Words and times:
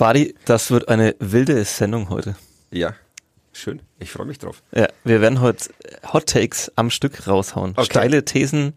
Fadi, 0.00 0.34
das 0.46 0.70
wird 0.70 0.88
eine 0.88 1.14
wilde 1.18 1.62
Sendung 1.66 2.08
heute. 2.08 2.34
Ja, 2.70 2.94
schön. 3.52 3.82
Ich 3.98 4.10
freue 4.10 4.24
mich 4.24 4.38
drauf. 4.38 4.62
Ja, 4.74 4.88
wir 5.04 5.20
werden 5.20 5.42
heute 5.42 5.68
Hot 6.14 6.24
Takes 6.24 6.72
am 6.74 6.88
Stück 6.88 7.26
raushauen. 7.28 7.72
Okay. 7.72 7.84
Steile 7.84 8.24
Thesen. 8.24 8.72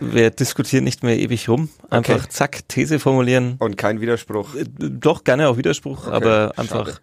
Wir 0.00 0.30
diskutieren 0.30 0.84
nicht 0.84 1.02
mehr 1.02 1.18
ewig 1.18 1.50
rum. 1.50 1.68
Einfach 1.90 2.14
Okay. 2.14 2.28
zack, 2.30 2.66
These 2.68 2.98
formulieren. 2.98 3.56
Und 3.58 3.76
kein 3.76 4.00
Widerspruch. 4.00 4.54
Äh, 4.54 4.64
Doch 4.78 5.24
gerne 5.24 5.50
auch 5.50 5.58
Widerspruch, 5.58 6.06
aber 6.08 6.54
einfach 6.56 6.86
schade. 6.86 6.98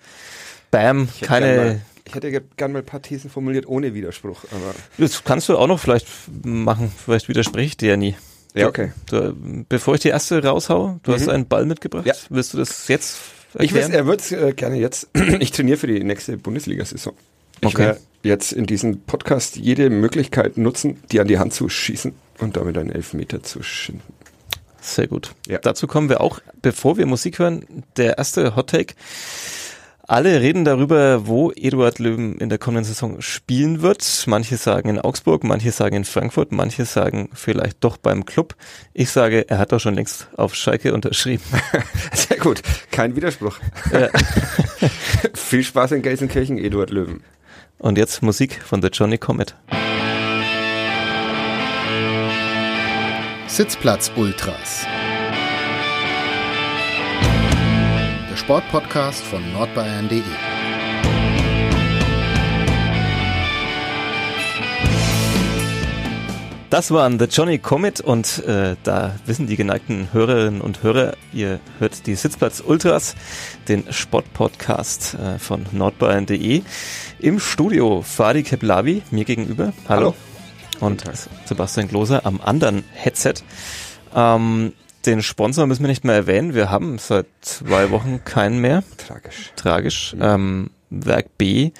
bam, 0.71 1.07
keine. 1.21 1.55
mal, 1.55 1.81
ich 2.07 2.15
hätte 2.15 2.31
ge- 2.31 2.41
gern 2.57 2.71
mal 2.71 2.79
ein 2.79 2.85
paar 2.85 3.03
Thesen 3.03 3.29
formuliert 3.29 3.67
ohne 3.67 3.93
Widerspruch. 3.93 4.43
Aber 4.49 4.73
Das 4.97 5.23
kannst 5.23 5.47
du 5.49 5.55
auch 5.59 5.67
noch 5.67 5.79
vielleicht 5.79 6.07
machen. 6.43 6.91
Vielleicht 7.05 7.29
widerspreche 7.29 7.67
ich 7.67 7.77
dir 7.77 7.89
ja 7.89 7.97
nie. 7.97 8.15
ja, 8.55 8.65
okay. 8.67 8.91
Du, 9.05 9.35
bevor 9.69 9.93
ich 9.93 10.01
die 10.01 10.09
erste 10.09 10.43
raushau, 10.43 10.99
du 11.03 11.13
hast 11.13 11.25
Mhm. 11.27 11.29
einen 11.29 11.47
Ball 11.47 11.67
mitgebracht. 11.67 12.07
Ja. 12.07 12.15
Willst 12.31 12.55
du 12.55 12.57
das 12.57 12.87
jetzt 12.87 13.19
Ich 13.59 13.73
weiß, 13.73 13.89
er 13.89 14.05
wird 14.05 14.31
äh, 14.31 14.53
gerne 14.53 14.77
jetzt. 14.77 15.09
Ich 15.39 15.51
trainiere 15.51 15.77
für 15.77 15.87
die 15.87 16.03
nächste 16.03 16.37
Bundesliga-Saison. 16.37 17.13
Ich 17.61 17.67
Okay. 17.67 17.77
werde 17.79 17.99
jetzt 18.23 18.53
in 18.53 18.65
diesem 18.65 19.01
Podcast 19.01 19.55
jede 19.57 19.89
Möglichkeit 19.89 20.57
nutzen, 20.57 21.01
die 21.11 21.19
an 21.19 21.27
die 21.27 21.37
Hand 21.39 21.53
zu 21.53 21.69
schießen 21.69 22.13
und 22.39 22.57
damit 22.57 22.77
einen 22.77 22.91
Elfmeter 22.91 23.43
zu 23.43 23.61
schinden. 23.63 24.13
Sehr 24.81 25.07
gut. 25.07 25.35
Ja. 25.47 25.59
Dazu 25.59 25.85
kommen 25.85 26.09
wir 26.09 26.21
auch, 26.21 26.39
bevor 26.61 26.97
wir 26.97 27.05
Musik 27.05 27.37
hören, 27.39 27.65
der 27.97 28.17
erste 28.17 28.55
Hot 28.55 28.71
Take. 28.71 28.95
Alle 30.11 30.41
reden 30.41 30.65
darüber, 30.65 31.25
wo 31.25 31.53
Eduard 31.53 31.99
Löwen 31.99 32.37
in 32.37 32.49
der 32.49 32.57
kommenden 32.57 32.83
Saison 32.83 33.21
spielen 33.21 33.81
wird. 33.81 34.25
Manche 34.27 34.57
sagen 34.57 34.89
in 34.89 34.99
Augsburg, 34.99 35.45
manche 35.45 35.71
sagen 35.71 35.95
in 35.95 36.03
Frankfurt, 36.03 36.51
manche 36.51 36.83
sagen 36.83 37.29
vielleicht 37.33 37.81
doch 37.81 37.95
beim 37.95 38.25
Club. 38.25 38.57
Ich 38.93 39.09
sage, 39.09 39.49
er 39.49 39.57
hat 39.57 39.71
doch 39.71 39.79
schon 39.79 39.95
längst 39.95 40.27
auf 40.35 40.53
Schalke 40.53 40.93
unterschrieben. 40.93 41.45
Sehr 42.13 42.35
gut. 42.39 42.61
Kein 42.91 43.15
Widerspruch. 43.15 43.57
Ja. 43.93 44.09
Viel 45.33 45.63
Spaß 45.63 45.93
in 45.93 46.01
Gelsenkirchen, 46.01 46.57
Eduard 46.57 46.89
Löwen. 46.89 47.23
Und 47.77 47.97
jetzt 47.97 48.21
Musik 48.21 48.61
von 48.61 48.81
The 48.81 48.89
Johnny 48.89 49.17
Comet. 49.17 49.55
Sitzplatz 53.47 54.11
Ultras. 54.17 54.85
Sportpodcast 58.51 59.23
von 59.23 59.53
nordbayern.de. 59.53 60.21
Das 66.69 66.91
waren 66.91 67.17
The 67.17 67.27
Johnny 67.31 67.59
Comet 67.59 68.01
und 68.01 68.43
äh, 68.45 68.75
da 68.83 69.15
wissen 69.25 69.47
die 69.47 69.55
geneigten 69.55 70.09
Hörerinnen 70.11 70.59
und 70.59 70.83
Hörer, 70.83 71.13
ihr 71.31 71.61
hört 71.79 72.05
die 72.07 72.15
Sitzplatz 72.15 72.59
Ultras, 72.59 73.15
den 73.69 73.85
Sportpodcast 73.89 75.13
äh, 75.13 75.39
von 75.39 75.65
nordbayern.de. 75.71 76.63
Im 77.19 77.39
Studio 77.39 78.01
Fadi 78.01 78.43
Keplavi, 78.43 79.01
mir 79.11 79.23
gegenüber. 79.23 79.71
Hallo. 79.87 80.13
Und 80.81 81.05
Sebastian 81.45 81.87
Gloser 81.87 82.25
am 82.25 82.41
anderen 82.41 82.83
Headset. 82.91 83.35
Ähm, 84.13 84.73
den 85.05 85.21
Sponsor 85.21 85.67
müssen 85.67 85.83
wir 85.83 85.87
nicht 85.89 86.03
mehr 86.05 86.15
erwähnen. 86.15 86.53
Wir 86.53 86.69
haben 86.69 86.97
seit 86.97 87.25
zwei 87.41 87.91
Wochen 87.91 88.21
keinen 88.23 88.59
mehr. 88.59 88.83
Tragisch. 88.97 89.51
Tragisch. 89.55 90.15
Ähm, 90.19 90.69
Werk 90.93 91.37
B 91.37 91.71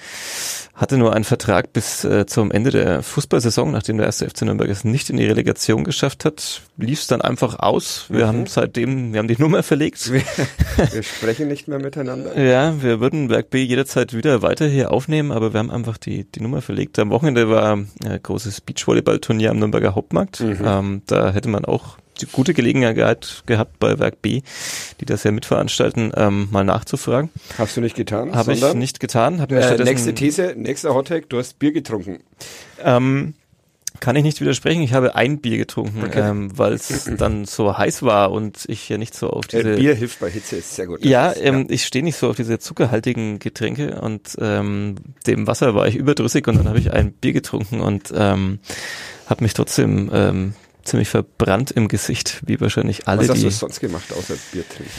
hatte 0.74 0.96
nur 0.96 1.12
einen 1.14 1.24
Vertrag 1.24 1.74
bis 1.74 2.02
äh, 2.02 2.24
zum 2.24 2.50
Ende 2.50 2.70
der 2.70 3.02
Fußballsaison, 3.02 3.70
nachdem 3.70 3.98
der 3.98 4.06
erste 4.06 4.28
FC 4.28 4.42
Nürnberg 4.42 4.70
es 4.70 4.84
nicht 4.84 5.10
in 5.10 5.18
die 5.18 5.26
Relegation 5.26 5.84
geschafft 5.84 6.24
hat, 6.24 6.62
lief 6.78 7.00
es 7.02 7.08
dann 7.08 7.20
einfach 7.20 7.58
aus. 7.58 8.06
Wir 8.08 8.24
Mhm. 8.24 8.28
haben 8.28 8.46
seitdem, 8.46 9.12
wir 9.12 9.18
haben 9.18 9.28
die 9.28 9.36
Nummer 9.38 9.62
verlegt. 9.62 10.10
Wir, 10.10 10.22
wir 10.92 11.02
sprechen 11.02 11.48
nicht 11.48 11.68
mehr 11.68 11.78
miteinander. 11.78 12.36
Ja, 12.42 12.82
wir 12.82 13.00
würden 13.00 13.28
Werk 13.28 13.50
B 13.50 13.62
jederzeit 13.62 14.14
wieder 14.14 14.40
weiter 14.40 14.66
hier 14.66 14.90
aufnehmen, 14.90 15.30
aber 15.30 15.52
wir 15.52 15.58
haben 15.60 15.70
einfach 15.70 15.98
die, 15.98 16.24
die 16.24 16.40
Nummer 16.40 16.62
verlegt. 16.62 16.98
Am 16.98 17.10
Wochenende 17.10 17.50
war 17.50 17.78
äh, 18.04 18.18
großes 18.20 18.62
Beachvolleyball-Turnier 18.62 19.50
am 19.50 19.58
Nürnberger 19.58 19.94
Hauptmarkt. 19.94 20.40
Mhm. 20.40 20.58
Ähm, 20.64 21.02
da 21.06 21.32
hätte 21.32 21.50
man 21.50 21.66
auch 21.66 21.98
die 22.22 22.26
gute 22.32 22.54
Gelegenheit 22.54 23.42
gehabt, 23.46 23.78
bei 23.78 23.98
Werk 23.98 24.22
B, 24.22 24.42
die 25.00 25.04
das 25.04 25.24
ja 25.24 25.30
mitveranstalten, 25.32 26.12
ähm, 26.16 26.48
mal 26.50 26.64
nachzufragen. 26.64 27.30
Hast 27.58 27.76
du 27.76 27.80
nicht 27.80 27.96
getan? 27.96 28.34
Habe 28.34 28.52
ich 28.52 28.74
nicht 28.74 29.00
getan. 29.00 29.40
Hab 29.40 29.50
Äh, 29.52 29.82
nächste 29.82 30.14
These, 30.14 30.54
nächster 30.56 30.94
Hottake, 30.94 31.26
du 31.28 31.38
hast 31.38 31.58
Bier 31.58 31.72
getrunken. 31.72 32.20
Ähm, 32.82 33.34
kann 34.00 34.16
ich 34.16 34.24
nicht 34.24 34.40
widersprechen. 34.40 34.82
Ich 34.82 34.94
habe 34.94 35.14
ein 35.14 35.38
Bier 35.38 35.58
getrunken, 35.58 36.02
Okay. 36.04 36.20
ähm, 36.28 36.50
weil 36.58 36.72
es 36.72 37.08
dann 37.18 37.44
so 37.44 37.76
heiß 37.78 38.02
war 38.02 38.32
und 38.32 38.64
ich 38.66 38.88
ja 38.88 38.98
nicht 38.98 39.14
so 39.14 39.30
auf 39.30 39.46
diese 39.46 39.74
Äh, 39.74 39.76
Bier 39.76 39.94
hilft 39.94 40.18
bei 40.18 40.28
Hitze, 40.30 40.56
ist 40.56 40.74
sehr 40.74 40.86
gut. 40.86 41.04
Ja, 41.04 41.32
ähm, 41.36 41.66
ich 41.68 41.84
stehe 41.84 42.02
nicht 42.02 42.16
so 42.16 42.28
auf 42.30 42.36
diese 42.36 42.58
zuckerhaltigen 42.58 43.38
Getränke 43.38 44.00
und 44.00 44.36
ähm, 44.40 44.96
dem 45.26 45.46
Wasser 45.46 45.74
war 45.76 45.86
ich 45.86 45.94
überdrüssig 45.94 46.48
und 46.48 46.56
dann 46.56 46.68
habe 46.68 46.78
ich 46.80 46.92
ein 46.92 47.12
Bier 47.12 47.32
getrunken 47.32 47.80
und 47.80 48.12
ähm, 48.16 48.58
habe 49.26 49.44
mich 49.44 49.54
trotzdem 49.54 50.10
ähm, 50.12 50.54
ziemlich 50.84 51.08
verbrannt 51.08 51.70
im 51.70 51.88
Gesicht, 51.88 52.40
wie 52.46 52.60
wahrscheinlich 52.60 53.08
alle, 53.08 53.22
Was 53.22 53.28
hast 53.30 53.38
die 53.38 53.44
du 53.44 53.50
sonst 53.50 53.80
gemacht, 53.80 54.04
außer 54.16 54.34
Bier 54.52 54.64
trinken? 54.68 54.92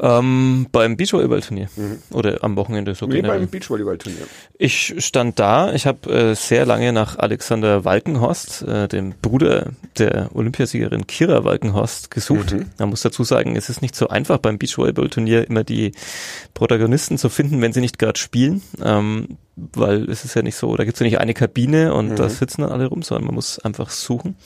ähm, 0.00 0.66
beim 0.72 0.96
Beachvolleyball-Turnier 0.96 1.68
oder 2.10 2.44
am 2.44 2.56
Wochenende 2.56 2.94
so 2.94 3.06
Nee, 3.06 3.16
generell. 3.16 3.40
beim 3.40 3.48
Beachvolleyball-Turnier. 3.48 4.26
Ich 4.58 4.94
stand 4.98 5.38
da, 5.38 5.72
ich 5.72 5.86
habe 5.86 6.10
äh, 6.12 6.34
sehr 6.34 6.66
lange 6.66 6.92
nach 6.92 7.18
Alexander 7.18 7.84
Walkenhorst, 7.84 8.62
äh, 8.62 8.88
dem 8.88 9.14
Bruder 9.22 9.70
der 9.98 10.30
Olympiasiegerin 10.34 11.06
Kira 11.06 11.44
Walkenhorst, 11.44 12.10
gesucht. 12.10 12.52
Mhm. 12.52 12.66
Man 12.78 12.90
muss 12.90 13.02
dazu 13.02 13.24
sagen, 13.24 13.56
es 13.56 13.68
ist 13.70 13.80
nicht 13.82 13.96
so 13.96 14.08
einfach 14.08 14.38
beim 14.38 14.58
Beachvolleyball-Turnier 14.58 15.48
immer 15.48 15.64
die 15.64 15.92
Protagonisten 16.54 17.18
zu 17.18 17.28
finden, 17.28 17.60
wenn 17.62 17.72
sie 17.72 17.80
nicht 17.80 17.98
gerade 17.98 18.18
spielen, 18.18 18.62
ähm, 18.82 19.38
weil 19.56 20.10
es 20.10 20.24
ist 20.24 20.34
ja 20.34 20.42
nicht 20.42 20.56
so, 20.56 20.76
da 20.76 20.84
gibt's 20.84 21.00
ja 21.00 21.04
nicht 21.06 21.18
eine 21.18 21.32
Kabine 21.34 21.94
und 21.94 22.16
da 22.18 22.24
Mhm. 22.24 22.28
sitzen 22.30 22.60
dann 22.62 22.72
alle 22.72 22.86
rum, 22.86 23.02
sondern 23.02 23.24
man 23.26 23.34
muss 23.34 23.58
einfach 23.58 23.88
suchen. 23.90 24.36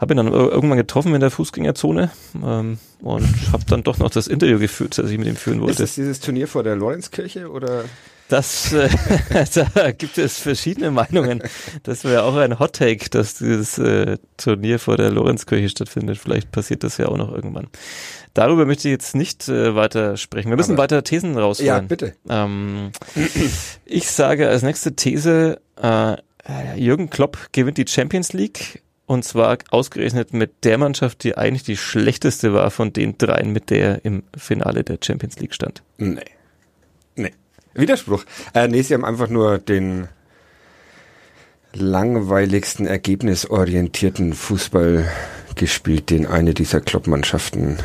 Habe 0.00 0.14
ihn 0.14 0.16
dann 0.16 0.28
ir- 0.28 0.50
irgendwann 0.50 0.78
getroffen 0.78 1.14
in 1.14 1.20
der 1.20 1.30
Fußgängerzone 1.30 2.10
ähm, 2.42 2.78
und 3.02 3.26
habe 3.52 3.64
dann 3.66 3.82
doch 3.82 3.98
noch 3.98 4.10
das 4.10 4.26
Interview 4.28 4.58
geführt, 4.58 4.96
das 4.98 5.10
ich 5.10 5.18
mit 5.18 5.28
ihm 5.28 5.36
führen 5.36 5.58
Ist 5.58 5.62
wollte. 5.62 5.82
das 5.82 5.94
dieses 5.94 6.20
Turnier 6.20 6.48
vor 6.48 6.62
der 6.62 6.74
Lorenzkirche 6.76 7.50
oder? 7.50 7.84
Das, 8.28 8.72
äh, 8.72 8.88
da 9.74 9.90
gibt 9.90 10.16
es 10.16 10.38
verschiedene 10.38 10.90
Meinungen. 10.92 11.42
Das 11.82 12.04
wäre 12.04 12.22
auch 12.22 12.36
ein 12.36 12.58
Hot 12.60 12.74
Take, 12.74 13.10
dass 13.10 13.34
dieses 13.38 13.76
äh, 13.78 14.18
Turnier 14.36 14.78
vor 14.78 14.96
der 14.96 15.10
Lorenzkirche 15.10 15.68
stattfindet. 15.68 16.16
Vielleicht 16.18 16.52
passiert 16.52 16.84
das 16.84 16.96
ja 16.96 17.06
auch 17.08 17.16
noch 17.16 17.32
irgendwann. 17.34 17.66
Darüber 18.32 18.66
möchte 18.66 18.86
ich 18.88 18.92
jetzt 18.92 19.16
nicht 19.16 19.48
äh, 19.48 19.74
weiter 19.74 20.16
sprechen. 20.16 20.48
Wir 20.50 20.56
müssen 20.56 20.74
Aber- 20.74 20.84
weiter 20.84 21.02
Thesen 21.02 21.36
rausholen. 21.36 21.66
Ja, 21.66 21.80
bitte. 21.80 22.14
Ähm, 22.28 22.92
ich 23.84 24.08
sage 24.10 24.48
als 24.48 24.62
nächste 24.62 24.94
These, 24.94 25.60
äh, 25.82 26.16
Jürgen 26.76 27.10
Klopp 27.10 27.36
gewinnt 27.52 27.78
die 27.78 27.86
Champions 27.88 28.32
League 28.32 28.80
und 29.10 29.24
zwar 29.24 29.58
ausgerechnet 29.70 30.32
mit 30.32 30.62
der 30.62 30.78
Mannschaft, 30.78 31.24
die 31.24 31.36
eigentlich 31.36 31.64
die 31.64 31.76
schlechteste 31.76 32.54
war 32.54 32.70
von 32.70 32.92
den 32.92 33.18
dreien, 33.18 33.52
mit 33.52 33.68
der 33.70 33.80
er 33.80 34.04
im 34.04 34.22
Finale 34.36 34.84
der 34.84 34.98
Champions 35.02 35.40
League 35.40 35.52
stand. 35.52 35.82
Nee. 35.98 36.20
Nee. 37.16 37.32
Widerspruch. 37.74 38.24
Äh, 38.54 38.68
nee, 38.68 38.82
sie 38.82 38.94
haben 38.94 39.04
einfach 39.04 39.28
nur 39.28 39.58
den 39.58 40.06
langweiligsten, 41.72 42.86
ergebnisorientierten 42.86 44.32
Fußball 44.32 45.10
gespielt, 45.56 46.10
den 46.10 46.24
eine 46.24 46.54
dieser 46.54 46.80
Kloppmannschaften 46.80 47.78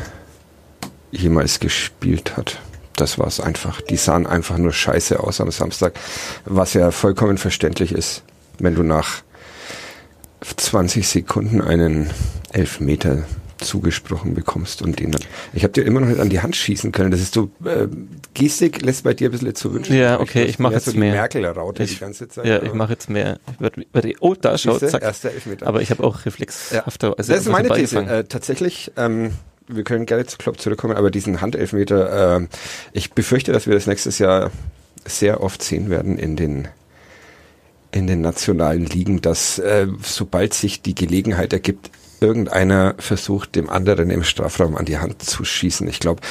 jemals 1.10 1.58
gespielt 1.58 2.36
hat. 2.36 2.60
Das 2.94 3.18
war's 3.18 3.40
einfach. 3.40 3.80
Die 3.80 3.96
sahen 3.96 4.28
einfach 4.28 4.58
nur 4.58 4.72
scheiße 4.72 5.18
aus 5.18 5.40
am 5.40 5.50
Samstag, 5.50 5.98
was 6.44 6.74
ja 6.74 6.92
vollkommen 6.92 7.36
verständlich 7.36 7.90
ist, 7.90 8.22
wenn 8.60 8.76
du 8.76 8.84
nach 8.84 9.24
20 10.54 11.08
Sekunden 11.08 11.60
einen 11.60 12.10
Elfmeter 12.52 13.24
zugesprochen 13.58 14.34
bekommst 14.34 14.82
und 14.82 15.00
den 15.00 15.12
dann. 15.12 15.22
Ich 15.54 15.62
habe 15.62 15.72
dir 15.72 15.84
immer 15.84 16.00
noch 16.00 16.08
nicht 16.08 16.20
an 16.20 16.28
die 16.28 16.40
Hand 16.40 16.54
schießen 16.56 16.92
können. 16.92 17.10
Das 17.10 17.20
ist 17.20 17.32
so 17.32 17.50
äh, 17.64 17.86
Gestik 18.34 18.82
lässt 18.82 19.04
bei 19.04 19.14
dir 19.14 19.30
ein 19.30 19.32
bisschen 19.32 19.54
zu 19.54 19.72
wünschen. 19.72 19.96
Ja, 19.96 20.20
okay, 20.20 20.44
ich 20.44 20.58
mach 20.58 20.70
wär 20.70 20.76
jetzt 20.78 20.84
so 20.90 20.98
mehr. 20.98 21.12
Merkel-Raute 21.14 21.84
die 21.86 21.92
Ich- 21.92 21.98
ganze 22.00 22.28
Zeit. 22.28 22.44
Ja, 22.44 22.62
ich 22.62 22.74
mache 22.74 22.92
jetzt 22.92 23.08
mehr. 23.08 23.38
Ich 23.54 23.60
werd, 23.60 23.76
werd, 23.92 24.06
oh, 24.20 24.34
da 24.34 24.58
schau, 24.58 24.72
Siehste? 24.72 24.88
zack. 24.88 25.02
Erster 25.02 25.30
Elfmeter. 25.30 25.66
Aber 25.66 25.80
ich 25.80 25.90
habe 25.90 26.04
auch 26.04 26.26
reflexhafter. 26.26 27.14
das 27.16 27.28
ist 27.30 27.48
meine 27.48 27.70
These. 27.70 27.98
Äh, 28.00 28.24
tatsächlich, 28.24 28.92
ähm, 28.98 29.30
wir 29.68 29.84
können 29.84 30.04
gerne 30.04 30.26
zu 30.26 30.36
Klopp 30.36 30.60
zurückkommen, 30.60 30.94
aber 30.96 31.10
diesen 31.10 31.40
Handelfmeter, 31.40 32.40
äh, 32.42 32.46
ich 32.92 33.12
befürchte, 33.12 33.52
dass 33.52 33.66
wir 33.66 33.72
das 33.74 33.86
nächstes 33.86 34.18
Jahr 34.18 34.50
sehr 35.06 35.42
oft 35.42 35.62
sehen 35.62 35.88
werden 35.88 36.18
in 36.18 36.36
den 36.36 36.68
in 37.92 38.06
den 38.06 38.20
nationalen 38.20 38.84
Ligen, 38.84 39.20
dass 39.20 39.58
äh, 39.58 39.86
sobald 40.02 40.54
sich 40.54 40.82
die 40.82 40.94
Gelegenheit 40.94 41.52
ergibt, 41.52 41.90
irgendeiner 42.20 42.94
versucht, 42.98 43.56
dem 43.56 43.68
anderen 43.68 44.10
im 44.10 44.24
Strafraum 44.24 44.76
an 44.76 44.84
die 44.84 44.98
Hand 44.98 45.22
zu 45.22 45.44
schießen. 45.44 45.86
Ich 45.88 46.00
glaube, 46.00 46.22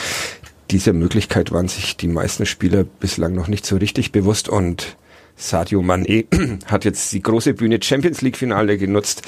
dieser 0.71 0.93
Möglichkeit 0.93 1.51
waren 1.51 1.67
sich 1.67 1.97
die 1.97 2.07
meisten 2.07 2.45
Spieler 2.45 2.83
bislang 2.83 3.33
noch 3.33 3.47
nicht 3.47 3.65
so 3.65 3.77
richtig 3.77 4.11
bewusst 4.11 4.49
und 4.49 4.97
Sadio 5.37 5.81
Mané 5.81 6.25
hat 6.65 6.85
jetzt 6.85 7.11
die 7.11 7.21
große 7.21 7.53
Bühne 7.53 7.79
Champions 7.81 8.21
League 8.21 8.37
Finale 8.37 8.77
genutzt, 8.77 9.21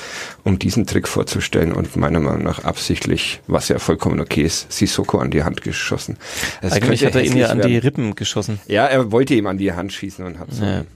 um 0.43 0.57
diesen 0.57 0.85
Trick 0.85 1.07
vorzustellen 1.07 1.73
und 1.73 1.95
meiner 1.97 2.21
Meinung 2.21 2.43
nach 2.43 2.63
absichtlich, 2.63 3.41
was 3.47 3.67
ja 3.67 3.77
vollkommen 3.77 4.19
okay 4.21 4.43
ist, 4.43 4.71
Sissoko 4.71 5.19
an 5.19 5.31
die 5.31 5.43
Hand 5.43 5.61
geschossen. 5.61 6.17
Es 6.61 6.71
Eigentlich 6.71 7.05
hat 7.05 7.15
er 7.15 7.23
ihn 7.23 7.35
ja 7.35 7.47
an 7.47 7.61
die 7.61 7.77
Rippen 7.77 8.15
geschossen. 8.15 8.59
Ja, 8.67 8.85
er 8.85 9.11
wollte 9.11 9.35
ihm 9.35 9.47
an 9.47 9.57
die 9.57 9.73
Hand 9.73 9.91
schießen 9.91 10.25
und 10.25 10.39
hat 10.39 10.51
so 10.51 10.63
ja. 10.63 10.79
ein 10.79 10.87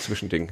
Zwischending 0.00 0.50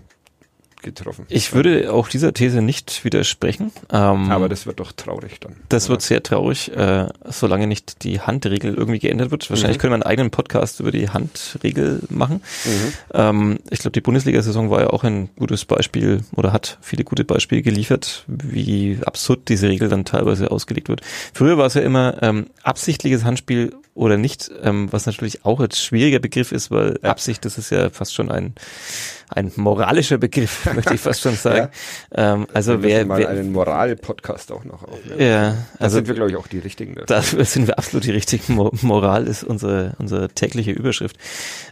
getroffen. 0.83 1.27
Ich 1.29 1.55
würde 1.55 1.93
auch 1.93 2.09
dieser 2.09 2.33
These 2.35 2.63
nicht 2.63 3.05
widersprechen. 3.05 3.73
Ähm, 3.91 4.31
Aber 4.31 4.49
das 4.49 4.67
wird 4.67 4.81
doch 4.81 4.93
traurig 4.93 5.41
dann. 5.41 5.57
Das 5.69 5.85
oder? 5.85 5.93
wird 5.93 6.03
sehr 6.03 6.23
traurig, 6.23 6.75
äh, 6.77 7.09
solange 7.25 7.67
nicht 7.67 8.05
die 8.05 8.21
Handregel 8.21 8.75
irgendwie 8.75 8.99
geändert 8.99 9.31
wird. 9.31 9.49
Wahrscheinlich 9.51 9.79
mhm. 9.79 9.81
können 9.81 9.93
wir 9.93 9.97
einen 9.97 10.03
eigenen 10.03 10.31
Podcast 10.31 10.81
über 10.81 10.91
die 10.91 11.09
Handregel 11.09 12.01
machen. 12.11 12.43
Mhm. 12.65 12.93
Ähm, 13.15 13.59
ich 13.71 13.81
glaube, 13.81 13.93
die 13.93 14.01
Bundesliga-Saison 14.01 14.71
war 14.71 14.81
ja 14.81 14.91
auch 14.91 15.05
ein 15.05 15.31
gutes 15.37 15.65
Beispiel 15.65 16.25
oder 16.37 16.53
hat 16.53 16.79
viele 16.81 17.05
gute 17.05 17.25
Beispiele 17.25 17.63
geliefert, 17.63 18.25
wie 18.27 18.99
absurd 19.05 19.49
diese 19.49 19.69
Regel 19.69 19.89
dann 19.89 20.05
teilweise 20.05 20.51
ausgelegt 20.51 20.89
wird. 20.89 21.03
Früher 21.33 21.59
war 21.59 21.67
es 21.67 21.75
ja 21.75 21.83
immer 21.83 22.23
ähm, 22.23 22.47
absichtliches 22.63 23.25
Handspiel 23.25 23.73
oder 23.95 24.17
nicht, 24.17 24.51
ähm, 24.63 24.89
was 24.91 25.07
natürlich 25.07 25.45
auch 25.45 25.61
ein 25.61 25.71
schwieriger 25.71 26.19
Begriff 26.19 26.51
ist, 26.53 26.71
weil 26.71 26.99
ja. 27.03 27.11
Absicht, 27.11 27.45
das 27.45 27.59
ist 27.59 27.71
ja 27.71 27.91
fast 27.91 28.15
schon 28.15 28.31
ein 28.31 28.55
ein 29.35 29.51
moralischer 29.57 30.19
Begriff, 30.19 30.67
möchte 30.75 30.95
ich 30.95 31.01
fast 31.01 31.23
schon 31.23 31.35
sagen. 31.35 31.69
ja. 32.15 32.35
ähm, 32.35 32.47
also 32.53 32.83
wir 32.83 32.91
wer, 32.91 33.07
mal 33.07 33.19
wer 33.19 33.29
einen 33.29 33.53
Moral-Podcast 33.53 34.53
auch 34.53 34.65
noch 34.65 34.83
aufnehmen. 34.83 35.21
Ja, 35.21 35.49
also 35.49 35.57
da 35.79 35.91
sind 35.91 36.09
wir 36.09 36.15
glaube 36.15 36.31
ich 36.31 36.37
auch 36.37 36.47
die 36.47 36.59
richtigen. 36.59 36.97
Dafür. 37.07 37.39
Da 37.39 37.45
sind 37.45 37.67
wir 37.67 37.79
absolut 37.79 38.05
die 38.05 38.11
richtigen. 38.11 38.55
Moral 38.55 39.27
ist 39.27 39.45
unsere 39.45 39.95
unsere 39.99 40.29
tägliche 40.29 40.73
Überschrift. 40.73 41.17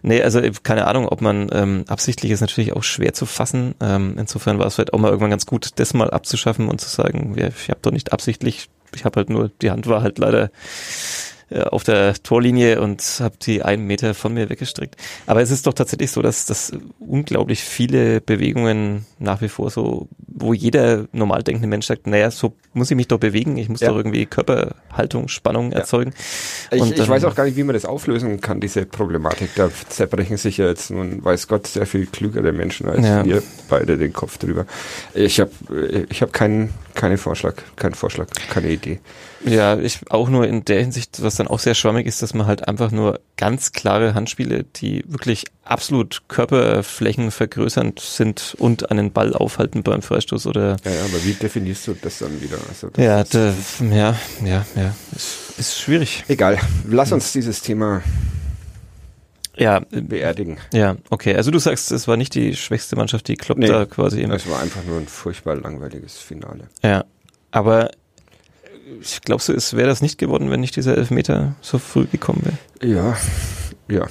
Nee, 0.02 0.22
also 0.22 0.40
keine 0.62 0.86
Ahnung, 0.86 1.08
ob 1.08 1.20
man 1.20 1.48
ähm, 1.52 1.84
absichtlich 1.88 2.32
ist 2.32 2.40
natürlich 2.40 2.72
auch 2.74 2.82
schwer 2.82 3.12
zu 3.12 3.26
fassen. 3.26 3.74
Ähm, 3.80 4.16
insofern 4.18 4.58
war 4.58 4.66
es 4.66 4.74
vielleicht 4.74 4.92
auch 4.92 4.98
mal 4.98 5.08
irgendwann 5.08 5.30
ganz 5.30 5.46
gut, 5.46 5.70
das 5.76 5.94
mal 5.94 6.10
abzuschaffen 6.10 6.68
und 6.68 6.80
zu 6.80 6.88
sagen, 6.88 7.34
ja, 7.36 7.48
ich 7.48 7.68
habe 7.68 7.80
doch 7.82 7.92
nicht 7.92 8.12
absichtlich, 8.12 8.68
ich 8.94 9.04
habe 9.04 9.16
halt 9.16 9.30
nur 9.30 9.50
die 9.60 9.70
Hand 9.70 9.86
war 9.86 10.02
halt 10.02 10.18
leider 10.18 10.50
auf 11.58 11.84
der 11.84 12.14
Torlinie 12.14 12.80
und 12.80 13.02
habe 13.20 13.34
die 13.42 13.62
einen 13.62 13.86
Meter 13.86 14.14
von 14.14 14.34
mir 14.34 14.48
weggestreckt. 14.48 14.96
Aber 15.26 15.42
es 15.42 15.50
ist 15.50 15.66
doch 15.66 15.74
tatsächlich 15.74 16.10
so, 16.10 16.22
dass, 16.22 16.46
dass 16.46 16.72
unglaublich 16.98 17.62
viele 17.62 18.20
Bewegungen 18.20 19.06
nach 19.18 19.40
wie 19.40 19.48
vor 19.48 19.70
so, 19.70 20.08
wo 20.28 20.54
jeder 20.54 21.06
normal 21.12 21.42
denkende 21.42 21.68
Mensch 21.68 21.86
sagt, 21.86 22.06
naja, 22.06 22.30
so 22.30 22.54
muss 22.72 22.90
ich 22.90 22.96
mich 22.96 23.08
doch 23.08 23.18
bewegen, 23.18 23.56
ich 23.56 23.68
muss 23.68 23.80
ja. 23.80 23.88
doch 23.88 23.96
irgendwie 23.96 24.26
Körperhaltung, 24.26 25.28
Spannung 25.28 25.72
ja. 25.72 25.78
erzeugen. 25.78 26.12
Ich, 26.70 26.82
ich 26.82 27.08
weiß 27.08 27.24
auch 27.24 27.34
gar 27.34 27.44
nicht, 27.44 27.56
wie 27.56 27.64
man 27.64 27.74
das 27.74 27.84
auflösen 27.84 28.40
kann, 28.40 28.60
diese 28.60 28.86
Problematik. 28.86 29.50
Da 29.56 29.70
zerbrechen 29.88 30.36
sich 30.36 30.58
ja 30.58 30.68
jetzt 30.68 30.90
nun, 30.90 31.24
weiß 31.24 31.48
Gott, 31.48 31.66
sehr 31.66 31.86
viel 31.86 32.06
klügere 32.06 32.52
Menschen 32.52 32.88
als 32.88 33.06
ja. 33.06 33.24
wir 33.24 33.42
beide 33.68 33.98
den 33.98 34.12
Kopf 34.12 34.38
drüber. 34.38 34.66
Ich 35.14 35.40
habe 35.40 35.50
ich 36.08 36.22
hab 36.22 36.32
keinen 36.32 36.72
keinen 36.94 37.18
Vorschlag, 37.18 37.54
keinen 37.76 37.94
Vorschlag, 37.94 38.28
keine 38.50 38.70
Idee. 38.70 39.00
Ja, 39.44 39.78
ich 39.78 40.00
auch 40.10 40.28
nur 40.28 40.46
in 40.46 40.64
der 40.64 40.80
Hinsicht, 40.80 41.22
was 41.22 41.36
dann 41.36 41.48
auch 41.48 41.58
sehr 41.58 41.74
schwammig 41.74 42.06
ist, 42.06 42.20
dass 42.22 42.34
man 42.34 42.46
halt 42.46 42.68
einfach 42.68 42.90
nur 42.90 43.20
ganz 43.36 43.72
klare 43.72 44.14
Handspiele, 44.14 44.64
die 44.64 45.02
wirklich 45.06 45.44
absolut 45.64 46.22
Körperflächen 46.28 47.30
vergrößernd 47.30 48.00
sind 48.00 48.54
und 48.58 48.90
einen 48.90 49.12
Ball 49.12 49.32
aufhalten 49.32 49.82
beim 49.82 50.02
Freistoß 50.02 50.46
oder. 50.46 50.76
Ja, 50.84 50.90
ja 50.90 51.04
aber 51.04 51.24
wie 51.24 51.32
definierst 51.32 51.86
du 51.86 51.94
das 51.94 52.18
dann 52.18 52.40
wieder? 52.42 52.58
Also 52.68 52.90
ja, 52.96 53.24
da, 53.24 53.54
ja, 53.90 54.16
ja, 54.44 54.66
ja, 54.76 54.94
ist, 55.16 55.58
ist 55.58 55.78
schwierig. 55.78 56.24
Egal, 56.28 56.58
lass 56.86 57.12
uns 57.12 57.32
dieses 57.32 57.62
Thema 57.62 58.02
ja, 59.56 59.80
beerdigen. 59.90 60.58
Ja, 60.72 60.96
okay. 61.10 61.34
Also 61.34 61.50
du 61.50 61.58
sagst, 61.58 61.92
es 61.92 62.08
war 62.08 62.16
nicht 62.16 62.34
die 62.34 62.56
schwächste 62.56 62.96
Mannschaft, 62.96 63.28
die 63.28 63.36
Klopp 63.36 63.58
nee, 63.58 63.68
da 63.68 63.84
quasi. 63.84 64.22
Es 64.22 64.48
war 64.48 64.60
einfach 64.60 64.84
nur 64.84 64.98
ein 64.98 65.06
furchtbar 65.06 65.56
langweiliges 65.56 66.18
Finale. 66.18 66.68
Ja, 66.82 67.04
aber 67.50 67.90
ich 69.00 69.20
glaube, 69.22 69.42
so 69.42 69.52
es 69.52 69.74
wäre 69.74 69.88
das 69.88 70.02
nicht 70.02 70.18
geworden, 70.18 70.50
wenn 70.50 70.60
nicht 70.60 70.76
dieser 70.76 70.96
Elfmeter 70.96 71.54
so 71.60 71.78
früh 71.78 72.06
gekommen 72.06 72.42
wäre. 72.44 72.92
Ja, 72.94 73.16
ja. 73.88 74.06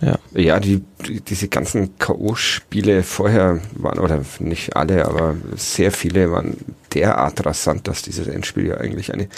Ja, 0.00 0.18
ja 0.34 0.58
die, 0.58 0.82
die 1.06 1.20
diese 1.20 1.46
ganzen 1.48 1.96
K.O.-Spiele 1.98 3.02
vorher 3.02 3.60
waren, 3.74 4.00
oder 4.00 4.20
nicht 4.40 4.74
alle, 4.74 5.06
aber 5.06 5.36
sehr 5.56 5.92
viele 5.92 6.32
waren 6.32 6.56
derart 6.92 7.46
rasant, 7.46 7.86
dass 7.86 8.02
dieses 8.02 8.26
Endspiel 8.26 8.66
ja 8.66 8.78
eigentlich 8.78 9.12
eine 9.12 9.28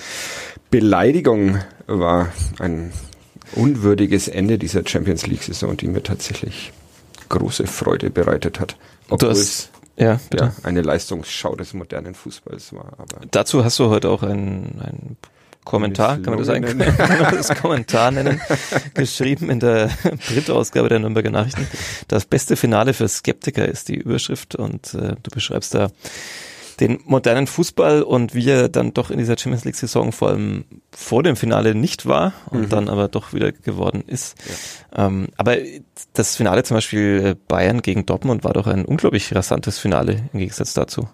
Beleidigung 0.70 1.58
war. 1.87 2.32
Ein 2.58 2.92
unwürdiges 3.52 4.28
Ende 4.28 4.58
dieser 4.58 4.87
Champions 4.87 5.26
League-Saison, 5.26 5.76
die 5.76 5.87
mir 5.87 6.02
tatsächlich 6.02 6.72
große 7.28 7.66
Freude 7.66 8.10
bereitet 8.10 8.58
hat. 8.58 8.76
Obwohl 9.10 9.30
es 9.30 9.69
ja, 9.96 10.19
ja, 10.32 10.52
eine 10.62 10.82
Leistungsschau 10.82 11.55
des 11.56 11.75
modernen 11.75 12.14
Fußballs 12.14 12.73
war. 12.73 12.93
Aber 12.99 13.20
Dazu 13.31 13.64
hast 13.64 13.79
du 13.79 13.91
heute 13.91 14.11
auch 14.11 14.23
ein, 14.23 14.81
ein 14.81 15.17
Kommentar, 15.64 16.19
kann 16.19 16.35
man 16.35 16.38
das 16.38 16.49
eigentlich 16.50 16.96
kann 16.96 17.23
man 17.23 17.37
das 17.37 17.55
Kommentar 17.55 18.11
nennen, 18.11 18.41
geschrieben 18.94 19.50
in 19.50 19.61
der 19.61 19.88
Printausgabe 20.26 20.88
der 20.88 20.99
Nürnberger 20.99 21.31
Nachrichten. 21.31 21.67
Das 22.08 22.26
beste 22.26 22.56
Finale 22.56 22.93
für 22.93 23.08
Skeptiker 23.08 23.67
ist 23.67 23.88
die 23.88 23.96
Überschrift 23.96 24.56
und 24.56 24.94
äh, 24.94 25.17
du 25.23 25.31
beschreibst 25.32 25.75
da 25.75 25.91
den 26.81 27.00
modernen 27.05 27.47
Fußball 27.47 28.03
und 28.03 28.35
wie 28.35 28.49
er 28.49 28.69
dann 28.69 28.94
doch 28.94 29.11
in 29.11 29.19
dieser 29.19 29.38
Champions 29.38 29.65
League 29.65 29.76
Saison 29.76 30.12
vor 30.12 30.31
allem 30.31 30.65
vor 30.91 31.23
dem 31.23 31.37
Finale 31.37 31.75
nicht 31.75 32.06
war 32.06 32.32
und 32.50 32.62
mhm. 32.62 32.69
dann 32.69 32.88
aber 32.88 33.09
doch 33.09 33.32
wieder 33.32 33.53
geworden 33.53 34.03
ist. 34.06 34.37
Ja. 34.97 35.06
Ähm, 35.06 35.29
aber 35.37 35.56
das 36.12 36.37
Finale 36.37 36.62
zum 36.65 36.76
Beispiel 36.76 37.23
äh, 37.25 37.35
Bayern 37.49 37.82
gegen 37.82 38.06
Dortmund 38.06 38.44
war 38.44 38.53
doch 38.53 38.67
ein 38.67 38.85
unglaublich 38.85 39.35
rasantes 39.35 39.79
Finale 39.79 40.29
im 40.32 40.41
Gegensatz 40.41 40.75
dazu. 40.75 41.09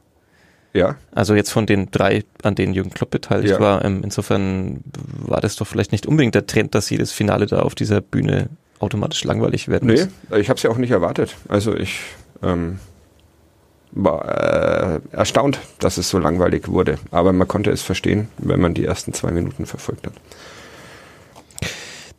Ja. 0.73 0.97
Also 1.12 1.35
jetzt 1.35 1.51
von 1.51 1.67
den 1.67 1.91
drei, 1.91 2.23
an 2.43 2.55
denen 2.55 2.75
Jürgen 2.75 2.91
Klopp 2.91 3.11
beteiligt 3.11 3.55
ja. 3.55 3.61
war, 3.61 3.85
ähm, 3.85 4.03
insofern 4.05 4.83
war 5.12 5.41
das 5.41 5.57
doch 5.57 5.67
vielleicht 5.67 5.93
nicht 5.93 6.07
unbedingt 6.07 6.35
der 6.35 6.47
Trend, 6.47 6.75
dass 6.75 6.91
jedes 6.91 7.12
Finale 7.12 7.47
da 7.47 7.61
auf 7.61 7.75
dieser 7.75 8.01
Bühne 8.01 8.49
automatisch 8.79 9.25
langweilig 9.25 9.69
werden 9.69 9.89
nee, 9.89 10.05
muss. 10.05 10.09
Nee, 10.31 10.39
ich 10.39 10.49
habe 10.49 10.57
es 10.57 10.62
ja 10.62 10.71
auch 10.71 10.79
nicht 10.79 10.93
erwartet. 10.93 11.37
Also 11.49 11.75
ich 11.75 12.01
ähm, 12.43 12.79
war 13.92 14.94
äh, 14.94 15.00
erstaunt, 15.12 15.60
dass 15.78 15.98
es 15.98 16.08
so 16.08 16.19
langweilig 16.19 16.69
wurde. 16.69 16.98
Aber 17.10 17.32
man 17.32 17.48
konnte 17.48 17.70
es 17.70 17.82
verstehen, 17.82 18.28
wenn 18.38 18.60
man 18.60 18.75
die 18.75 18.84
ersten 18.84 19.12
zwei 19.12 19.31
Minuten 19.31 19.66
verfolgt 19.66 20.06
hat. 20.06 20.14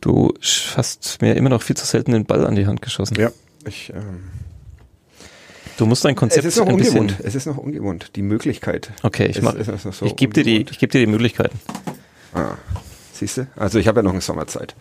Du 0.00 0.34
hast 0.76 1.22
mir 1.22 1.36
immer 1.36 1.48
noch 1.48 1.62
viel 1.62 1.76
zu 1.76 1.86
selten 1.86 2.12
den 2.12 2.24
Ball 2.24 2.44
an 2.44 2.56
die 2.56 2.66
Hand 2.66 2.82
geschossen. 2.82 3.16
Ja, 3.18 3.30
ich. 3.64 3.90
Ähm, 3.90 4.24
du 5.76 5.86
musst 5.86 6.04
dein 6.04 6.16
Konzept. 6.16 6.44
Es 6.44 6.56
ist 6.56 6.64
noch 6.64 6.72
ungewohnt. 6.72 7.16
Es 7.22 7.36
ist 7.36 7.46
noch 7.46 7.56
ungewohnt. 7.56 8.10
Die 8.16 8.22
Möglichkeit. 8.22 8.90
Okay, 9.02 9.26
ich 9.26 9.40
mach. 9.42 9.54
So 9.92 10.04
ich 10.04 10.16
gebe 10.16 10.34
dir 10.34 10.42
die. 10.42 10.66
Ich 10.68 10.78
gebe 10.78 10.90
dir 10.90 10.98
die 10.98 11.06
Möglichkeiten. 11.06 11.58
Ah. 12.34 12.56
Siehst 13.22 13.36
du? 13.36 13.46
Also 13.54 13.78
ich 13.78 13.86
habe 13.86 14.00
ja 14.00 14.02
noch 14.02 14.10
eine 14.10 14.20
Sommerzeit. 14.20 14.74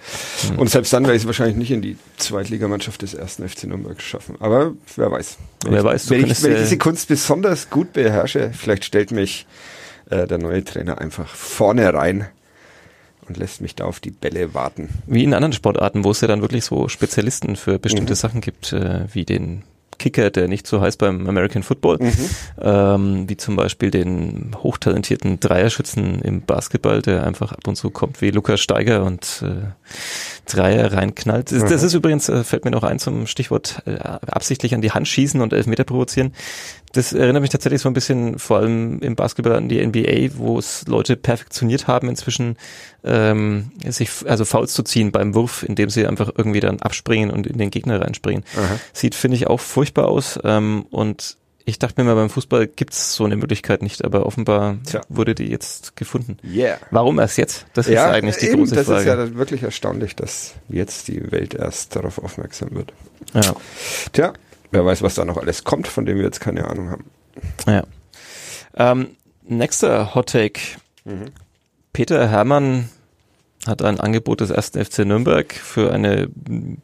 Mhm. 0.51 0.57
Und 0.57 0.67
selbst 0.71 0.91
dann 0.93 1.03
werde 1.03 1.15
ich 1.15 1.21
es 1.21 1.27
wahrscheinlich 1.27 1.57
nicht 1.57 1.69
in 1.69 1.83
die 1.83 1.95
Zweitligamannschaft 2.17 3.03
des 3.03 3.13
ersten 3.13 3.47
FC 3.47 3.65
Nürnberg 3.65 4.01
schaffen. 4.01 4.35
Aber 4.39 4.71
wer 4.95 5.11
weiß. 5.11 5.37
Wenn 5.63 5.73
wer 5.73 5.79
ich, 5.81 5.85
weiß, 5.85 6.09
wenn, 6.09 6.25
ich, 6.25 6.41
wenn 6.41 6.53
ich 6.53 6.57
diese 6.57 6.79
Kunst 6.79 7.07
besonders 7.07 7.69
gut 7.69 7.93
beherrsche, 7.93 8.49
vielleicht 8.51 8.83
stellt 8.83 9.11
mich 9.11 9.45
äh, 10.09 10.25
der 10.25 10.39
neue 10.39 10.63
Trainer 10.63 10.97
einfach 10.97 11.27
vorne 11.27 11.93
rein 11.93 12.29
und 13.27 13.37
lässt 13.37 13.61
mich 13.61 13.75
da 13.75 13.85
auf 13.85 13.99
die 13.99 14.09
Bälle 14.09 14.55
warten. 14.55 14.89
Wie 15.05 15.23
in 15.23 15.35
anderen 15.35 15.53
Sportarten, 15.53 16.03
wo 16.03 16.09
es 16.09 16.21
ja 16.21 16.27
dann 16.27 16.41
wirklich 16.41 16.65
so 16.65 16.87
Spezialisten 16.87 17.57
für 17.57 17.77
bestimmte 17.77 18.13
mhm. 18.13 18.17
Sachen 18.17 18.41
gibt, 18.41 18.73
äh, 18.73 19.05
wie 19.13 19.23
den 19.23 19.61
Kicker, 20.01 20.31
der 20.31 20.47
nicht 20.47 20.65
so 20.65 20.81
heißt 20.81 20.97
beim 20.97 21.29
American 21.29 21.61
Football, 21.61 21.99
mhm. 21.99 22.29
ähm, 22.59 23.29
wie 23.29 23.37
zum 23.37 23.55
Beispiel 23.55 23.91
den 23.91 24.51
hochtalentierten 24.57 25.39
Dreierschützen 25.39 26.21
im 26.21 26.41
Basketball, 26.41 27.01
der 27.01 27.25
einfach 27.25 27.51
ab 27.51 27.67
und 27.67 27.75
zu 27.75 27.91
kommt 27.91 28.21
wie 28.21 28.31
Lukas 28.31 28.59
Steiger 28.59 29.03
und 29.03 29.43
äh, 29.45 29.71
Dreier 30.45 30.91
reinknallt. 30.93 31.51
Das, 31.51 31.65
das 31.65 31.83
ist 31.83 31.93
übrigens, 31.93 32.29
äh, 32.29 32.43
fällt 32.43 32.65
mir 32.65 32.71
noch 32.71 32.83
ein 32.83 32.99
zum 32.99 33.27
Stichwort 33.27 33.83
äh, 33.85 33.97
absichtlich 33.97 34.73
an 34.73 34.81
die 34.81 34.91
Hand 34.91 35.07
schießen 35.07 35.41
und 35.41 35.53
Elfmeter 35.53 35.83
provozieren. 35.83 36.33
Das 36.93 37.13
erinnert 37.13 37.41
mich 37.41 37.51
tatsächlich 37.51 37.81
so 37.81 37.89
ein 37.89 37.93
bisschen 37.93 38.37
vor 38.37 38.57
allem 38.57 38.99
im 38.99 39.15
Basketball 39.15 39.55
an 39.55 39.69
die 39.69 39.85
NBA, 39.85 40.37
wo 40.37 40.59
es 40.59 40.85
Leute 40.87 41.15
perfektioniert 41.15 41.87
haben, 41.87 42.09
inzwischen 42.09 42.57
ähm, 43.03 43.71
sich 43.87 44.09
also 44.25 44.43
Fouls 44.43 44.73
zu 44.73 44.83
ziehen 44.83 45.11
beim 45.11 45.33
Wurf, 45.33 45.63
indem 45.63 45.89
sie 45.89 46.05
einfach 46.05 46.31
irgendwie 46.35 46.59
dann 46.59 46.81
abspringen 46.81 47.31
und 47.31 47.47
in 47.47 47.57
den 47.57 47.69
Gegner 47.69 48.01
reinspringen. 48.01 48.43
Aha. 48.57 48.79
Sieht, 48.93 49.15
finde 49.15 49.37
ich, 49.37 49.47
auch 49.47 49.59
furchtbar 49.59 50.09
aus. 50.09 50.39
Ähm, 50.43 50.85
und 50.89 51.37
ich 51.65 51.79
dachte 51.79 52.01
mir 52.01 52.07
mal, 52.07 52.15
beim 52.15 52.29
Fußball 52.29 52.67
gibt's 52.67 53.13
so 53.13 53.25
eine 53.25 53.35
Möglichkeit 53.35 53.81
nicht, 53.81 54.03
aber 54.03 54.25
offenbar 54.25 54.77
Tja. 54.85 55.01
wurde 55.09 55.35
die 55.35 55.49
jetzt 55.49 55.95
gefunden. 55.95 56.37
Yeah. 56.43 56.77
Warum 56.91 57.19
erst 57.19 57.37
jetzt? 57.37 57.65
Das 57.73 57.87
ja, 57.87 58.07
ist 58.07 58.13
eigentlich 58.15 58.37
die 58.37 58.47
eben, 58.47 58.57
große 58.57 58.75
das 58.75 58.85
Frage. 58.87 59.05
Das 59.05 59.25
ist 59.25 59.31
ja 59.31 59.37
wirklich 59.37 59.63
erstaunlich, 59.63 60.15
dass 60.15 60.53
jetzt 60.69 61.07
die 61.07 61.31
Welt 61.31 61.53
erst 61.53 61.95
darauf 61.95 62.17
aufmerksam 62.23 62.71
wird. 62.71 62.93
Ja. 63.33 63.55
Tja, 64.11 64.33
wer 64.71 64.85
weiß, 64.85 65.01
was 65.01 65.15
da 65.15 65.25
noch 65.25 65.37
alles 65.37 65.63
kommt, 65.63 65.87
von 65.87 66.05
dem 66.05 66.17
wir 66.17 66.25
jetzt 66.25 66.39
keine 66.39 66.67
Ahnung 66.67 66.89
haben. 66.89 67.05
Ja. 67.67 67.83
Ähm, 68.75 69.15
nächster 69.43 70.15
Hot 70.15 70.29
Take. 70.29 70.59
Mhm. 71.05 71.31
Peter 71.93 72.29
Hermann 72.29 72.89
hat 73.67 73.81
ein 73.83 73.99
Angebot 73.99 74.41
des 74.41 74.49
ersten 74.49 74.83
FC 74.83 74.99
Nürnberg 74.99 75.53
für 75.53 75.91
eine 75.91 76.27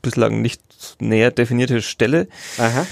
bislang 0.02 0.42
nicht 0.42 0.62
näher 1.00 1.32
definierte 1.32 1.82
Stelle. 1.82 2.28
Aha. 2.58 2.86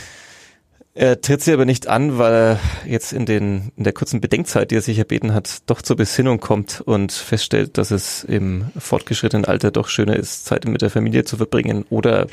Er 0.97 1.19
tritt 1.19 1.43
sie 1.43 1.51
aber 1.51 1.65
nicht 1.65 1.87
an, 1.87 2.17
weil 2.17 2.33
er 2.33 2.59
jetzt 2.85 3.11
in, 3.11 3.25
den, 3.25 3.73
in 3.75 3.83
der 3.83 3.91
kurzen 3.91 4.21
Bedenkzeit, 4.21 4.71
die 4.71 4.75
er 4.75 4.81
sich 4.81 4.97
erbeten 4.97 5.33
hat, 5.33 5.57
doch 5.65 5.81
zur 5.81 5.97
Besinnung 5.97 6.39
kommt 6.39 6.79
und 6.79 7.11
feststellt, 7.11 7.77
dass 7.77 7.91
es 7.91 8.23
im 8.23 8.71
fortgeschrittenen 8.77 9.43
Alter 9.43 9.71
doch 9.71 9.89
schöner 9.89 10.15
ist, 10.15 10.45
Zeit 10.45 10.63
mit 10.63 10.81
der 10.81 10.89
Familie 10.89 11.25
zu 11.25 11.35
verbringen 11.35 11.85
oder 11.89 12.27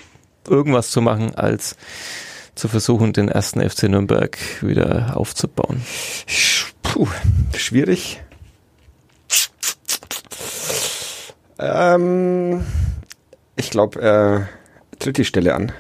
irgendwas 0.49 0.93
zu 0.93 1.01
machen, 1.01 1.35
als 1.35 1.77
zu 2.55 2.69
versuchen, 2.69 3.13
den 3.13 3.29
ersten 3.29 3.69
FC 3.69 3.85
Nürnberg 3.89 4.39
wieder 4.61 5.17
aufzubauen. 5.17 5.83
Puh, 6.85 7.09
schwierig. 7.57 8.23
Ähm, 11.59 12.65
ich 13.57 13.71
glaube, 13.71 14.01
er 14.01 14.49
tritt 15.01 15.19
die 15.19 15.25
Stelle 15.25 15.53
an, 15.57 15.73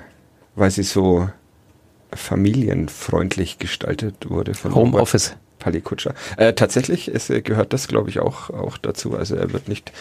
weil 0.56 0.72
sie 0.72 0.82
so 0.82 1.28
familienfreundlich 2.14 3.58
gestaltet 3.58 4.28
wurde 4.28 4.54
von 4.54 4.74
Homeoffice. 4.74 5.36
Palikutscher. 5.62 6.14
Äh, 6.36 6.54
tatsächlich 6.54 7.06
ist, 7.06 7.30
äh, 7.30 7.40
gehört 7.40 7.72
das, 7.72 7.86
glaube 7.86 8.10
ich, 8.10 8.18
auch, 8.18 8.50
auch 8.50 8.78
dazu. 8.78 9.16
Also 9.16 9.36
er 9.36 9.52
wird 9.52 9.68
nicht 9.68 9.92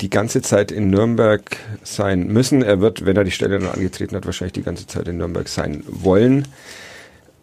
die 0.00 0.10
ganze 0.10 0.42
Zeit 0.42 0.72
in 0.72 0.90
Nürnberg 0.90 1.56
sein 1.84 2.26
müssen. 2.26 2.62
Er 2.62 2.80
wird, 2.80 3.06
wenn 3.06 3.16
er 3.16 3.22
die 3.22 3.30
Stelle 3.30 3.60
noch 3.60 3.74
angetreten 3.74 4.16
hat, 4.16 4.26
wahrscheinlich 4.26 4.54
die 4.54 4.64
ganze 4.64 4.88
Zeit 4.88 5.06
in 5.06 5.18
Nürnberg 5.18 5.48
sein 5.48 5.84
wollen. 5.86 6.48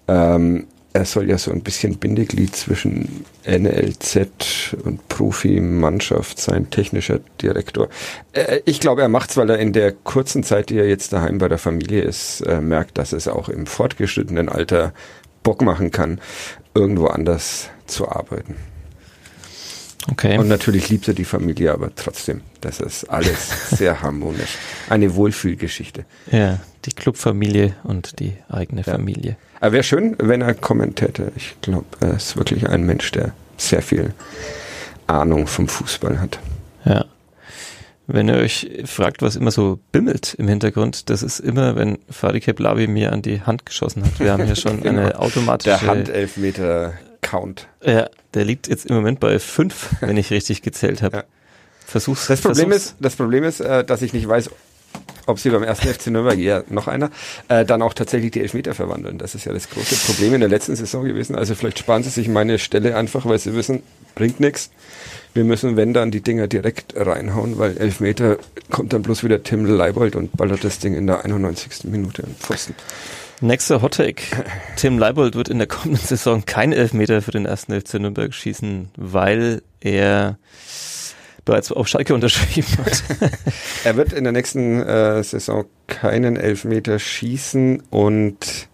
Ähm, 0.09 0.67
er 0.93 1.05
soll 1.05 1.27
ja 1.29 1.37
so 1.39 1.51
ein 1.51 1.61
bisschen 1.61 1.97
Bindeglied 1.97 2.55
zwischen 2.55 3.25
NLZ 3.47 4.75
und 4.83 5.07
Profimannschaft 5.07 6.39
sein, 6.39 6.69
technischer 6.69 7.19
Direktor. 7.41 7.89
Äh, 8.33 8.61
ich 8.65 8.79
glaube, 8.79 9.01
er 9.01 9.09
macht's, 9.09 9.35
weil 9.35 9.49
er 9.49 9.57
in 9.57 9.73
der 9.73 9.91
kurzen 9.91 10.43
Zeit, 10.43 10.69
die 10.69 10.77
er 10.77 10.87
jetzt 10.87 11.11
daheim 11.11 11.39
bei 11.39 11.49
der 11.49 11.57
Familie 11.57 12.01
ist, 12.03 12.41
äh, 12.41 12.61
merkt, 12.61 12.97
dass 12.97 13.11
es 13.11 13.27
auch 13.27 13.49
im 13.49 13.65
fortgeschrittenen 13.65 14.49
Alter 14.49 14.93
Bock 15.41 15.61
machen 15.61 15.91
kann, 15.91 16.21
irgendwo 16.75 17.07
anders 17.07 17.69
zu 17.87 18.07
arbeiten. 18.07 18.55
Okay. 20.11 20.37
Und 20.37 20.47
natürlich 20.49 20.89
liebt 20.89 21.07
er 21.07 21.13
die 21.13 21.25
Familie, 21.25 21.71
aber 21.71 21.93
trotzdem, 21.95 22.41
das 22.61 22.79
ist 22.81 23.05
alles 23.05 23.69
sehr 23.77 24.01
harmonisch. 24.01 24.57
Eine 24.89 25.15
Wohlfühlgeschichte. 25.15 26.05
Ja, 26.29 26.59
die 26.85 26.91
Clubfamilie 26.91 27.75
und 27.83 28.19
die 28.19 28.33
eigene 28.49 28.81
Ja. 28.85 28.93
Familie. 28.93 29.37
Aber 29.63 29.71
wäre 29.71 29.83
schön, 29.83 30.17
wenn 30.19 30.41
er 30.41 30.55
kommen 30.55 30.93
täte. 30.93 31.31
Ich 31.37 31.55
glaube, 31.61 31.85
er 32.01 32.15
ist 32.15 32.35
wirklich 32.35 32.67
ein 32.67 32.83
Mensch, 32.83 33.11
der 33.11 33.31
sehr 33.55 33.81
viel 33.81 34.13
Ahnung 35.07 35.47
vom 35.47 35.69
Fußball 35.69 36.19
hat. 36.19 36.37
Ja. 36.83 37.05
Wenn 38.05 38.27
ihr 38.27 38.35
euch 38.35 38.69
fragt, 38.83 39.21
was 39.21 39.37
immer 39.37 39.51
so 39.51 39.79
bimmelt 39.93 40.33
im 40.33 40.49
Hintergrund, 40.49 41.09
das 41.09 41.23
ist 41.23 41.39
immer, 41.39 41.77
wenn 41.77 41.97
Fadi 42.09 42.41
Keblavi 42.41 42.87
mir 42.87 43.13
an 43.13 43.21
die 43.21 43.39
Hand 43.39 43.65
geschossen 43.65 44.03
hat. 44.03 44.19
Wir 44.19 44.33
haben 44.33 44.43
hier 44.43 44.57
schon 44.57 44.81
Genau. 44.83 44.99
eine 44.99 45.17
automatische... 45.17 45.69
Der 45.79 45.81
Handelfmeter-Count. 45.89 47.67
Ja, 47.85 48.09
der 48.33 48.43
liegt 48.43 48.67
jetzt 48.67 48.87
im 48.87 48.95
Moment 48.95 49.21
bei 49.21 49.39
fünf, 49.39 49.91
wenn 50.01 50.17
ich 50.17 50.29
richtig 50.31 50.61
gezählt 50.61 51.01
habe. 51.01 51.15
Ja. 51.15 51.23
Versuch's. 51.85 52.27
Das 52.27 52.41
Problem 52.41 52.67
versuch's. 52.69 52.87
ist, 52.91 52.95
das 52.99 53.15
Problem 53.15 53.45
ist, 53.45 53.61
äh, 53.61 53.85
dass 53.85 54.01
ich 54.01 54.11
nicht 54.11 54.27
weiß, 54.27 54.49
ob 55.25 55.39
sie 55.39 55.49
beim 55.49 55.63
ersten 55.63 55.87
FC 55.93 56.07
Nürnberg, 56.07 56.37
ja, 56.37 56.63
noch 56.69 56.87
einer, 56.87 57.09
äh, 57.47 57.65
dann 57.65 57.81
auch 57.81 57.93
tatsächlich 57.93 58.31
die 58.31 58.41
Elfmeter 58.41 58.73
verwandeln. 58.73 59.17
Das 59.17 59.35
ist 59.35 59.45
ja 59.45 59.53
das 59.53 59.69
große 59.69 59.95
Problem 59.95 60.33
in 60.33 60.39
der 60.39 60.49
letzten 60.49 60.75
Saison 60.75 61.05
gewesen. 61.05 61.35
Also 61.35 61.55
vielleicht 61.55 61.79
sparen 61.79 62.03
sie 62.03 62.09
sich 62.09 62.27
meine 62.27 62.59
Stelle 62.59 62.95
einfach, 62.95 63.25
weil 63.25 63.39
sie 63.39 63.53
wissen, 63.55 63.83
bringt 64.15 64.39
nichts. 64.39 64.69
Wir 65.33 65.43
müssen, 65.43 65.75
wenn 65.77 65.93
dann, 65.93 66.11
die 66.11 66.21
Dinger 66.21 66.47
direkt 66.47 66.93
reinhauen, 66.95 67.57
weil 67.57 67.77
Elfmeter 67.77 68.37
kommt 68.69 68.93
dann 68.93 69.01
bloß 69.01 69.23
wieder 69.23 69.41
Tim 69.41 69.65
Leibold 69.65 70.15
und 70.15 70.37
ballert 70.37 70.63
das 70.63 70.77
Ding 70.77 70.93
in 70.93 71.07
der 71.07 71.25
91. 71.25 71.85
Minute 71.85 72.21
im 72.21 72.35
Pfosten. 72.35 72.75
Nächster 73.41 73.81
Hottake. 73.81 74.23
Tim 74.77 74.99
Leibold 74.99 75.35
wird 75.35 75.49
in 75.49 75.57
der 75.57 75.67
kommenden 75.67 76.05
Saison 76.05 76.45
kein 76.45 76.71
Elfmeter 76.71 77.21
für 77.21 77.31
den 77.31 77.45
ersten 77.45 77.73
FC 77.79 77.95
Nürnberg 77.95 78.33
schießen, 78.33 78.89
weil 78.95 79.63
er 79.81 80.37
bereits 81.45 81.71
auf 81.71 81.87
Schalke 81.87 82.13
unterschrieben 82.13 82.67
hat. 82.85 83.03
Er 83.83 83.97
wird 83.97 84.13
in 84.13 84.23
der 84.23 84.33
nächsten 84.33 84.81
äh, 84.81 85.23
Saison 85.23 85.65
keinen 85.87 86.37
Elfmeter 86.37 86.99
schießen 86.99 87.83
und 87.89 88.67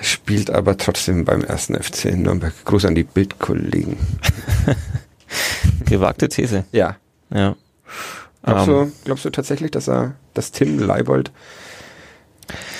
spielt 0.00 0.50
aber 0.50 0.76
trotzdem 0.76 1.24
beim 1.24 1.42
ersten 1.42 1.80
FC 1.80 2.06
in 2.06 2.22
Nürnberg. 2.22 2.52
Gruß 2.64 2.84
an 2.84 2.94
die 2.94 3.04
Bildkollegen. 3.04 3.96
Gewagte 5.86 6.28
These. 6.28 6.64
Ja. 6.72 6.96
Ja. 7.32 7.56
Glaubst, 8.42 8.68
Ähm, 8.68 8.74
du, 8.74 8.92
glaubst 9.04 9.24
du 9.24 9.30
tatsächlich, 9.30 9.70
dass 9.70 9.88
er, 9.88 10.16
dass 10.34 10.50
Tim 10.50 10.78
Leibold, 10.78 11.30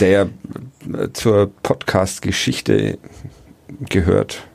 der 0.00 0.28
äh, 0.92 1.08
zur 1.12 1.52
Podcast-Geschichte 1.62 2.98
gehört, 3.88 4.46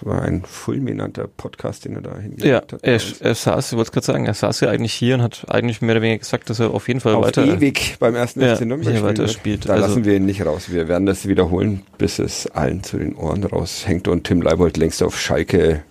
das 0.00 0.04
war 0.06 0.22
ein 0.22 0.42
fulminanter 0.44 1.28
Podcast, 1.28 1.84
den 1.84 1.94
er 1.96 2.02
da 2.02 2.10
Ja, 2.12 2.18
hingelegt 2.18 2.72
hat. 2.72 2.82
er, 2.82 3.00
er 3.20 3.34
saß, 3.34 3.72
ich 3.72 3.78
wollte 3.78 3.90
gerade 3.92 4.06
sagen, 4.06 4.26
er 4.26 4.34
saß 4.34 4.60
ja 4.60 4.70
eigentlich 4.70 4.92
hier 4.94 5.14
und 5.16 5.22
hat 5.22 5.44
eigentlich 5.48 5.80
mehr 5.82 5.92
oder 5.94 6.02
weniger 6.02 6.18
gesagt, 6.18 6.50
dass 6.50 6.58
er 6.60 6.70
auf 6.70 6.88
jeden 6.88 7.00
Fall 7.00 7.14
auf 7.14 7.24
weiter. 7.26 7.44
ewig 7.44 7.96
beim 8.00 8.14
ersten 8.14 8.40
Ja, 8.40 8.56
FC 8.56 8.62
Nürnberg 8.66 9.02
weiter 9.02 9.28
spielt. 9.28 9.68
Da 9.68 9.74
Also- 9.74 9.86
lassen 9.88 10.04
wir 10.04 10.14
ihn 10.16 10.26
nicht 10.26 10.44
raus. 10.44 10.70
Wir 10.70 10.88
werden 10.88 11.06
das 11.06 11.28
wiederholen, 11.28 11.82
bis 11.98 12.18
es 12.18 12.46
allen 12.48 12.82
zu 12.82 12.98
den 12.98 13.14
Ohren 13.14 13.44
raushängt 13.44 14.08
und 14.08 14.24
Tim 14.24 14.42
Leibold 14.42 14.76
längst 14.76 15.02
auf 15.02 15.20
Schalke 15.20 15.82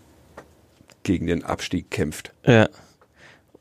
gegen 1.04 1.28
den 1.28 1.44
Abstieg 1.44 1.90
kämpft. 1.92 2.32
Ja. 2.46 2.68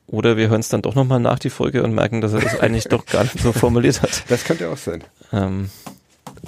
Oder 0.07 0.37
wir 0.37 0.49
hören 0.51 0.61
es 0.61 0.69
dann 0.69 0.83
doch 0.83 0.95
nochmal 0.95 1.21
nach 1.21 1.39
die 1.39 1.51
Folge 1.51 1.83
und 1.83 1.95
merken, 1.95 2.21
dass 2.21 2.33
er 2.35 2.41
das 2.41 2.61
eigentlich 2.61 2.85
doch 2.85 3.07
gar 3.07 3.23
nicht 3.23 3.39
so 3.41 3.53
formuliert 3.53 4.03
hat. 4.03 4.25
Das 4.29 4.45
könnte 4.45 4.69
auch 4.69 4.77
sein. 4.77 5.03
Ähm, 5.33 5.71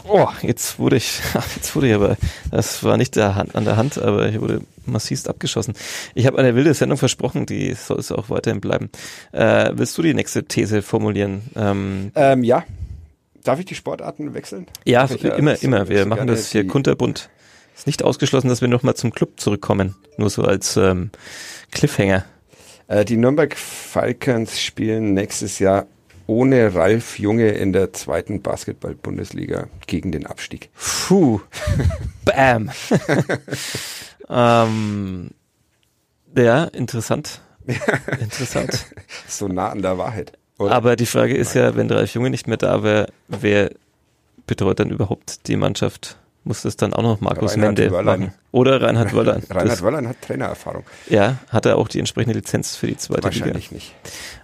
oh, 0.06 0.28
jetzt 0.42 0.78
wurde 0.78 0.96
ich, 0.96 1.20
jetzt 1.56 1.74
wurde 1.76 1.88
ich 1.88 1.94
aber, 1.94 2.16
das 2.50 2.82
war 2.82 2.96
nicht 2.96 3.16
der 3.16 3.34
Hand, 3.34 3.54
an 3.54 3.64
der 3.64 3.76
Hand, 3.76 3.98
aber 3.98 4.28
ich 4.28 4.40
wurde 4.40 4.60
massivst 4.86 5.28
abgeschossen. 5.28 5.74
Ich 6.14 6.26
habe 6.26 6.38
eine 6.38 6.54
wilde 6.54 6.74
Sendung 6.74 6.98
versprochen, 6.98 7.46
die 7.46 7.72
soll 7.74 7.98
es 7.98 8.12
auch 8.12 8.30
weiterhin 8.30 8.60
bleiben. 8.60 8.90
Äh, 9.32 9.70
willst 9.74 9.96
du 9.96 10.02
die 10.02 10.14
nächste 10.14 10.44
These 10.44 10.82
formulieren? 10.82 11.42
Ähm, 11.56 12.12
Ähm, 12.14 12.44
ja. 12.44 12.64
Darf 13.42 13.58
ich 13.58 13.66
die 13.66 13.74
Sportarten 13.74 14.32
wechseln? 14.32 14.66
ja, 14.86 15.04
Ich, 15.04 15.22
immer, 15.22 15.62
immer. 15.62 15.88
Wir 15.88 16.06
machen 16.06 16.26
das 16.26 16.50
hier 16.50 16.66
kunterbunt. 16.66 17.28
Ist 17.76 17.86
nicht 17.86 18.02
ausgeschlossen, 18.02 18.48
dass 18.48 18.62
wir 18.62 18.68
nochmal 18.68 18.94
zum 18.94 19.12
Club 19.12 19.38
zurückkommen. 19.38 19.96
Nur 20.16 20.30
so 20.30 20.42
als 20.44 20.78
ähm, 20.78 21.10
Cliffhanger. 21.70 22.24
Äh, 22.88 23.04
die 23.04 23.16
Nürnberg 23.16 23.54
Falcons 23.56 24.60
spielen 24.60 25.12
nächstes 25.12 25.58
Jahr 25.58 25.86
ohne 26.26 26.74
Ralf 26.74 27.18
Junge 27.18 27.50
in 27.50 27.72
der 27.72 27.92
zweiten 27.92 28.42
Basketball-Bundesliga 28.42 29.68
gegen 29.86 30.12
den 30.12 30.26
Abstieg. 30.26 30.70
Puh. 31.06 31.40
Bam. 32.24 32.70
ähm, 34.28 35.30
ja, 36.36 36.64
interessant. 36.64 37.40
Interessant. 38.20 38.86
So 39.28 39.48
nah 39.48 39.70
an 39.70 39.82
der 39.82 39.98
Wahrheit. 39.98 40.32
Oder? 40.58 40.72
Aber 40.72 40.96
die 40.96 41.06
Frage 41.06 41.34
ist 41.36 41.54
ja, 41.54 41.76
wenn 41.76 41.90
Ralf 41.90 42.14
Junge 42.14 42.30
nicht 42.30 42.46
mehr 42.46 42.56
da 42.56 42.82
wäre, 42.82 43.08
wer 43.28 43.70
betreut 44.46 44.80
dann 44.80 44.90
überhaupt 44.90 45.48
die 45.48 45.56
Mannschaft? 45.56 46.16
Muss 46.46 46.60
das 46.62 46.76
dann 46.76 46.92
auch 46.92 47.02
noch 47.02 47.20
Markus 47.22 47.52
Reinhard 47.52 47.78
Mende 47.78 47.90
Wörlein. 47.90 48.20
machen? 48.20 48.34
Oder 48.52 48.82
Reinhard 48.82 49.14
Wörlein. 49.14 49.42
Reinhard 49.50 49.82
Wörlein 49.82 50.08
hat 50.08 50.20
Trainererfahrung. 50.20 50.84
Ja, 51.08 51.38
hat 51.48 51.64
er 51.64 51.78
auch 51.78 51.88
die 51.88 51.98
entsprechende 51.98 52.36
Lizenz 52.36 52.76
für 52.76 52.86
die 52.86 52.98
zweite 52.98 53.28
Liga? 53.28 53.40
Wahrscheinlich 53.46 53.72
nicht. 53.72 53.94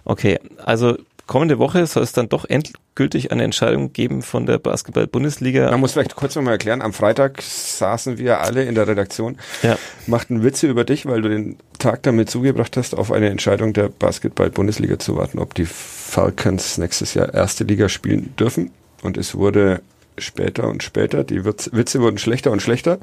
Okay, 0.03 0.39
also 0.57 0.97
kommende 1.31 1.59
Woche 1.59 1.85
soll 1.87 2.03
es 2.03 2.11
dann 2.11 2.27
doch 2.27 2.43
endgültig 2.43 3.31
eine 3.31 3.43
Entscheidung 3.45 3.93
geben 3.93 4.21
von 4.21 4.45
der 4.45 4.57
Basketball-Bundesliga. 4.57 5.71
Man 5.71 5.79
muss 5.79 5.93
vielleicht 5.93 6.17
kurz 6.17 6.35
nochmal 6.35 6.55
erklären, 6.55 6.81
am 6.81 6.91
Freitag 6.91 7.41
saßen 7.41 8.17
wir 8.17 8.41
alle 8.41 8.65
in 8.65 8.75
der 8.75 8.85
Redaktion, 8.85 9.37
Ja, 9.63 9.77
machten 10.07 10.43
Witze 10.43 10.67
über 10.67 10.83
dich, 10.83 11.05
weil 11.05 11.21
du 11.21 11.29
den 11.29 11.55
Tag 11.79 12.03
damit 12.03 12.29
zugebracht 12.29 12.75
hast, 12.75 12.97
auf 12.97 13.13
eine 13.13 13.29
Entscheidung 13.29 13.71
der 13.71 13.87
Basketball-Bundesliga 13.87 14.99
zu 14.99 15.15
warten, 15.15 15.39
ob 15.39 15.53
die 15.55 15.63
Falcons 15.63 16.77
nächstes 16.77 17.13
Jahr 17.13 17.33
erste 17.33 17.63
Liga 17.63 17.87
spielen 17.87 18.33
dürfen. 18.37 18.71
Und 19.01 19.17
es 19.17 19.33
wurde 19.33 19.81
später 20.17 20.67
und 20.67 20.83
später, 20.83 21.23
die 21.23 21.45
Witz- 21.45 21.69
Witze 21.71 22.01
wurden 22.01 22.17
schlechter 22.17 22.51
und 22.51 22.61
schlechter. 22.61 22.99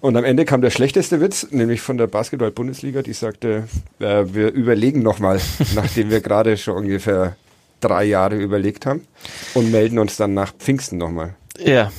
Und 0.00 0.16
am 0.16 0.22
Ende 0.22 0.44
kam 0.44 0.60
der 0.60 0.70
schlechteste 0.70 1.20
Witz, 1.20 1.48
nämlich 1.50 1.80
von 1.80 1.98
der 1.98 2.06
Basketball-Bundesliga, 2.06 3.02
die 3.02 3.14
sagte, 3.14 3.64
äh, 3.98 4.26
wir 4.32 4.52
überlegen 4.52 5.02
nochmal, 5.02 5.40
nachdem 5.74 6.10
wir 6.10 6.20
gerade 6.20 6.56
schon 6.56 6.76
ungefähr 6.76 7.34
drei 7.80 8.04
Jahre 8.04 8.36
überlegt 8.36 8.86
haben 8.86 9.06
und 9.54 9.70
melden 9.70 9.98
uns 9.98 10.16
dann 10.16 10.34
nach 10.34 10.52
Pfingsten 10.56 10.98
nochmal. 10.98 11.34
ja. 11.58 11.90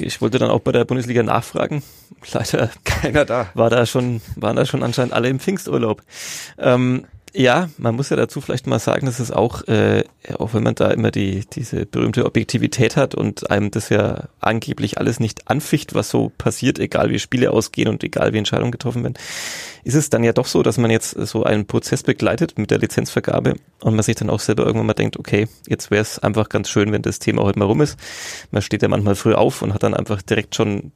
Ich 0.00 0.22
wollte 0.22 0.38
dann 0.38 0.50
auch 0.50 0.60
bei 0.60 0.72
der 0.72 0.86
Bundesliga 0.86 1.22
nachfragen. 1.22 1.82
Leider 2.32 2.70
Keiner 2.82 3.26
da. 3.26 3.50
war 3.52 3.68
da 3.68 3.84
schon, 3.84 4.22
waren 4.36 4.56
da 4.56 4.64
schon 4.64 4.82
anscheinend 4.82 5.12
alle 5.12 5.28
im 5.28 5.38
Pfingsturlaub. 5.38 6.02
Ähm, 6.56 7.04
Ja, 7.34 7.70
man 7.78 7.94
muss 7.96 8.10
ja 8.10 8.16
dazu 8.16 8.42
vielleicht 8.42 8.66
mal 8.66 8.78
sagen, 8.78 9.06
dass 9.06 9.18
es 9.18 9.30
auch, 9.30 9.66
äh, 9.66 10.04
auch 10.38 10.52
wenn 10.52 10.62
man 10.62 10.74
da 10.74 10.90
immer 10.90 11.10
die 11.10 11.46
diese 11.50 11.86
berühmte 11.86 12.26
Objektivität 12.26 12.96
hat 12.96 13.14
und 13.14 13.50
einem 13.50 13.70
das 13.70 13.88
ja 13.88 14.28
angeblich 14.40 14.98
alles 14.98 15.18
nicht 15.18 15.48
anficht, 15.48 15.94
was 15.94 16.10
so 16.10 16.30
passiert, 16.36 16.78
egal 16.78 17.08
wie 17.08 17.18
Spiele 17.18 17.50
ausgehen 17.50 17.88
und 17.88 18.04
egal 18.04 18.34
wie 18.34 18.38
Entscheidungen 18.38 18.70
getroffen 18.70 19.02
werden, 19.02 19.14
ist 19.82 19.94
es 19.94 20.10
dann 20.10 20.24
ja 20.24 20.34
doch 20.34 20.44
so, 20.44 20.62
dass 20.62 20.76
man 20.76 20.90
jetzt 20.90 21.12
so 21.12 21.42
einen 21.42 21.66
Prozess 21.66 22.02
begleitet 22.02 22.58
mit 22.58 22.70
der 22.70 22.78
Lizenzvergabe 22.78 23.54
und 23.80 23.94
man 23.94 24.02
sich 24.02 24.16
dann 24.16 24.28
auch 24.28 24.40
selber 24.40 24.66
irgendwann 24.66 24.88
mal 24.88 24.92
denkt, 24.92 25.18
okay, 25.18 25.48
jetzt 25.66 25.90
wäre 25.90 26.02
es 26.02 26.18
einfach 26.18 26.50
ganz 26.50 26.68
schön, 26.68 26.92
wenn 26.92 27.00
das 27.02 27.18
Thema 27.18 27.44
heute 27.44 27.58
mal 27.58 27.64
rum 27.64 27.80
ist. 27.80 27.98
Man 28.50 28.60
steht 28.60 28.82
ja 28.82 28.88
manchmal 28.88 29.14
früh 29.14 29.32
auf 29.32 29.62
und 29.62 29.72
hat 29.72 29.82
dann 29.82 29.94
einfach 29.94 30.20
direkt 30.20 30.54
schon 30.54 30.92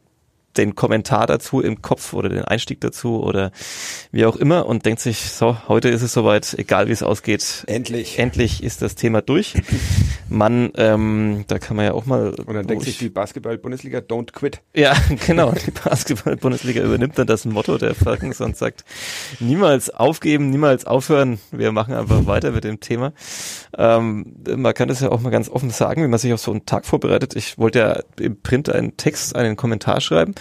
den 0.58 0.74
Kommentar 0.74 1.26
dazu 1.26 1.60
im 1.60 1.82
Kopf 1.82 2.12
oder 2.12 2.28
den 2.28 2.44
Einstieg 2.44 2.80
dazu 2.80 3.22
oder 3.22 3.50
wie 4.12 4.26
auch 4.26 4.36
immer 4.36 4.66
und 4.66 4.86
denkt 4.86 5.00
sich, 5.00 5.30
so, 5.30 5.56
heute 5.68 5.88
ist 5.88 6.02
es 6.02 6.12
soweit, 6.12 6.54
egal 6.58 6.88
wie 6.88 6.92
es 6.92 7.02
ausgeht. 7.02 7.64
Endlich. 7.66 8.18
Endlich 8.18 8.62
ist 8.62 8.82
das 8.82 8.94
Thema 8.94 9.22
durch. 9.22 9.54
Man, 10.28 10.72
ähm, 10.76 11.44
da 11.46 11.58
kann 11.58 11.76
man 11.76 11.84
ja 11.86 11.92
auch 11.92 12.06
mal. 12.06 12.30
Und 12.30 12.54
dann 12.54 12.66
denkt 12.66 12.84
sich 12.84 12.98
die 12.98 13.08
Basketball-Bundesliga, 13.08 13.98
don't 13.98 14.32
quit. 14.32 14.60
Ja, 14.74 14.94
genau. 15.26 15.52
Die 15.52 15.70
Basketball-Bundesliga 15.70 16.82
übernimmt 16.82 17.18
dann 17.18 17.26
das 17.26 17.44
Motto 17.44 17.78
der 17.78 17.94
Falcons 17.94 18.40
und 18.40 18.56
sagt, 18.56 18.84
niemals 19.40 19.90
aufgeben, 19.90 20.50
niemals 20.50 20.84
aufhören. 20.86 21.38
Wir 21.52 21.72
machen 21.72 21.94
einfach 21.94 22.26
weiter 22.26 22.50
mit 22.50 22.64
dem 22.64 22.80
Thema. 22.80 23.12
Ähm, 23.76 24.34
man 24.56 24.74
kann 24.74 24.88
das 24.88 25.00
ja 25.00 25.10
auch 25.10 25.20
mal 25.20 25.30
ganz 25.30 25.48
offen 25.48 25.70
sagen, 25.70 26.02
wie 26.02 26.08
man 26.08 26.18
sich 26.18 26.32
auf 26.32 26.40
so 26.40 26.50
einen 26.50 26.66
Tag 26.66 26.86
vorbereitet. 26.86 27.36
Ich 27.36 27.58
wollte 27.58 27.78
ja 27.78 28.00
im 28.18 28.40
Print 28.40 28.70
einen 28.70 28.96
Text, 28.96 29.36
einen 29.36 29.56
Kommentar 29.56 30.00
schreiben 30.00 30.34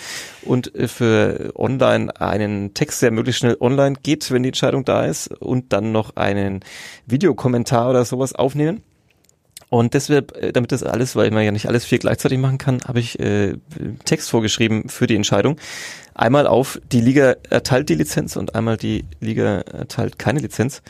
und 0.44 0.74
äh, 0.76 0.88
für 0.88 1.52
online 1.56 2.20
einen 2.20 2.74
Text, 2.74 3.02
der 3.02 3.12
möglichst 3.12 3.40
schnell 3.40 3.58
online 3.60 3.96
geht, 4.02 4.30
wenn 4.32 4.44
die 4.44 4.50
Entscheidung 4.50 4.86
da 4.86 5.06
ist 5.06 5.28
und 5.28 5.74
dann 5.74 5.92
noch 5.92 6.16
einen 6.16 6.62
Videokommentar 7.06 7.90
oder 7.90 8.06
sowas 8.06 8.34
aufnehmen. 8.34 8.84
Und 9.70 9.94
deshalb, 9.94 10.38
äh, 10.38 10.52
damit 10.52 10.72
das 10.72 10.84
alles, 10.84 11.16
weil 11.16 11.32
man 11.32 11.44
ja 11.44 11.52
nicht 11.52 11.68
alles 11.68 11.86
vier 11.86 12.00
gleichzeitig 12.00 12.38
machen 12.38 12.58
kann, 12.58 12.80
habe 12.88 13.00
ich 13.00 13.20
äh, 13.20 13.56
Text 14.06 14.30
vorgeschrieben 14.30 14.90
für 14.90 15.08
die 15.08 15.16
Entscheidung. 15.16 15.58
Einmal 16.14 16.48
auf, 16.48 16.80
die 16.92 17.02
Liga 17.02 17.36
erteilt 17.50 17.90
die 17.90 17.96
Lizenz 17.96 18.36
und 18.36 18.56
einmal 18.56 18.78
die 18.78 19.06
Liga 19.20 19.62
erteilt 19.62 20.18
keine 20.18 20.40
Lizenz. 20.40 20.82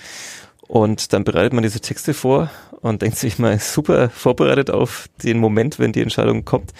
Und 0.68 1.14
dann 1.14 1.24
bereitet 1.24 1.54
man 1.54 1.64
diese 1.64 1.80
Texte 1.80 2.14
vor 2.14 2.50
und 2.82 3.02
denkt 3.02 3.18
sich 3.18 3.40
mal 3.40 3.60
super 3.60 4.10
vorbereitet 4.10 4.70
auf 4.70 5.08
den 5.24 5.40
Moment, 5.40 5.80
wenn 5.80 5.92
die 5.92 6.02
Entscheidung 6.02 6.46
kommt. 6.46 6.72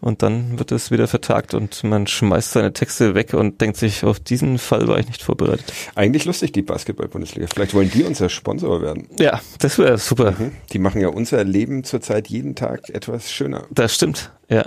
Und 0.00 0.22
dann 0.22 0.58
wird 0.58 0.72
es 0.72 0.90
wieder 0.90 1.08
vertagt 1.08 1.54
und 1.54 1.82
man 1.84 2.06
schmeißt 2.06 2.52
seine 2.52 2.72
Texte 2.72 3.14
weg 3.14 3.34
und 3.34 3.60
denkt 3.60 3.76
sich, 3.76 4.04
auf 4.04 4.20
diesen 4.20 4.58
Fall 4.58 4.86
war 4.88 4.98
ich 4.98 5.06
nicht 5.06 5.22
vorbereitet. 5.22 5.72
Eigentlich 5.94 6.24
lustig, 6.24 6.52
die 6.52 6.62
Basketball-Bundesliga. 6.62 7.48
Vielleicht 7.52 7.74
wollen 7.74 7.90
die 7.90 8.04
unser 8.04 8.28
Sponsor 8.28 8.80
werden. 8.82 9.08
Ja, 9.18 9.40
das 9.58 9.78
wäre 9.78 9.98
super. 9.98 10.32
Mhm. 10.38 10.52
Die 10.72 10.78
machen 10.78 11.00
ja 11.00 11.08
unser 11.08 11.42
Leben 11.44 11.84
zurzeit 11.84 12.28
jeden 12.28 12.54
Tag 12.54 12.88
etwas 12.90 13.32
schöner. 13.32 13.66
Das 13.70 13.94
stimmt, 13.94 14.30
ja. 14.48 14.66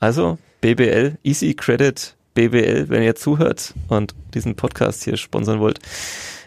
Also 0.00 0.38
BBL, 0.60 1.18
Easy 1.22 1.54
Credit 1.54 2.14
BBL, 2.34 2.88
wenn 2.88 3.02
ihr 3.02 3.16
zuhört 3.16 3.74
und 3.88 4.14
diesen 4.34 4.54
Podcast 4.54 5.02
hier 5.04 5.16
sponsern 5.16 5.60
wollt, 5.60 5.80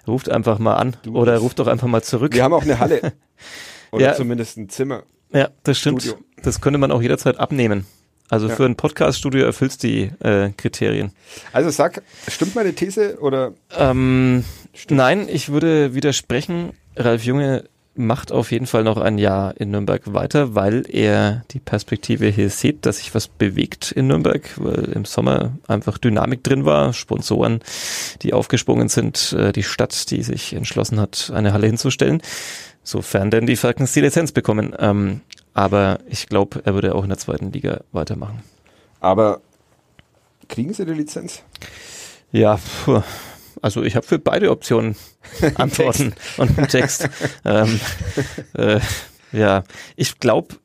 ruft 0.08 0.30
einfach 0.30 0.60
mal 0.60 0.76
an 0.76 0.96
Du, 1.04 1.16
oder 1.16 1.38
ruft 1.38 1.60
doch 1.60 1.68
einfach 1.68 1.88
mal 1.88 2.02
zurück. 2.04 2.34
Wir 2.34 2.44
haben 2.44 2.54
auch 2.54 2.64
eine 2.64 2.80
Halle. 2.80 3.14
Oder 3.92 4.06
Ja. 4.08 4.14
zumindest 4.16 4.58
ein 4.58 4.70
Zimmer. 4.70 5.04
Ja, 5.32 5.50
das 5.64 5.78
stimmt. 5.80 6.02
Studio. 6.02 6.20
Das 6.42 6.62
könnte 6.62 6.80
man 6.80 6.92
auch 6.92 7.02
jederzeit 7.02 7.40
abnehmen. 7.40 7.86
Also 8.30 8.48
Ja. 8.48 8.56
für 8.56 8.66
ein 8.66 8.76
Podcast-Studio 8.76 9.46
erfüllst 9.46 9.84
die 9.84 10.12
äh, 10.20 10.50
Kriterien. 10.58 11.12
Also 11.52 11.70
sag, 11.70 12.02
stimmt 12.28 12.56
meine 12.56 12.74
These 12.74 13.20
oder 13.20 13.54
Ähm, 13.78 14.44
nein, 14.90 15.28
ich 15.30 15.50
würde 15.50 15.94
widersprechen. 15.94 16.72
Ralf 16.96 17.24
Junge 17.24 17.66
macht 17.96 18.32
auf 18.32 18.52
jeden 18.52 18.66
Fall 18.66 18.84
noch 18.84 18.98
ein 18.98 19.18
Jahr 19.18 19.56
in 19.60 19.72
Nürnberg 19.72 20.14
weiter, 20.14 20.56
weil 20.56 20.84
er 20.90 21.44
die 21.52 21.60
Perspektive 21.60 22.28
hier 22.28 22.50
sieht, 22.50 22.86
dass 22.86 22.98
sich 22.98 23.14
was 23.14 23.28
bewegt 23.28 23.92
in 23.92 24.08
Nürnberg, 24.08 24.50
weil 24.58 24.86
im 24.86 25.06
Sommer 25.06 25.52
einfach 25.68 25.98
Dynamik 25.98 26.44
drin 26.44 26.66
war, 26.66 26.94
Sponsoren, 26.94 27.60
die 28.22 28.34
aufgesprungen 28.34 28.90
sind, 28.90 29.34
äh, 29.34 29.52
die 29.52 29.64
Stadt, 29.64 30.10
die 30.10 30.24
sich 30.24 30.54
entschlossen 30.54 31.00
hat, 31.00 31.32
eine 31.34 31.54
Halle 31.54 31.68
hinzustellen, 31.68 32.22
sofern 32.84 33.30
denn 33.30 33.46
die 33.46 33.56
Falcons 33.56 33.94
die 33.94 34.02
Lizenz 34.02 34.32
bekommen. 34.32 34.76
Ähm, 34.80 35.22
aber 35.54 36.00
ich 36.08 36.28
glaube, 36.28 36.62
er 36.66 36.74
würde 36.74 36.96
auch 36.96 37.04
in 37.04 37.10
der 37.10 37.20
zweiten 37.20 37.52
Liga 37.52 37.82
weitermachen. 37.92 38.42
aber 39.00 39.42
kriegen 40.50 40.74
sie 40.74 40.86
die 40.86 40.94
Lizenz? 40.94 41.44
Ja, 42.32 42.60
puh. 42.86 43.04
Also 43.62 43.84
ich 43.84 43.96
habe 43.96 44.06
für 44.06 44.20
beide 44.20 44.52
Optionen 44.52 44.96
Antworten 45.56 46.14
und 46.38 46.58
einen 46.58 46.68
Text. 46.68 47.10
ähm, 47.46 47.80
äh, 48.54 48.80
ja, 49.32 49.64
ich 49.96 50.20
glaube, 50.20 50.56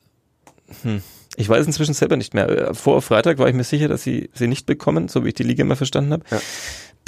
hm, 0.82 1.02
ich 1.36 1.48
weiß 1.48 1.66
inzwischen 1.66 1.94
selber 1.94 2.16
nicht 2.16 2.34
mehr. 2.34 2.48
Äh, 2.48 2.74
Vor 2.74 3.00
Freitag 3.02 3.38
war 3.38 3.48
ich 3.48 3.54
mir 3.54 3.64
sicher, 3.64 3.88
dass 3.88 4.02
sie 4.02 4.30
sie 4.34 4.48
nicht 4.48 4.66
bekommen, 4.66 5.08
so 5.08 5.24
wie 5.24 5.28
ich 5.28 5.34
die 5.34 5.44
Liga 5.44 5.62
immer 5.62 5.76
verstanden 5.76 6.12
habe. 6.12 6.24
Ja. 6.30 6.40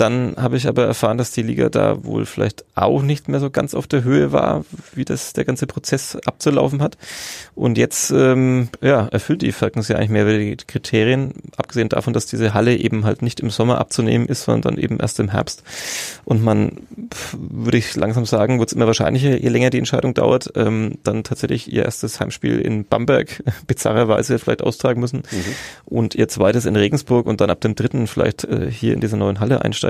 Dann 0.00 0.34
habe 0.38 0.56
ich 0.56 0.66
aber 0.66 0.86
erfahren, 0.86 1.18
dass 1.18 1.30
die 1.32 1.42
Liga 1.42 1.68
da 1.68 2.02
wohl 2.04 2.24
vielleicht 2.24 2.64
auch 2.74 3.02
nicht 3.02 3.28
mehr 3.28 3.38
so 3.38 3.50
ganz 3.50 3.74
auf 3.74 3.86
der 3.86 4.02
Höhe 4.02 4.32
war, 4.32 4.64
wie 4.94 5.04
das 5.04 5.34
der 5.34 5.44
ganze 5.44 5.66
Prozess 5.66 6.16
abzulaufen 6.24 6.80
hat. 6.80 6.96
Und 7.54 7.76
jetzt 7.76 8.10
ähm, 8.10 8.70
ja, 8.80 9.08
erfüllt 9.08 9.42
die 9.42 9.52
Falcons 9.52 9.88
ja 9.88 9.96
eigentlich 9.96 10.08
mehr 10.08 10.24
die 10.24 10.56
Kriterien, 10.56 11.34
abgesehen 11.58 11.90
davon, 11.90 12.14
dass 12.14 12.24
diese 12.24 12.54
Halle 12.54 12.78
eben 12.78 13.04
halt 13.04 13.20
nicht 13.20 13.40
im 13.40 13.50
Sommer 13.50 13.76
abzunehmen 13.76 14.26
ist, 14.26 14.44
sondern 14.44 14.72
dann 14.72 14.82
eben 14.82 14.98
erst 15.00 15.20
im 15.20 15.32
Herbst. 15.32 15.64
Und 16.24 16.42
man, 16.42 16.78
würde 17.34 17.76
ich 17.76 17.94
langsam 17.94 18.24
sagen, 18.24 18.58
wird 18.58 18.70
es 18.70 18.72
immer 18.72 18.86
wahrscheinlicher, 18.86 19.36
je 19.36 19.48
länger 19.50 19.68
die 19.68 19.76
Entscheidung 19.76 20.14
dauert, 20.14 20.50
ähm, 20.54 20.94
dann 21.04 21.24
tatsächlich 21.24 21.70
ihr 21.70 21.84
erstes 21.84 22.20
Heimspiel 22.20 22.58
in 22.58 22.86
Bamberg 22.86 23.42
bizarrerweise 23.66 24.38
vielleicht 24.38 24.62
austragen 24.62 25.02
müssen 25.02 25.24
und 25.84 26.14
ihr 26.14 26.28
zweites 26.28 26.64
in 26.64 26.76
Regensburg 26.76 27.26
und 27.26 27.42
dann 27.42 27.50
ab 27.50 27.60
dem 27.60 27.74
dritten 27.74 28.06
vielleicht 28.06 28.44
äh, 28.44 28.70
hier 28.70 28.94
in 28.94 29.00
dieser 29.00 29.18
neuen 29.18 29.40
Halle 29.40 29.62
einsteigen. 29.62 29.89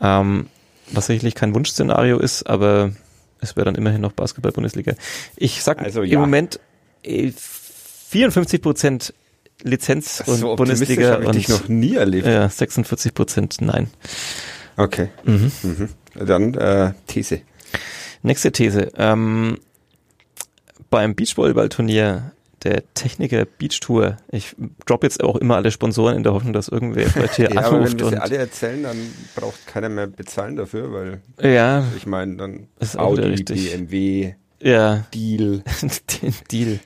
Ähm, 0.00 0.46
was 0.92 1.06
sicherlich 1.06 1.34
kein 1.34 1.54
Wunschszenario 1.54 2.18
ist, 2.18 2.44
aber 2.44 2.92
es 3.40 3.56
wäre 3.56 3.64
dann 3.64 3.74
immerhin 3.74 4.00
noch 4.00 4.12
Basketball-Bundesliga. 4.12 4.94
Ich 5.36 5.62
sag 5.62 5.80
Also 5.80 6.02
im 6.02 6.10
ja. 6.10 6.18
Moment 6.18 6.60
äh, 7.02 7.32
54 7.32 8.62
Prozent 8.62 9.14
Lizenz 9.62 10.22
und 10.26 10.36
so 10.38 10.56
Bundesliga 10.56 11.20
ich 11.20 11.26
und 11.26 11.34
dich 11.34 11.48
noch 11.48 11.68
nie 11.68 11.94
erlebt. 11.94 12.26
ja, 12.26 12.48
46 12.48 13.14
Prozent 13.14 13.56
nein. 13.60 13.88
Okay. 14.76 15.08
Mhm. 15.24 15.52
Mhm. 15.62 15.88
Dann 16.14 16.54
äh, 16.54 16.92
These. 17.06 17.40
Nächste 18.22 18.52
These. 18.52 18.92
Ähm, 18.96 19.58
beim 20.90 21.14
Beachvolleyball-Turnier 21.14 22.32
der 22.64 22.82
Techniker 22.94 23.44
Beach 23.44 23.78
Tour, 23.80 24.16
ich 24.30 24.56
drop 24.86 25.02
jetzt 25.02 25.22
auch 25.22 25.36
immer 25.36 25.56
alle 25.56 25.70
Sponsoren 25.70 26.16
in 26.16 26.22
der 26.22 26.32
Hoffnung, 26.32 26.52
dass 26.52 26.68
irgendwer 26.68 27.08
vielleicht 27.08 27.36
hier 27.36 27.50
Ja, 27.54 27.60
aber 27.62 27.76
wenn 27.76 27.84
anruft 27.84 28.00
wir 28.00 28.08
sie 28.08 28.20
alle 28.20 28.36
erzählen, 28.36 28.82
dann 28.82 28.96
braucht 29.36 29.66
keiner 29.66 29.88
mehr 29.88 30.06
bezahlen 30.06 30.56
dafür, 30.56 30.92
weil 30.92 31.20
ja, 31.42 31.84
ich 31.96 32.06
meine, 32.06 32.36
dann 32.36 32.68
Ist 32.80 32.98
Audi, 32.98 33.22
richtig. 33.22 33.70
BMW, 33.70 34.34
ja, 34.60 35.04
Deal. 35.12 35.62
den 36.22 36.34
Deal. 36.50 36.80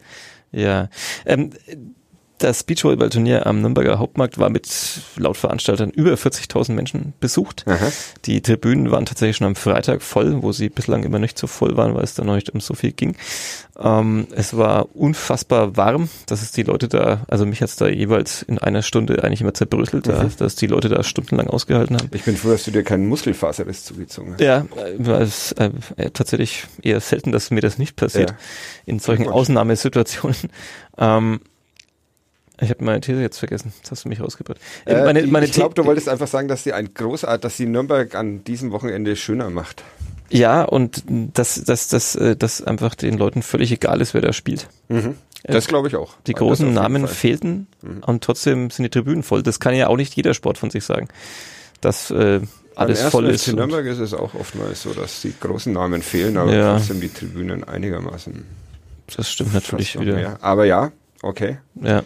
Ja. 0.50 0.88
Ähm, 1.24 1.50
das 2.38 2.62
Beachvolleyball-Turnier 2.62 3.46
am 3.46 3.60
Nürnberger 3.60 3.98
Hauptmarkt 3.98 4.38
war 4.38 4.48
mit 4.50 4.68
laut 5.16 5.36
Veranstaltern 5.36 5.90
über 5.90 6.14
40.000 6.14 6.72
Menschen 6.72 7.12
besucht. 7.20 7.64
Aha. 7.66 7.90
Die 8.24 8.40
Tribünen 8.40 8.90
waren 8.90 9.06
tatsächlich 9.06 9.36
schon 9.36 9.46
am 9.48 9.56
Freitag 9.56 10.02
voll, 10.02 10.42
wo 10.42 10.52
sie 10.52 10.68
bislang 10.68 11.02
immer 11.04 11.18
nicht 11.18 11.36
so 11.38 11.46
voll 11.46 11.76
waren, 11.76 11.94
weil 11.94 12.04
es 12.04 12.14
da 12.14 12.24
noch 12.24 12.34
nicht 12.36 12.50
um 12.50 12.60
so 12.60 12.74
viel 12.74 12.92
ging. 12.92 13.16
Ähm, 13.80 14.26
es 14.34 14.56
war 14.56 14.94
unfassbar 14.96 15.76
warm, 15.76 16.08
dass 16.26 16.42
es 16.42 16.50
die 16.52 16.62
Leute 16.64 16.88
da, 16.88 17.24
also 17.28 17.46
mich 17.46 17.62
hat's 17.62 17.76
da 17.76 17.86
jeweils 17.88 18.42
in 18.42 18.58
einer 18.58 18.82
Stunde 18.82 19.22
eigentlich 19.22 19.40
immer 19.40 19.54
zerbröselt, 19.54 20.06
da, 20.08 20.24
Mhm. 20.24 20.30
dass 20.38 20.56
die 20.56 20.66
Leute 20.66 20.88
da 20.88 21.02
stundenlang 21.04 21.48
ausgehalten 21.48 21.96
haben. 21.96 22.08
Ich 22.12 22.24
bin 22.24 22.36
froh, 22.36 22.50
dass 22.50 22.64
du 22.64 22.70
dir 22.72 22.82
keinen 22.82 23.06
Muskelfaserriss 23.06 23.84
zugezogen 23.84 24.32
hast. 24.34 24.40
Ja, 24.40 24.64
äh, 24.76 25.22
es, 25.22 25.52
äh, 25.52 25.70
äh, 25.96 26.10
tatsächlich 26.10 26.64
eher 26.82 27.00
selten, 27.00 27.30
dass 27.32 27.50
mir 27.50 27.60
das 27.60 27.78
nicht 27.78 27.94
passiert. 27.96 28.30
Ja. 28.30 28.36
In 28.86 28.98
solchen. 28.98 29.28
Ausnahmesituationen. 29.28 30.36
Ähm, 30.98 31.40
ich 32.60 32.70
habe 32.70 32.84
meine 32.84 33.00
These 33.00 33.20
jetzt 33.20 33.38
vergessen. 33.38 33.72
Jetzt 33.76 33.90
hast 33.90 34.04
du 34.04 34.08
mich 34.08 34.20
rausgebracht. 34.20 34.58
Äh, 34.84 34.94
Äh, 34.94 35.04
meine, 35.04 35.22
die, 35.22 35.30
meine 35.30 35.46
ich 35.46 35.52
glaube, 35.52 35.74
du 35.74 35.84
wolltest 35.84 36.08
einfach 36.08 36.26
sagen, 36.28 36.48
dass 36.48 36.64
sie 36.64 36.72
ein 36.72 36.92
großart, 36.94 37.44
dass 37.44 37.56
sie 37.56 37.66
Nürnberg 37.66 38.14
an 38.14 38.44
diesem 38.44 38.72
Wochenende 38.72 39.14
schöner 39.16 39.50
macht. 39.50 39.84
Ja, 40.30 40.62
und 40.64 41.04
dass 41.08 41.62
dass 41.64 41.88
dass 41.88 42.14
äh, 42.16 42.36
dass 42.36 42.62
einfach 42.62 42.94
den 42.94 43.16
Leuten 43.16 43.42
völlig 43.42 43.72
egal 43.72 44.00
ist, 44.00 44.12
wer 44.14 44.20
da 44.20 44.32
spielt. 44.32 44.68
Das 45.44 45.68
glaube 45.68 45.88
ich 45.88 45.96
auch. 45.96 46.14
Die 46.26 46.32
Das 46.32 46.40
großen 46.40 46.74
Namen 46.74 47.02
Fall. 47.02 47.10
Mhm. 47.10 47.16
fehlten 47.16 47.66
und 48.04 48.24
trotzdem 48.24 48.70
sind 48.70 48.82
die 48.82 48.90
Tribünen 48.90 49.22
voll. 49.22 49.42
Das 49.42 49.58
kann 49.60 49.74
ja 49.74 49.86
auch 49.86 49.96
nicht 49.96 50.14
jeder 50.16 50.34
Sport 50.34 50.58
von 50.58 50.68
sich 50.70 50.84
sagen. 50.84 51.08
Dass 51.80 52.10
äh, 52.10 52.40
alles 52.74 53.02
voll 53.04 53.26
ist. 53.30 53.48
Und- 53.48 53.54
Nürnberg 53.56 53.86
ist 53.86 53.98
es 54.00 54.12
auch 54.12 54.34
oftmals 54.34 54.82
so, 54.82 54.92
dass 54.92 55.22
die 55.22 55.32
großen 55.38 55.72
Namen 55.72 56.02
fehlen, 56.02 56.36
aber 56.36 56.54
Ja. 56.54 56.76
trotzdem 56.76 57.00
die 57.00 57.08
Tribünen 57.08 57.64
einigermaßen. 57.64 58.44
Das 59.16 59.30
stimmt 59.30 59.54
natürlich 59.54 59.98
wieder. 59.98 60.14
mehr. 60.14 60.38
Aber 60.42 60.64
ja, 60.66 60.92
okay. 61.22 61.58
Ja. 61.76 62.02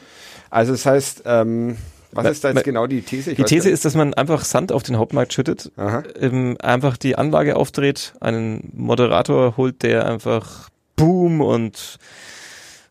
Also 0.53 0.73
das 0.73 0.85
heißt, 0.85 1.23
ähm, 1.25 1.79
Was 2.13 2.27
ist 2.27 2.45
da 2.45 2.51
jetzt 2.51 2.65
genau 2.65 2.87
die 2.87 3.01
These? 3.01 3.31
Ich 3.31 3.37
die 3.39 3.45
These 3.45 3.71
ist, 3.71 3.87
dass 3.87 3.95
man 3.95 4.13
einfach 4.13 4.45
Sand 4.45 4.71
auf 4.71 4.83
den 4.83 4.99
Hauptmarkt 4.99 5.33
schüttet, 5.33 5.73
ähm, 6.21 6.59
einfach 6.61 6.99
die 6.99 7.17
Anlage 7.17 7.57
aufdreht, 7.57 8.13
einen 8.21 8.71
Moderator 8.75 9.57
holt, 9.57 9.83
der 9.83 10.07
einfach 10.07 10.69
Boom 10.95 11.41
und 11.41 11.99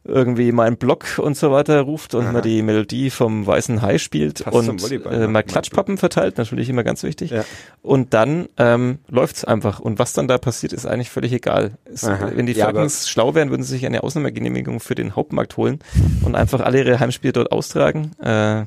irgendwie 0.04 0.52
meinen 0.52 0.78
Block 0.78 1.20
und 1.20 1.38
so 1.38 1.52
weiter 1.52 1.80
ruft 1.82 2.16
und 2.16 2.24
Aha. 2.26 2.32
man 2.32 2.42
die 2.42 2.64
Melodie 2.64 3.12
vom 3.12 3.46
Weißen 3.46 3.84
Hai 3.84 4.00
spielt 4.00 4.44
Passt 4.44 4.56
und 4.68 4.92
äh, 4.92 5.28
mal 5.28 5.44
Klatschpappen 5.44 5.98
verteilt, 6.00 6.40
natürlich 6.40 6.70
immer 6.70 6.84
ganz 6.84 7.04
wichtig. 7.04 7.30
Ja. 7.30 7.46
Und 7.84 8.14
dann 8.16 8.48
ähm, 8.58 8.98
läuft's 9.10 9.46
einfach. 9.46 9.80
Und 9.80 10.00
was 10.00 10.14
dann 10.14 10.28
da 10.28 10.40
passiert, 10.40 10.74
ist 10.74 10.88
eigentlich 10.88 11.12
völlig 11.12 11.32
egal. 11.34 11.74
Es, 11.86 12.04
wenn 12.08 12.48
die 12.48 12.54
Ja, 12.54 12.66
Falcons 12.66 13.10
schlau 13.10 13.36
wären, 13.36 13.52
würden 13.52 13.62
sie 13.64 13.74
sich 13.74 13.86
eine 13.86 14.02
Ausnahmegenehmigung 14.02 14.80
für 14.80 14.96
den 14.96 15.16
Hauptmarkt 15.16 15.56
holen 15.58 15.80
und 16.24 16.36
einfach 16.36 16.62
alle 16.62 16.80
ihre 16.80 17.00
Heimspiele 17.00 17.34
dort 17.34 17.52
austragen. 17.52 18.12
Äh, 18.20 18.66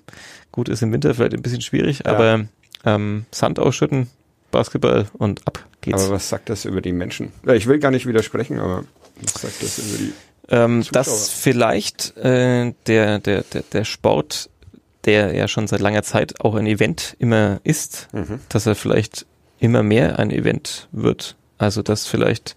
gut, 0.52 0.68
ist 0.68 0.82
im 0.82 0.92
Winter 0.92 1.14
vielleicht 1.14 1.34
ein 1.34 1.42
bisschen 1.42 1.62
schwierig, 1.62 2.02
Ja. 2.06 2.12
aber 2.12 2.44
ähm, 2.84 3.24
Sand 3.32 3.58
ausschütten, 3.58 4.08
Basketball 4.52 5.06
und 5.14 5.44
ab 5.48 5.64
geht's. 5.80 6.04
Aber 6.04 6.14
was 6.14 6.28
sagt 6.28 6.48
das 6.48 6.64
über 6.64 6.80
die 6.80 6.92
Menschen? 6.92 7.32
Ja, 7.44 7.54
ich 7.54 7.66
will 7.66 7.80
gar 7.80 7.90
nicht 7.90 8.06
widersprechen, 8.06 8.60
aber 8.60 8.84
was 9.20 9.42
sagt 9.42 9.62
das 9.62 9.78
über 9.80 9.98
die? 9.98 10.12
Ähm, 10.50 10.82
Zuschauer. 10.82 10.92
dass 10.92 11.30
vielleicht 11.30 12.16
äh, 12.18 12.72
der, 12.86 13.18
der, 13.18 13.42
der, 13.44 13.62
der 13.72 13.84
Sport, 13.84 14.50
der 15.06 15.34
ja 15.34 15.48
schon 15.48 15.66
seit 15.66 15.80
langer 15.80 16.02
Zeit 16.02 16.40
auch 16.40 16.54
ein 16.54 16.66
Event 16.66 17.16
immer 17.18 17.60
ist, 17.64 18.08
Mhm. 18.12 18.40
dass 18.50 18.66
er 18.66 18.74
vielleicht 18.74 19.24
immer 19.58 19.82
mehr 19.82 20.18
ein 20.18 20.30
Event 20.30 20.88
wird. 20.92 21.36
Also 21.58 21.82
dass 21.82 22.06
vielleicht 22.06 22.54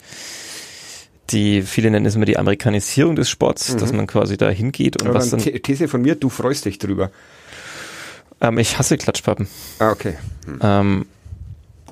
die, 1.30 1.62
viele 1.62 1.92
nennen 1.92 2.06
es 2.06 2.16
immer 2.16 2.26
die 2.26 2.38
Amerikanisierung 2.38 3.16
des 3.16 3.30
Sports, 3.30 3.74
Mhm. 3.74 3.78
dass 3.80 3.94
man 3.94 4.08
quasi 4.08 4.38
da 4.38 4.50
hingeht 4.50 5.02
und 5.02 5.10
Aber 5.10 5.20
was 5.20 5.30
dann 5.30 5.40
dann, 5.42 5.54
The- 5.54 5.60
These 5.60 5.88
von 5.88 6.02
mir, 6.02 6.16
du 6.16 6.30
freust 6.30 6.66
dich 6.66 6.80
drüber. 6.80 7.12
ähm, 8.42 8.58
ich 8.58 8.78
hasse 8.78 8.98
Klatschpappen. 8.98 9.48
Ah, 9.80 9.92
okay. 9.92 10.16
Ähm, 10.62 11.06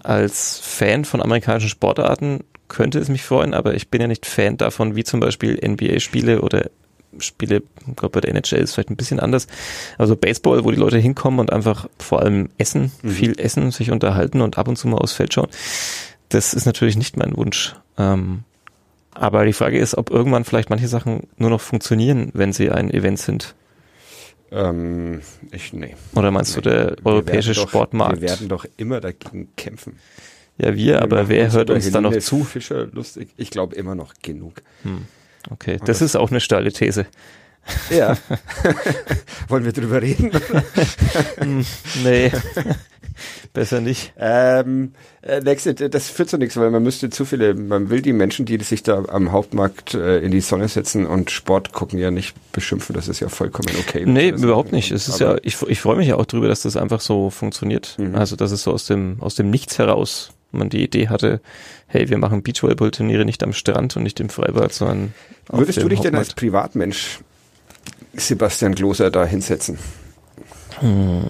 als 0.04 0.60
Fan 0.60 1.04
von 1.06 1.22
amerikanischen 1.22 1.70
Sportarten 1.70 2.44
könnte 2.68 3.00
es 3.00 3.10
mich 3.10 3.24
freuen, 3.24 3.54
aber 3.54 3.74
ich 3.76 3.90
bin 3.90 4.02
ja 4.02 4.08
nicht 4.08 4.26
Fan 4.26 4.58
davon, 4.58 4.96
wie 4.96 5.04
zum 5.04 5.20
Beispiel 5.20 5.60
NBA-Spiele 5.64 6.42
oder 6.42 6.70
Spiele, 7.20 7.64
ich 7.88 7.96
glaube 7.96 8.10
bei 8.10 8.22
der 8.22 8.32
NHL 8.36 8.60
ist 8.60 8.74
vielleicht 8.74 8.90
ein 8.90 8.98
bisschen 8.98 9.20
anders. 9.22 9.48
Also 9.98 10.16
Baseball, 10.18 10.66
wo 10.66 10.72
die 10.72 10.78
Leute 10.78 10.98
hinkommen 10.98 11.40
und 11.40 11.54
einfach 11.54 11.88
vor 11.98 12.22
allem 12.22 12.50
essen, 12.58 12.92
Mhm. 13.04 13.10
viel 13.10 13.40
essen, 13.40 13.72
sich 13.72 13.92
unterhalten 13.92 14.42
und 14.42 14.58
ab 14.58 14.68
und 14.68 14.76
zu 14.76 14.88
mal 14.90 14.98
aufs 14.98 15.14
Feld 15.14 15.34
schauen. 15.34 15.48
Das 16.30 16.54
ist 16.54 16.66
natürlich 16.66 16.98
nicht 16.98 17.16
mein 17.16 17.38
Wunsch. 17.38 17.76
Ähm, 17.98 18.44
aber 19.14 19.46
die 19.46 19.54
Frage 19.54 19.80
ist, 19.80 19.98
ob 19.98 20.10
irgendwann 20.10 20.44
vielleicht 20.44 20.70
manche 20.70 20.90
Sachen 20.90 21.28
nur 21.38 21.50
noch 21.50 21.62
funktionieren, 21.62 22.32
wenn 22.34 22.52
sie 22.52 22.70
ein 22.70 22.92
Event 22.94 23.20
sind. 23.20 23.56
Ähm, 24.52 25.22
ich, 25.52 25.72
nee. 25.72 25.96
Oder 26.16 26.32
meinst 26.32 26.56
du, 26.58 26.62
der 26.62 26.98
Wir 26.98 27.06
europäische 27.06 27.50
werden 27.50 27.64
doch, 27.64 27.70
Sportmarkt? 27.70 28.22
Wir 28.22 28.30
werden 28.30 28.50
doch 28.50 28.66
immer 28.76 29.00
dagegen 29.00 29.50
kämpfen. 29.56 30.00
Ja, 30.58 30.76
wir, 30.76 30.76
Wir 30.76 31.02
aber 31.02 31.28
wer 31.30 31.52
hört 31.52 31.70
uns 31.70 31.90
da 31.92 32.02
noch 32.02 32.16
zu? 32.18 32.44
Fischer 32.44 32.88
lustig. 32.88 33.30
Ich 33.38 33.50
glaube 33.50 33.76
immer 33.76 33.96
noch 33.96 34.14
genug. 34.22 34.62
Okay, 35.50 35.78
das 35.86 36.02
ist 36.02 36.16
auch 36.16 36.32
eine 36.32 36.40
steile 36.40 36.72
These. 36.72 37.06
Ja. 37.90 38.16
Wollen 39.48 39.66
wir 39.66 39.72
drüber 39.72 40.02
reden? 40.02 40.32
Nee, 42.04 42.32
besser 43.54 43.82
nicht. 43.82 44.14
ähm, 44.20 44.92
äh, 45.22 45.40
nächste, 45.42 45.74
das 45.74 46.10
führt 46.10 46.30
zu 46.30 46.38
nichts, 46.38 46.58
weil 46.58 46.70
man 46.70 46.84
müsste 46.84 47.10
zu 47.10 47.26
viele, 47.26 47.54
man 47.56 47.90
will 47.90 48.02
die 48.02 48.14
Menschen, 48.14 48.46
die 48.46 48.62
sich 48.64 48.84
da 48.84 49.04
am 49.06 49.32
Hauptmarkt 49.32 49.94
äh, 49.96 50.20
in 50.20 50.32
die 50.32 50.42
Sonne 50.42 50.68
setzen 50.68 51.06
und 51.08 51.32
Sport 51.32 51.72
gucken, 51.74 51.98
ja 51.98 52.12
nicht 52.12 52.36
beschimpfen. 52.52 52.94
Das 52.94 53.08
ist 53.08 53.20
ja 53.20 53.30
vollkommen 53.30 53.70
okay. 53.80 54.04
Nee, 54.06 54.32
Das- 54.32 54.42
überhaupt 54.44 54.72
nicht. 54.72 54.92
Es 54.92 55.08
ist 55.08 55.22
aber- 55.22 55.36
ja, 55.36 55.40
ich, 55.44 55.60
ich 55.64 55.80
freue 55.80 55.96
mich 55.98 56.08
ja 56.08 56.18
auch 56.18 56.26
drüber, 56.26 56.48
dass 56.48 56.62
das 56.62 56.76
einfach 56.78 57.02
so 57.02 57.30
funktioniert. 57.30 57.96
Mhm. 57.98 58.16
Also, 58.16 58.36
dass 58.36 58.52
es 58.52 58.62
so 58.64 58.72
aus 58.72 58.86
dem, 58.86 59.18
aus 59.22 59.36
dem 59.36 59.50
Nichts 59.50 59.80
heraus 59.80 60.32
man 60.56 60.70
die 60.70 60.84
Idee 60.84 61.08
hatte, 61.10 61.42
hey, 61.88 62.10
wir 62.10 62.18
machen 62.18 62.44
Beachvolleyball-Turniere 62.44 63.26
nicht 63.26 63.44
am 63.44 63.54
Strand 63.54 63.96
und 63.98 64.04
nicht 64.04 64.20
im 64.20 64.30
Freibad, 64.30 64.74
sondern 64.74 65.14
auf 65.50 65.60
Würdest 65.60 65.82
du 65.82 65.88
dich 65.90 66.00
denn 66.00 66.16
als 66.16 66.30
Hauptmarkt. 66.30 66.36
Privatmensch 66.36 67.20
Sebastian 68.14 68.76
Gloser 68.76 69.12
da 69.12 69.26
hinsetzen? 69.26 69.78
Hm. 70.80 71.24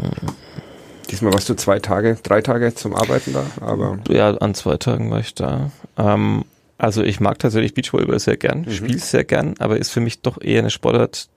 Diesmal 1.10 1.34
warst 1.34 1.50
du 1.50 1.54
zwei 1.56 1.80
Tage, 1.80 2.18
drei 2.24 2.42
Tage 2.42 2.74
zum 2.74 2.96
Arbeiten 2.96 3.34
da, 3.34 3.46
aber 3.62 4.00
Ja, 4.10 4.32
an 4.38 4.56
zwei 4.56 4.78
Tagen 4.78 5.12
war 5.12 5.20
ich 5.20 5.36
da. 5.36 5.72
Ähm, 5.98 6.46
also 6.78 7.04
ich 7.04 7.20
mag 7.20 7.38
tatsächlich 7.40 7.74
Beachvolleyball 7.76 8.20
sehr 8.20 8.38
gern, 8.38 8.62
Mhm. 8.62 8.72
spiele 8.72 8.98
sehr 9.00 9.24
gern, 9.24 9.54
aber 9.60 9.78
ist 9.78 9.92
für 9.92 10.00
mich 10.02 10.22
doch 10.22 10.42
eher 10.42 10.60
eine 10.60 10.72
Sportart, 10.72 11.30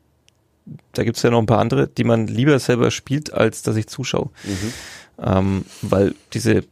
da 0.94 1.04
gibt's 1.04 1.22
ja 1.22 1.30
noch 1.30 1.38
ein 1.38 1.46
paar 1.46 1.60
andere, 1.60 1.86
die 1.86 2.04
man 2.04 2.26
lieber 2.26 2.58
selber 2.58 2.90
spielt, 2.90 3.32
als 3.32 3.62
dass 3.62 3.76
ich 3.76 3.86
zuschaue. 3.88 4.30
mhm. 4.44 4.72
Ähm, 5.20 5.64
weil 5.82 6.14
diese, 6.32 6.62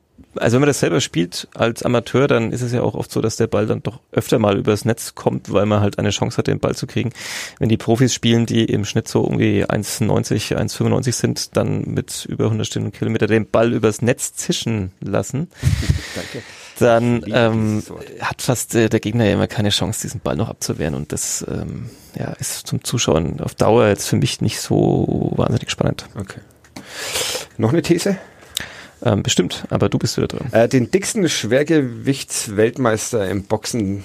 also 0.41 0.55
wenn 0.55 0.61
man 0.61 0.69
das 0.69 0.81
selber 0.81 1.01
spielt 1.01 1.49
als 1.55 1.83
Amateur, 1.83 2.29
dann 2.29 2.53
ist 2.53 2.63
es 2.63 2.73
ja 2.73 2.83
auch 2.83 2.95
oft 2.95 3.11
so, 3.11 3.21
dass 3.21 3.37
der 3.37 3.47
Ball 3.47 3.67
dann 3.67 3.83
doch 3.83 4.01
öfter 4.13 4.39
mal 4.39 4.57
übers 4.57 4.85
Netz 4.85 5.15
kommt, 5.15 5.53
weil 5.53 5.67
man 5.67 5.81
halt 5.81 5.99
eine 5.99 6.11
Chance 6.11 6.39
hat, 6.39 6.47
den 6.47 6.61
Ball 6.61 6.75
zu 6.75 6.87
kriegen. 6.87 7.11
Wenn 7.59 7.69
die 7.69 7.77
Profis 7.77 8.15
spielen, 8.15 8.47
die 8.47 8.65
im 8.65 8.85
Schnitt 8.85 9.09
so 9.09 9.23
irgendwie 9.25 9.65
1,90, 9.65 10.57
1,95 10.57 11.13
sind, 11.13 11.57
dann 11.57 11.83
mit 11.83 12.25
über 12.27 12.45
100 12.45 12.67
Stundenkilometer 12.67 13.27
den 13.27 13.49
Ball 13.49 13.73
übers 13.73 14.03
Netz 14.03 14.35
zischen 14.35 14.93
lassen, 15.01 15.49
dann 16.79 17.25
ähm, 17.33 17.83
hat 18.21 18.43
fast 18.43 18.75
äh, 18.75 18.89
der 18.89 19.01
Gegner 19.01 19.25
ja 19.25 19.33
immer 19.33 19.49
keine 19.49 19.71
Chance, 19.71 20.03
diesen 20.03 20.21
Ball 20.21 20.37
noch 20.37 20.49
abzuwehren. 20.49 20.95
Und 20.95 21.13
das 21.13 21.45
ähm, 21.49 21.91
ja, 22.19 22.33
ist 22.33 22.67
zum 22.67 22.85
Zuschauen 22.85 23.41
auf 23.41 23.55
Dauer 23.55 23.89
jetzt 23.89 24.09
für 24.09 24.17
mich 24.17 24.41
nicht 24.41 24.61
so 24.61 25.33
wahnsinnig 25.37 25.71
spannend. 25.71 26.07
Okay. 26.19 26.41
Noch 27.59 27.73
eine 27.73 27.83
These? 27.83 28.19
Ähm, 29.03 29.23
bestimmt, 29.23 29.65
aber 29.71 29.89
du 29.89 29.99
bist 29.99 30.17
wieder 30.17 30.29
dran. 30.29 30.53
Äh, 30.53 30.69
den 30.69 30.91
dicksten 30.91 31.29
Schwergewichtsweltmeister 31.29 33.29
im 33.29 33.45
Boxen 33.45 34.03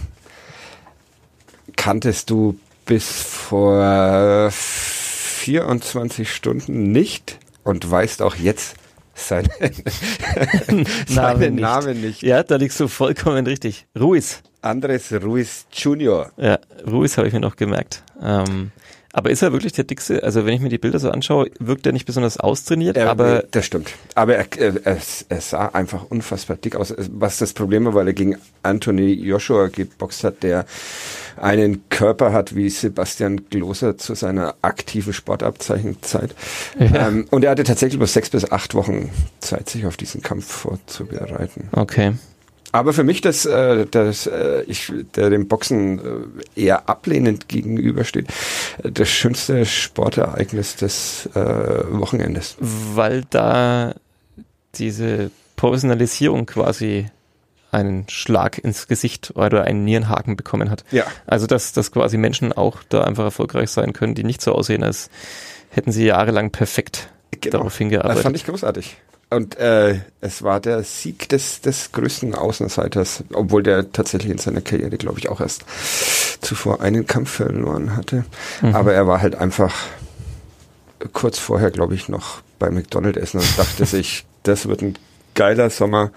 kanntest 1.76 2.30
du 2.30 2.60
bis 2.86 3.22
vor 3.22 4.50
24 4.52 6.32
Stunden 6.32 6.92
nicht 6.92 7.40
und 7.64 7.90
weißt 7.90 8.22
auch 8.22 8.36
jetzt 8.36 8.76
seinen, 9.14 9.50
seinen. 11.08 11.56
Namen 11.56 12.02
nicht. 12.02 12.22
Ja, 12.22 12.44
da 12.44 12.58
liegst 12.58 12.80
du 12.80 12.88
vollkommen 12.88 13.48
richtig. 13.48 13.88
Ruiz. 13.98 14.44
Andres 14.62 15.12
Ruiz 15.12 15.66
Jr. 15.72 16.32
Ja, 16.38 16.60
Ruiz 16.86 17.18
habe 17.18 17.28
ich 17.28 17.34
mir 17.34 17.40
noch 17.40 17.56
gemerkt. 17.56 18.04
Ähm, 18.22 18.72
aber 19.14 19.30
ist 19.30 19.42
er 19.42 19.52
wirklich 19.52 19.74
der 19.74 19.84
dickste? 19.84 20.24
Also 20.24 20.46
wenn 20.46 20.54
ich 20.54 20.62
mir 20.62 20.70
die 20.70 20.78
Bilder 20.78 21.00
so 21.00 21.10
anschaue, 21.12 21.50
wirkt 21.60 21.86
er 21.86 21.92
nicht 21.92 22.06
besonders 22.06 22.38
austrainiert, 22.40 22.98
Er- 22.98 23.10
aber 23.10 23.44
das 23.52 23.66
stimmt. 23.66 23.94
Aber 24.16 24.36
er, 24.36 24.46
er, 24.58 24.98
er, 25.30 25.42
sah 25.42 25.68
einfach 25.68 26.06
unfassbar 26.10 26.58
dick 26.58 26.76
aus. 26.76 26.94
Was 27.12 27.38
das 27.38 27.54
Problem 27.54 27.86
war, 27.86 27.94
weil 27.94 28.08
er 28.08 28.14
gegen 28.14 28.38
Anthony 28.64 29.14
Joshua 29.14 29.68
geboxt 29.68 30.24
hat, 30.24 30.44
der 30.44 30.66
einen 31.38 31.88
Körper 31.90 32.34
hat 32.34 32.56
wie 32.56 32.70
Sebastian 32.70 33.50
Gloser 33.50 33.98
zu 33.98 34.16
seiner 34.16 34.56
aktiven 34.62 35.14
Sportabzeichenzeit. 35.14 36.36
Ja. 36.80 37.08
Ähm, 37.08 37.26
und 37.32 37.44
er 37.44 37.52
hatte 37.52 37.64
tatsächlich 37.64 37.98
nur 38.00 38.08
sechs 38.08 38.30
bis 38.30 38.52
acht 38.52 38.76
Wochen 38.76 39.10
Zeit, 39.40 39.70
sich 39.70 39.86
auf 39.86 39.98
diesen 39.98 40.22
Kampf 40.22 40.46
vorzubereiten. 40.52 41.70
okay. 41.74 42.14
Aber 42.72 42.94
für 42.94 43.04
mich, 43.04 43.22
das, 43.22 43.46
äh, 43.46 43.86
das 43.90 44.28
äh, 44.28 44.64
ich, 44.68 44.92
der 45.16 45.30
dem 45.30 45.48
Boxen 45.48 46.00
äh, 46.56 46.62
eher 46.62 46.88
ablehnend 46.90 47.48
gegenübersteht, 47.48 48.28
äh, 48.84 48.92
das 48.92 49.10
schönste 49.10 49.66
Sportereignis 49.66 50.76
des 50.78 51.30
äh, 51.36 51.40
Wochenendes. 51.40 52.56
Weil 52.60 53.24
da 53.30 53.96
diese 54.76 55.32
Professionalisierung 55.58 56.46
quasi 56.46 57.08
einen 57.72 58.08
Schlag 58.10 58.58
ins 58.58 58.88
Gesicht 58.88 59.34
oder 59.36 59.64
einen 59.64 59.86
Nierenhaken 59.86 60.36
bekommen 60.36 60.70
hat. 60.70 60.84
Ja. 60.92 61.06
Also 61.26 61.48
dass, 61.48 61.72
dass 61.74 61.92
quasi 61.92 62.18
Menschen 62.18 62.52
auch 62.52 62.78
da 62.90 63.04
einfach 63.04 63.24
erfolgreich 63.24 63.70
sein 63.70 63.94
können, 63.94 64.16
die 64.16 64.24
nicht 64.24 64.42
so 64.42 64.54
aussehen, 64.54 64.84
als 64.84 65.10
hätten 65.70 65.92
sie 65.92 66.06
jahrelang 66.06 66.52
perfekt 66.52 67.10
darauf 67.50 67.68
Das 67.68 67.78
hingearbeitet. 67.78 68.24
fand 68.24 68.36
ich 68.36 68.46
großartig. 68.46 68.98
Und 69.32 69.58
äh, 69.58 70.02
es 70.20 70.44
war 70.44 70.60
der 70.60 70.84
Sieg 70.84 71.30
des, 71.30 71.62
des 71.62 71.94
größten 71.94 72.36
Außenseiters, 72.36 73.24
obwohl 73.34 73.64
der 73.64 73.92
tatsächlich 73.94 74.30
in 74.30 74.38
seiner 74.38 74.60
Karriere, 74.60 74.98
glaube 74.98 75.20
ich, 75.20 75.30
auch 75.30 75.40
erst 75.40 75.64
zuvor 76.42 76.82
einen 76.82 77.08
Kampf 77.08 77.32
verloren 77.32 77.96
hatte. 77.96 78.26
Mhm. 78.62 78.76
Aber 78.76 78.94
er 78.94 79.08
war 79.08 79.22
halt 79.22 79.36
einfach 79.36 79.74
kurz 81.14 81.40
vorher, 81.40 81.72
glaube 81.72 81.96
ich, 81.96 82.10
noch 82.10 82.42
bei 82.60 82.70
McDonald's 82.70 83.18
essen 83.20 83.40
und 83.40 83.58
dachte 83.58 83.86
sich, 83.88 84.26
das 84.44 84.68
wird 84.68 84.82
ein 84.82 84.98
geiler 85.34 85.70
Sommer. 85.70 86.12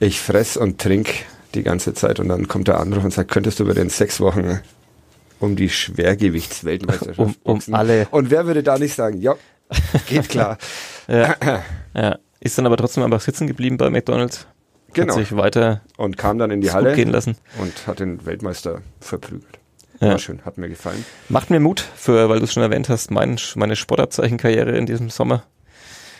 Ich 0.00 0.18
fress 0.18 0.56
und 0.56 0.80
trink 0.80 1.10
die 1.54 1.62
ganze 1.62 1.92
Zeit. 1.92 2.18
Und 2.18 2.28
dann 2.30 2.48
kommt 2.48 2.66
der 2.66 2.80
Anruf 2.80 3.04
und 3.04 3.12
sagt, 3.12 3.30
könntest 3.30 3.60
du 3.60 3.64
über 3.64 3.74
den 3.74 3.90
sechs 3.90 4.20
Wochen 4.20 4.58
um 5.38 5.54
die 5.54 5.68
Schwergewichtsweltmeisterschaft 5.68 7.18
Um- 7.18 7.36
um 7.42 7.60
alle. 7.74 8.06
Und 8.10 8.30
wer 8.30 8.46
würde 8.46 8.62
da 8.62 8.78
nicht 8.78 8.94
sagen, 8.94 9.20
ja, 9.20 9.34
geht 10.08 10.30
klar. 10.30 10.56
Ja. 11.08 11.34
ja. 11.94 12.18
Ist 12.42 12.58
dann 12.58 12.66
aber 12.66 12.76
trotzdem 12.76 13.04
einfach 13.04 13.20
sitzen 13.20 13.46
geblieben 13.46 13.76
bei 13.76 13.88
McDonalds. 13.88 14.46
Genau. 14.94 15.14
Hat 15.14 15.20
sich 15.20 15.36
weiter 15.36 15.80
Und 15.96 16.18
kam 16.18 16.38
dann 16.38 16.50
in 16.50 16.60
die 16.60 16.70
Halle 16.70 16.94
gehen 16.94 17.08
lassen. 17.10 17.36
und 17.58 17.86
hat 17.86 18.00
den 18.00 18.26
Weltmeister 18.26 18.82
verprügelt. 19.00 19.58
Ja. 20.00 20.10
War 20.10 20.18
schön, 20.18 20.44
hat 20.44 20.58
mir 20.58 20.68
gefallen. 20.68 21.04
Macht 21.28 21.50
mir 21.50 21.60
Mut, 21.60 21.80
für, 21.94 22.28
weil 22.28 22.40
du 22.40 22.44
es 22.44 22.52
schon 22.52 22.62
erwähnt 22.62 22.88
hast, 22.88 23.10
mein, 23.12 23.38
meine 23.54 23.76
Sportabzeichenkarriere 23.76 24.76
in 24.76 24.84
diesem 24.84 25.08
Sommer. 25.10 25.44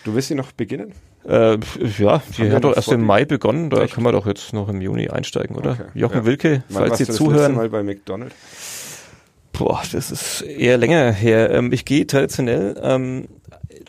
Du 0.05 0.15
willst 0.15 0.29
sie 0.29 0.37
noch 0.37 0.53
beginnen? 0.53 0.93
Äh, 1.29 1.59
ja, 1.99 2.23
die 2.37 2.45
wir 2.45 2.53
hat 2.53 2.65
doch 2.65 2.75
erst 2.75 2.93
im 2.93 3.05
Mai 3.05 3.25
begonnen, 3.25 3.71
da 3.71 3.83
Echt? 3.83 3.95
können 3.95 4.07
wir 4.07 4.13
doch 4.13 4.27
jetzt 4.27 4.53
noch 4.53 4.69
im 4.69 4.81
Juni 4.81 5.09
einsteigen, 5.09 5.57
oder? 5.57 5.73
Okay, 5.73 5.85
Jochen 5.95 6.19
ja. 6.19 6.25
Wilke, 6.25 6.63
Wann 6.69 6.89
falls 6.89 6.99
Sie 6.99 7.05
du 7.05 7.09
das 7.13 7.19
letzte 7.21 7.25
zuhören. 7.25 7.55
Mal 7.57 7.69
bei 7.69 7.83
McDonald's? 7.83 8.35
Boah, 9.53 9.83
das 9.93 10.11
ist 10.11 10.43
eher 10.43 10.79
länger 10.79 11.13
her. 11.13 11.51
Ähm, 11.51 11.73
ich 11.73 11.85
gehe 11.85 12.07
traditionell 12.07 12.81
ähm, 12.83 13.29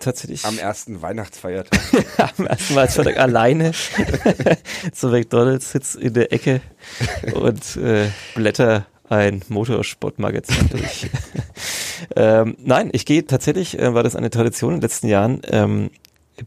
tatsächlich 0.04 0.46
Am 0.46 0.58
ersten 0.58 1.02
Weihnachtsfeiertag. 1.02 1.80
am 2.38 2.48
ersten 2.48 2.74
Freitag 2.74 3.18
alleine 3.18 3.72
zu 4.94 5.08
McDonalds, 5.08 5.72
sitz 5.72 5.96
in 5.96 6.13
der 6.13 6.32
Ecke 6.32 6.62
und 7.34 7.78
äh, 7.78 8.10
blätter 8.36 8.86
ein 9.10 9.44
Motorsportmagazin 9.50 10.70
durch. 10.70 11.10
ähm, 12.16 12.56
nein, 12.60 12.89
ich 12.94 13.06
gehe 13.06 13.26
tatsächlich, 13.26 13.78
äh, 13.80 13.94
war 13.94 14.04
das 14.04 14.16
eine 14.16 14.30
Tradition 14.30 14.74
in 14.74 14.80
den 14.80 14.84
letzten 14.84 15.08
Jahren, 15.08 15.42
ähm, 15.46 15.92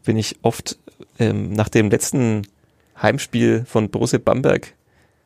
bin 0.05 0.17
ich 0.17 0.37
oft 0.43 0.79
ähm, 1.19 1.53
nach 1.53 1.69
dem 1.69 1.91
letzten 1.91 2.47
Heimspiel 3.01 3.65
von 3.67 3.91
Borussia 3.91 4.19
Bamberg 4.19 4.75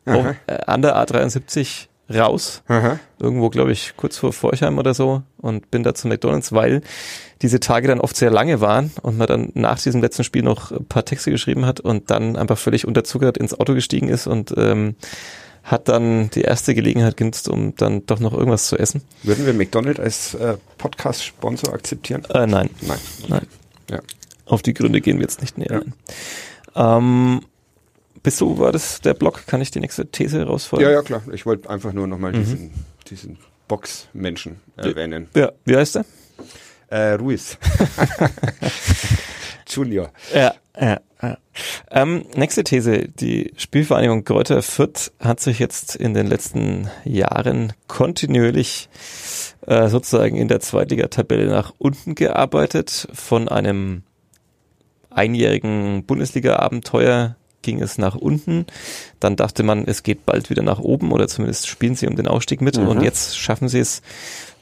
auch, 0.06 0.34
äh, 0.46 0.58
an 0.66 0.82
der 0.82 0.96
A73 0.96 1.86
raus 2.12 2.62
Aha. 2.68 2.98
irgendwo, 3.18 3.50
glaube 3.50 3.72
ich, 3.72 3.94
kurz 3.96 4.16
vor 4.18 4.32
Forchheim 4.32 4.78
oder 4.78 4.94
so 4.94 5.22
und 5.38 5.70
bin 5.70 5.82
da 5.82 5.94
zu 5.94 6.08
McDonalds, 6.08 6.52
weil 6.52 6.82
diese 7.42 7.60
Tage 7.60 7.88
dann 7.88 8.00
oft 8.00 8.16
sehr 8.16 8.30
lange 8.30 8.60
waren 8.60 8.90
und 9.02 9.16
man 9.16 9.26
dann 9.26 9.50
nach 9.54 9.80
diesem 9.80 10.00
letzten 10.02 10.24
Spiel 10.24 10.42
noch 10.42 10.72
ein 10.72 10.84
paar 10.86 11.04
Texte 11.04 11.30
geschrieben 11.30 11.64
hat 11.66 11.80
und 11.80 12.10
dann 12.10 12.36
einfach 12.36 12.58
völlig 12.58 12.86
unterzuckert 12.86 13.38
ins 13.38 13.58
Auto 13.58 13.74
gestiegen 13.74 14.08
ist 14.08 14.26
und 14.26 14.52
ähm, 14.56 14.96
hat 15.62 15.88
dann 15.88 16.30
die 16.30 16.40
erste 16.42 16.74
Gelegenheit 16.74 17.16
genutzt, 17.16 17.48
um 17.48 17.74
dann 17.76 18.04
doch 18.06 18.18
noch 18.18 18.32
irgendwas 18.32 18.66
zu 18.66 18.78
essen. 18.78 19.02
Würden 19.22 19.46
wir 19.46 19.52
McDonald's 19.54 20.00
als 20.00 20.34
äh, 20.34 20.56
Podcast-Sponsor 20.78 21.72
akzeptieren? 21.74 22.24
Äh, 22.30 22.46
nein, 22.46 22.70
Nein. 22.80 22.98
nein. 23.28 23.46
Ja. 23.90 24.00
Auf 24.46 24.62
die 24.62 24.74
Gründe 24.74 25.00
gehen 25.00 25.18
wir 25.18 25.22
jetzt 25.22 25.40
nicht 25.42 25.58
näher 25.58 25.70
Ja. 25.72 25.80
ein. 25.80 25.94
Ähm, 26.74 27.40
bist 28.22 28.40
du, 28.40 28.58
war 28.58 28.72
das 28.72 29.00
der 29.00 29.14
Blog? 29.14 29.46
Kann 29.46 29.60
ich 29.60 29.70
die 29.70 29.80
nächste 29.80 30.06
These 30.06 30.44
rausfordern? 30.44 30.88
ja, 30.88 30.94
ja, 30.94 31.02
klar. 31.02 31.22
Ich 31.32 31.46
wollte 31.46 31.68
einfach 31.70 31.92
nur 31.92 32.06
nochmal 32.06 32.32
Mhm. 32.32 32.38
diesen, 32.38 32.70
diesen 33.08 33.38
Box-Menschen 33.68 34.60
erwähnen. 34.76 35.28
ja. 35.34 35.52
Wie 35.64 35.76
heißt 35.76 35.96
der? 35.96 36.04
Äh, 36.88 37.12
Ruiz. 37.14 37.56
Junior. 39.68 40.10
Ja, 40.34 40.54
ja, 40.80 41.00
ja. 41.22 41.38
Ähm, 41.90 42.24
nächste 42.34 42.64
These. 42.64 43.08
Die 43.08 43.52
Spielvereinigung 43.56 44.24
Kräuter 44.24 44.62
Fürth 44.62 45.12
hat 45.20 45.40
sich 45.40 45.58
jetzt 45.58 45.94
in 45.94 46.14
den 46.14 46.26
letzten 46.26 46.90
Jahren 47.04 47.72
kontinuierlich 47.86 48.88
äh, 49.66 49.88
sozusagen 49.88 50.36
in 50.36 50.48
der 50.48 50.60
Zweitligatabelle 50.60 51.46
nach 51.46 51.72
unten 51.78 52.14
gearbeitet. 52.16 53.08
Von 53.12 53.48
einem 53.48 54.02
einjährigen 55.10 56.04
Bundesliga-Abenteuer 56.06 57.36
ging 57.62 57.80
es 57.82 57.98
nach 57.98 58.14
unten. 58.14 58.66
Dann 59.18 59.36
dachte 59.36 59.62
man, 59.62 59.84
es 59.86 60.02
geht 60.02 60.26
bald 60.26 60.50
wieder 60.50 60.62
nach 60.62 60.78
oben 60.78 61.12
oder 61.12 61.28
zumindest 61.28 61.68
spielen 61.68 61.94
sie 61.94 62.06
um 62.06 62.16
den 62.16 62.28
Aufstieg 62.28 62.60
mit. 62.60 62.78
Mhm. 62.78 62.88
Und 62.88 63.02
jetzt 63.02 63.38
schaffen 63.38 63.68
sie 63.68 63.80
es 63.80 64.02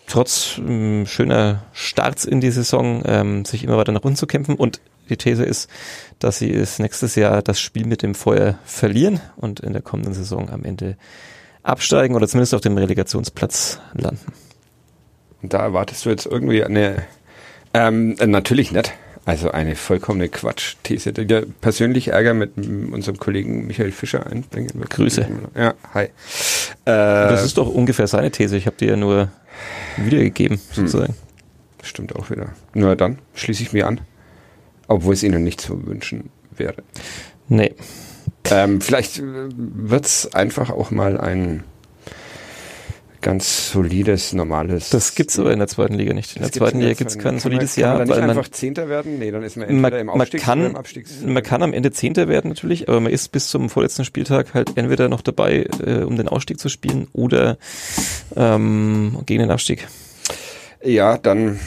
trotz 0.06 0.58
ähm, 0.58 1.06
schöner 1.06 1.62
Starts 1.72 2.24
in 2.24 2.40
die 2.40 2.50
Saison, 2.50 3.02
ähm, 3.06 3.44
sich 3.44 3.62
immer 3.64 3.76
weiter 3.76 3.92
nach 3.92 4.02
unten 4.02 4.16
zu 4.16 4.26
kämpfen. 4.26 4.56
Und 4.56 4.80
die 5.08 5.16
These 5.16 5.44
ist, 5.44 5.70
dass 6.18 6.38
sie 6.38 6.52
es 6.52 6.78
nächstes 6.78 7.14
Jahr 7.14 7.42
das 7.42 7.60
Spiel 7.60 7.86
mit 7.86 8.02
dem 8.02 8.14
Feuer 8.14 8.58
verlieren 8.64 9.20
und 9.36 9.60
in 9.60 9.72
der 9.72 9.82
kommenden 9.82 10.14
Saison 10.14 10.50
am 10.50 10.64
Ende 10.64 10.96
absteigen 11.62 12.16
oder 12.16 12.26
zumindest 12.26 12.54
auf 12.54 12.60
dem 12.60 12.76
Relegationsplatz 12.76 13.80
landen. 13.94 14.32
Und 15.42 15.52
da 15.52 15.60
erwartest 15.60 16.04
du 16.04 16.10
jetzt 16.10 16.26
irgendwie 16.26 16.64
eine, 16.64 17.04
ähm, 17.74 18.16
äh, 18.18 18.26
natürlich 18.26 18.72
nicht. 18.72 18.92
Also 19.28 19.50
eine 19.50 19.76
vollkommene 19.76 20.30
Quatsch-These, 20.30 21.12
die 21.12 21.28
wir 21.28 21.44
persönlich 21.60 22.08
Ärger 22.08 22.32
mit 22.32 22.56
unserem 22.56 23.18
Kollegen 23.18 23.66
Michael 23.66 23.92
Fischer 23.92 24.26
einbringen 24.26 24.70
wird. 24.72 24.88
Grüße. 24.88 25.28
Ja, 25.54 25.74
hi. 25.92 26.04
Äh, 26.04 26.08
Das 26.86 27.44
ist 27.44 27.58
doch 27.58 27.68
ungefähr 27.68 28.06
seine 28.06 28.30
These. 28.30 28.56
Ich 28.56 28.64
habe 28.64 28.76
die 28.80 28.86
ja 28.86 28.96
nur 28.96 29.28
wiedergegeben, 29.98 30.58
sozusagen. 30.72 31.14
stimmt 31.82 32.16
auch 32.16 32.30
wieder. 32.30 32.54
Nur 32.72 32.96
dann 32.96 33.18
schließe 33.34 33.62
ich 33.64 33.74
mir 33.74 33.86
an. 33.86 34.00
Obwohl 34.86 35.12
es 35.12 35.22
ihnen 35.22 35.44
nicht 35.44 35.60
zu 35.60 35.86
wünschen 35.86 36.30
wäre. 36.56 36.82
Nee. 37.48 37.74
Ähm, 38.50 38.80
vielleicht 38.80 39.20
wird 39.22 40.06
es 40.06 40.32
einfach 40.32 40.70
auch 40.70 40.90
mal 40.90 41.20
ein 41.20 41.64
ganz 43.20 43.72
solides, 43.72 44.32
normales. 44.32 44.90
Das 44.90 45.14
gibt's 45.14 45.38
aber 45.38 45.52
in 45.52 45.58
der 45.58 45.68
zweiten 45.68 45.94
Liga 45.94 46.14
nicht. 46.14 46.36
In 46.36 46.42
Das 46.42 46.52
der 46.52 46.60
zweiten 46.60 46.80
Liga 46.80 46.94
gibt's 46.94 47.14
kein 47.14 47.34
kann 47.34 47.40
solides 47.40 47.76
man, 47.76 47.82
kann 47.82 47.90
Jahr, 47.90 47.98
man 47.98 48.08
da 48.08 48.14
weil 48.14 48.20
nicht 48.20 48.26
man 48.28 48.38
einfach 48.38 48.50
Zehnter 48.50 48.88
werden? 48.88 49.18
Nee, 49.18 49.30
dann 49.30 49.42
ist 49.42 49.56
man 49.56 49.68
entweder 49.68 50.00
im 50.00 50.06
man, 50.06 50.18
man, 50.18 50.22
Aufstiegs- 50.22 50.44
oder 50.44 50.52
kann, 50.52 50.66
im 50.66 50.76
Abstiegs. 50.76 51.10
man 51.24 51.42
kann 51.42 51.62
am 51.62 51.72
Ende 51.72 51.90
Zehnter 51.92 52.28
werden 52.28 52.48
natürlich, 52.48 52.88
aber 52.88 53.00
man 53.00 53.12
ist 53.12 53.32
bis 53.32 53.48
zum 53.48 53.70
vorletzten 53.70 54.04
Spieltag 54.04 54.54
halt 54.54 54.76
entweder 54.76 55.08
noch 55.08 55.22
dabei, 55.22 55.66
äh, 55.84 56.02
um 56.02 56.16
den 56.16 56.28
Ausstieg 56.28 56.60
zu 56.60 56.68
spielen 56.68 57.08
oder 57.12 57.58
ähm, 58.36 59.18
gegen 59.26 59.40
den 59.40 59.50
Abstieg. 59.50 59.88
Ja, 60.82 61.18
dann 61.18 61.58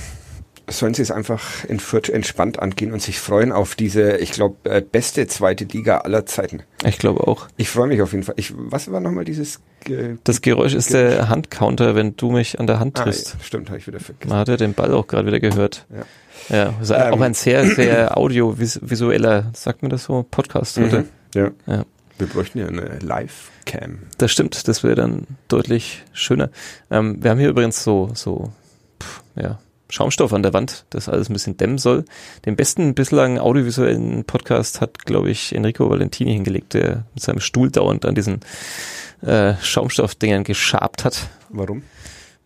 sollen 0.72 0.94
sie 0.94 1.02
es 1.02 1.12
einfach 1.12 1.64
in 1.66 1.80
Fürth 1.80 2.10
entspannt 2.10 2.60
angehen 2.60 2.92
und 2.94 3.02
sich 3.02 3.20
freuen 3.20 3.52
auf 3.52 3.76
diese, 3.76 4.18
ich 4.18 4.32
glaube, 4.32 4.70
äh, 4.70 4.82
beste 4.82 5.28
zweite 5.28 5.66
Liga 5.66 6.00
aller 6.00 6.26
Zeiten. 6.26 6.64
Ich 6.86 6.98
glaube 6.98 7.28
auch. 7.28 7.48
Ich 7.58 7.70
freue 7.70 7.88
mich 7.88 8.02
auf 8.02 8.12
jeden 8.12 8.24
Fall. 8.24 8.36
Ich, 8.38 8.54
was 8.56 8.92
war 8.92 9.00
nochmal 9.00 9.26
dieses... 9.26 9.60
Äh, 9.86 10.16
Das 10.24 10.42
Geräusch 10.42 10.74
ist 10.74 10.94
der 10.94 11.30
Handcounter, 11.30 11.96
wenn 11.96 12.16
du 12.16 12.32
mich 12.32 12.60
an 12.60 12.68
der 12.68 12.80
Hand 12.80 13.00
ah, 13.00 13.04
triffst. 13.04 13.36
ja, 13.38 13.44
stimmt, 13.44 13.70
habe 13.70 13.80
ich 13.80 13.88
wieder 13.88 14.00
vergessen. 14.00 14.30
Man 14.30 14.40
hat 14.40 14.48
ja 14.48 14.58
den 14.58 14.74
Ball 14.74 14.94
auch 14.94 15.08
gerade 15.08 15.28
wieder 15.28 15.40
gehört. 15.40 15.86
Ja. 15.90 16.04
Ja, 16.50 16.74
ist 16.82 16.90
Ähm. 16.90 17.14
auch 17.14 17.22
ein 17.22 17.34
sehr, 17.36 17.66
sehr 17.68 18.18
audiovisueller, 18.18 19.52
sagt 19.54 19.84
man 19.84 19.90
das 19.92 20.06
so, 20.06 20.24
Podcast 20.30 20.78
heute. 20.78 21.02
Mhm. 21.02 21.08
Ja. 21.36 21.52
Ja. 21.68 21.86
Wir 22.18 22.28
bräuchten 22.28 22.60
ja 22.60 22.68
eine 22.68 23.00
Live-Cam. 23.00 24.00
Das 24.18 24.32
stimmt, 24.32 24.68
das 24.68 24.84
wäre 24.84 24.96
dann 24.96 25.26
deutlich 25.48 26.04
schöner. 26.14 26.50
Ähm, 26.92 27.18
wir 27.24 27.32
haben 27.32 27.40
hier 27.40 27.50
übrigens 27.50 27.84
so, 27.84 28.12
so, 28.14 28.52
pff, 29.02 29.22
ja, 29.36 29.60
Schaumstoff 29.92 30.34
an 30.34 30.42
der 30.42 30.54
Wand, 30.54 30.86
das 30.90 31.10
alles 31.10 31.30
ein 31.30 31.34
bisschen 31.34 31.58
dämmen 31.58 31.78
soll. 31.78 32.06
Den 32.46 32.56
besten 32.56 32.96
bislang 32.96 33.38
audiovisuellen 33.38 34.24
Podcast 34.24 34.80
hat, 34.82 35.06
glaube 35.06 35.30
ich, 35.30 35.54
Enrico 35.54 35.90
Valentini 35.90 36.32
hingelegt, 36.32 36.74
der 36.74 37.06
mit 37.14 37.22
seinem 37.22 37.42
Stuhl 37.42 37.70
dauernd 37.70 38.06
an 38.06 38.16
diesen 38.16 38.40
äh, 39.22 39.54
Schaumstoffdingern 39.62 40.46
geschabt 40.46 41.04
hat. 41.04 41.28
Warum? 41.50 41.84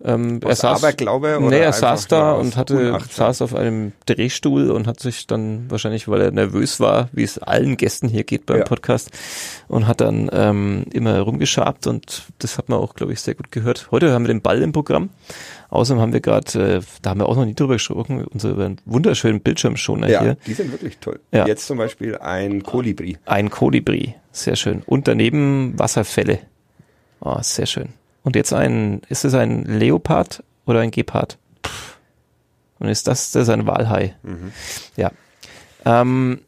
Ähm, 0.04 0.40
er 0.44 0.52
Aus 0.52 0.60
saß, 0.60 0.84
Aberglaube 0.84 1.38
oder 1.40 1.50
nee, 1.50 1.60
er 1.60 1.72
saß 1.72 2.08
da 2.08 2.34
und 2.34 2.58
hatte, 2.58 2.90
Unachtsam? 2.90 3.28
saß 3.28 3.42
auf 3.42 3.56
einem 3.56 3.94
Drehstuhl 4.06 4.70
und 4.72 4.88
hat 4.88 5.00
sich 5.00 5.26
dann 5.26 5.72
wahrscheinlich, 5.72 6.08
weil 6.10 6.20
er 6.22 6.32
nervös 6.32 6.82
war, 6.82 7.08
wie 7.14 7.24
es 7.24 7.38
allen 7.38 7.78
Gästen 7.78 8.10
hier 8.10 8.26
geht 8.26 8.46
beim 8.46 8.60
Ja. 8.60 8.64
Podcast, 8.66 9.10
und 9.70 9.88
hat 9.88 10.02
dann 10.02 10.30
ähm, 10.34 10.84
immer 10.92 11.18
rumgeschabt 11.22 11.88
und 11.88 12.24
das 12.40 12.58
hat 12.58 12.68
man 12.68 12.80
auch, 12.80 12.94
glaube 12.94 13.14
ich, 13.14 13.22
sehr 13.22 13.36
gut 13.36 13.52
gehört. 13.54 13.88
Heute 13.90 14.12
haben 14.12 14.24
wir 14.26 14.34
den 14.34 14.42
Ball 14.42 14.62
im 14.62 14.74
Programm. 14.74 15.10
Außerdem 15.70 16.02
haben 16.02 16.14
wir 16.14 16.22
gerade, 16.22 16.76
äh, 16.78 16.82
da 17.02 17.12
haben 17.12 17.22
wir 17.22 17.28
auch 17.30 17.36
noch 17.38 17.46
nie 17.46 17.56
drüber 17.56 17.74
gesprochen, 17.76 18.26
unseren 18.26 18.78
wunderschönen 18.86 19.40
Bildschirmschoner 19.42 20.10
Ja, 20.10 20.22
hier. 20.22 20.38
die 20.46 20.54
sind 20.54 20.72
wirklich 20.74 20.98
toll. 21.00 21.20
Ja. 21.32 21.48
Jetzt 21.48 21.68
zum 21.68 21.78
Beispiel 21.78 22.18
ein 22.18 22.64
Kolibri. 22.64 23.18
Ein 23.26 23.50
Kolibri, 23.50 24.14
sehr 24.34 24.58
schön. 24.58 24.84
Und 24.86 25.08
daneben 25.08 25.74
Wasserfälle. 25.80 26.40
Oh, 27.22 27.38
sehr 27.42 27.66
schön. 27.66 27.90
Und 28.26 28.36
jetzt 28.36 28.52
ein, 28.54 29.02
ist 29.08 29.24
es 29.24 29.36
ein 29.36 29.64
Leopard 29.66 30.44
oder 30.66 30.80
ein 30.80 30.90
Gepard? 30.92 31.38
Und 32.80 32.90
ist 32.90 33.08
das, 33.08 33.32
das 33.32 33.44
ist 33.44 33.50
ein 33.50 33.68
Walhai. 33.68 34.16
Mhm. 34.24 34.52
Ja. 34.98 35.12
Ähm, 35.86 36.42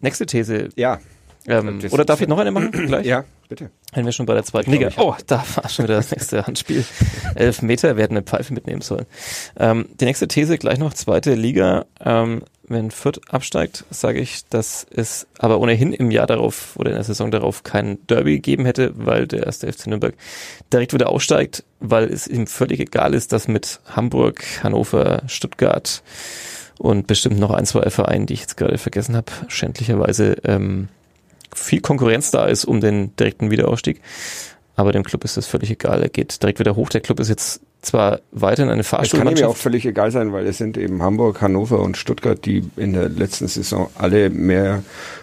nächste 0.00 0.24
These. 0.24 0.68
Ja, 0.76 1.00
Ähm, 1.48 1.80
oder 1.90 2.04
darf 2.04 2.20
ich 2.20 2.28
noch 2.28 2.38
eine 2.38 2.52
machen? 2.52 2.70
Gleich? 2.86 3.04
ja, 3.04 3.24
bitte. 3.48 3.70
Wenn 3.92 4.04
wir 4.04 4.12
schon 4.12 4.26
bei 4.26 4.34
der 4.34 4.44
zweiten 4.44 4.70
Liga. 4.70 4.90
Oh, 4.96 5.16
da 5.26 5.44
war 5.56 5.68
schon 5.68 5.84
wieder 5.84 5.96
das 5.96 6.12
nächste 6.12 6.46
Handspiel. 6.46 6.84
Elf 7.34 7.60
Meter, 7.62 7.88
hätten 7.96 8.16
eine 8.16 8.22
Pfeife 8.22 8.54
mitnehmen 8.54 8.80
sollen. 8.82 9.06
Ähm, 9.58 9.86
die 10.00 10.04
nächste 10.04 10.28
These 10.28 10.56
gleich 10.58 10.78
noch, 10.78 10.94
zweite 10.94 11.34
Liga. 11.34 11.86
Ähm, 12.00 12.42
wenn 12.72 12.90
Fürth 12.90 13.20
absteigt, 13.28 13.84
sage 13.90 14.20
ich, 14.20 14.46
dass 14.48 14.86
es 14.90 15.26
aber 15.38 15.60
ohnehin 15.60 15.92
im 15.92 16.10
Jahr 16.10 16.26
darauf 16.26 16.76
oder 16.76 16.90
in 16.90 16.96
der 16.96 17.04
Saison 17.04 17.30
darauf 17.30 17.62
kein 17.62 18.04
Derby 18.06 18.36
gegeben 18.36 18.64
hätte, 18.64 18.92
weil 18.96 19.26
der 19.26 19.44
erste 19.44 19.72
FC 19.72 19.86
Nürnberg 19.86 20.14
direkt 20.72 20.92
wieder 20.92 21.08
aussteigt, 21.08 21.64
weil 21.80 22.04
es 22.04 22.26
ihm 22.26 22.46
völlig 22.46 22.80
egal 22.80 23.14
ist, 23.14 23.32
dass 23.32 23.48
mit 23.48 23.80
Hamburg, 23.94 24.44
Hannover, 24.62 25.22
Stuttgart 25.26 26.02
und 26.78 27.06
bestimmt 27.06 27.38
noch 27.38 27.50
ein, 27.50 27.66
zwei 27.66 27.88
Vereinen, 27.90 28.26
die 28.26 28.34
ich 28.34 28.40
jetzt 28.40 28.56
gerade 28.56 28.78
vergessen 28.78 29.14
habe, 29.16 29.30
schändlicherweise 29.48 30.36
ähm, 30.44 30.88
viel 31.54 31.80
Konkurrenz 31.80 32.30
da 32.30 32.46
ist 32.46 32.64
um 32.64 32.80
den 32.80 33.14
direkten 33.16 33.50
Wiederaufstieg. 33.50 34.00
Aber 34.74 34.92
dem 34.92 35.02
Club 35.02 35.24
ist 35.24 35.36
das 35.36 35.46
völlig 35.46 35.70
egal. 35.70 36.02
Er 36.02 36.08
geht 36.08 36.42
direkt 36.42 36.58
wieder 36.58 36.76
hoch. 36.76 36.88
Der 36.88 37.00
Club 37.00 37.20
ist 37.20 37.28
jetzt 37.28 37.60
zwar 37.82 38.20
weiter 38.30 38.62
in 38.62 38.70
eine 38.70 38.82
Es 38.82 39.10
kann 39.10 39.36
ihm 39.36 39.44
auch 39.44 39.56
völlig 39.56 39.84
egal 39.84 40.10
sein, 40.10 40.32
weil 40.32 40.46
es 40.46 40.58
sind 40.58 40.78
eben 40.78 41.02
Hamburg, 41.02 41.40
Hannover 41.40 41.80
und 41.80 41.96
Stuttgart, 41.96 42.44
die 42.44 42.64
in 42.76 42.92
der 42.92 43.08
letzten 43.08 43.48
Saison 43.48 43.90
alle 43.96 44.30
mehr 44.30 44.82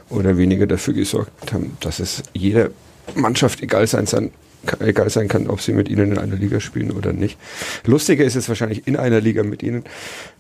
oder 0.09 0.38
weniger 0.38 0.67
dafür 0.67 0.93
gesorgt 0.93 1.53
haben, 1.53 1.77
dass 1.79 1.99
es 1.99 2.23
jeder 2.33 2.69
Mannschaft 3.15 3.63
egal 3.63 3.88
sein, 3.88 4.05
sein 4.05 4.31
egal 4.79 5.09
sein 5.09 5.29
kann, 5.29 5.47
ob 5.47 5.62
sie 5.62 5.71
mit 5.71 5.88
ihnen 5.88 6.12
in 6.12 6.17
einer 6.17 6.35
Liga 6.35 6.59
spielen 6.59 6.91
oder 6.91 7.13
nicht. 7.13 7.39
Lustiger 7.85 8.25
ist 8.25 8.35
es 8.35 8.49
wahrscheinlich 8.49 8.88
in 8.88 8.97
einer 8.97 9.21
Liga 9.21 9.43
mit 9.43 9.63
ihnen, 9.63 9.85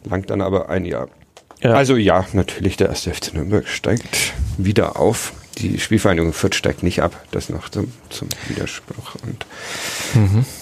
langt 0.03 0.29
dann 0.29 0.41
aber 0.41 0.69
ein 0.69 0.83
Jahr. 0.85 1.07
Ja. 1.61 1.71
Also 1.71 1.95
ja, 1.95 2.25
natürlich, 2.33 2.77
der 2.77 2.89
erste 2.89 3.13
FC 3.13 3.33
Nürnberg 3.33 3.67
steigt 3.67 4.33
wieder 4.57 4.99
auf. 4.99 5.33
Die 5.59 5.79
Spielvereinigung 5.79 6.33
Fürth 6.33 6.55
steigt 6.55 6.83
nicht 6.83 7.01
ab, 7.01 7.25
das 7.31 7.49
noch 7.49 7.69
zum, 7.69 7.91
zum 8.09 8.29
Widerspruch 8.47 9.15
und 9.25 9.45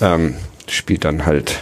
ähm, 0.01 0.35
spielt 0.67 1.05
dann 1.05 1.25
halt 1.25 1.59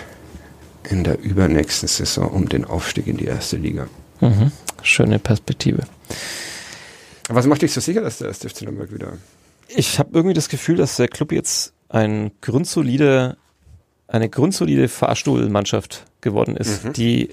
in 0.90 1.04
der 1.04 1.20
übernächsten 1.20 1.88
Saison 1.88 2.30
um 2.30 2.48
den 2.50 2.66
Aufstieg 2.66 3.08
in 3.08 3.18
die 3.18 3.26
erste 3.26 3.58
Liga. 3.58 3.88
Mhm. 4.22 4.52
Schöne 4.82 5.20
Perspektive. 5.20 5.84
Was 7.28 7.46
macht 7.48 7.62
dich 7.64 7.74
so 7.74 7.82
sicher, 7.82 8.02
dass 8.02 8.20
der 8.20 8.28
erste 8.28 8.50
FC 8.50 8.62
Nürnberg 8.64 8.94
wieder 8.94 9.14
Ich 9.68 9.98
habe 10.00 10.10
irgendwie 10.14 10.36
das 10.36 10.48
Gefühl, 10.48 10.76
dass 10.78 10.96
der 10.96 11.08
Club 11.08 11.32
jetzt 11.32 11.74
ein 11.90 12.32
grundsolide, 12.42 13.36
eine 14.08 14.30
grundsolide 14.30 14.88
Fahrstuhlmannschaft 14.88 16.06
geworden 16.22 16.56
ist, 16.56 16.86
Mhm. 16.86 16.94
die 16.94 17.30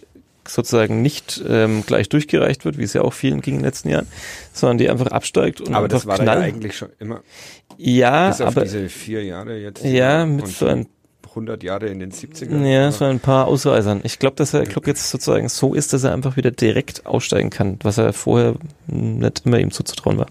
sozusagen 0.54 1.02
nicht 1.02 1.42
ähm, 1.48 1.82
gleich 1.86 2.08
durchgereicht 2.08 2.64
wird, 2.64 2.78
wie 2.78 2.82
es 2.84 2.92
ja 2.92 3.02
auch 3.02 3.12
vielen 3.12 3.40
ging 3.40 3.54
in 3.54 3.60
den 3.60 3.64
letzten 3.66 3.88
Jahren, 3.88 4.06
sondern 4.52 4.78
die 4.78 4.90
einfach 4.90 5.06
absteigt 5.08 5.60
und 5.60 5.68
Aber 5.74 5.84
einfach 5.84 5.98
das 5.98 6.06
war 6.06 6.16
da 6.18 6.22
knall. 6.24 6.38
ja 6.38 6.44
eigentlich 6.44 6.76
schon 6.76 6.90
immer. 6.98 7.20
ja, 7.78 8.28
Bis 8.28 8.40
auf 8.40 8.48
aber 8.48 8.62
diese 8.62 8.88
vier 8.88 9.24
Jahre 9.24 9.58
jetzt. 9.58 9.84
ja, 9.84 10.26
mit 10.26 10.46
so 10.48 10.66
ein 10.66 10.86
100 11.32 11.62
Jahre 11.62 11.86
in 11.86 11.98
den 12.00 12.12
70ern. 12.12 12.64
Ja, 12.66 12.90
so 12.92 13.04
ein 13.04 13.20
paar 13.20 13.46
Ausreißern. 13.46 14.00
Ich 14.04 14.18
glaube, 14.18 14.36
dass 14.36 14.52
der 14.52 14.64
Club 14.64 14.86
jetzt 14.86 15.10
sozusagen 15.10 15.48
so 15.48 15.74
ist, 15.74 15.92
dass 15.92 16.04
er 16.04 16.12
einfach 16.12 16.36
wieder 16.36 16.50
direkt 16.50 17.04
aussteigen 17.06 17.50
kann, 17.50 17.78
was 17.82 17.98
er 17.98 18.12
vorher 18.12 18.54
nicht 18.86 19.42
immer 19.44 19.58
ihm 19.58 19.70
zuzutrauen 19.70 20.18
war. 20.18 20.26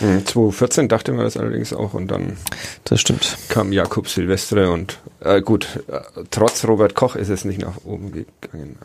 Mhm, 0.00 0.24
2014 0.26 0.88
dachte 0.88 1.12
man 1.12 1.24
das 1.24 1.36
allerdings 1.36 1.72
auch 1.72 1.94
und 1.94 2.08
dann 2.08 2.36
Das 2.84 3.00
stimmt. 3.00 3.36
kam 3.48 3.72
Jakob 3.72 4.08
Silvestre 4.08 4.70
und 4.70 4.98
äh, 5.20 5.40
gut, 5.40 5.82
äh, 5.88 6.00
trotz 6.30 6.64
Robert 6.66 6.94
Koch 6.94 7.16
ist 7.16 7.30
es 7.30 7.44
nicht 7.44 7.60
nach 7.60 7.84
oben 7.84 8.12
gegangen. 8.12 8.76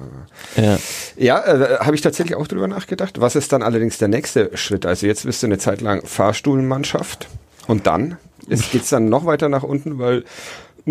Ja. 0.55 0.77
ja, 1.17 1.45
äh, 1.45 1.77
habe 1.79 1.95
ich 1.95 2.01
tatsächlich 2.01 2.35
auch 2.35 2.47
drüber 2.47 2.67
nachgedacht. 2.67 3.19
Was 3.21 3.35
ist 3.35 3.51
dann 3.51 3.61
allerdings 3.61 3.97
der 3.97 4.07
nächste 4.07 4.55
Schritt? 4.57 4.85
Also 4.85 5.05
jetzt 5.05 5.25
bist 5.25 5.43
du 5.43 5.47
eine 5.47 5.57
Zeit 5.57 5.81
lang 5.81 6.05
Fahrstuhlmannschaft 6.05 7.27
und 7.67 7.85
dann 7.87 8.17
geht 8.71 8.83
es 8.83 8.89
dann 8.89 9.09
noch 9.09 9.25
weiter 9.25 9.49
nach 9.49 9.63
unten, 9.63 9.99
weil 9.99 10.23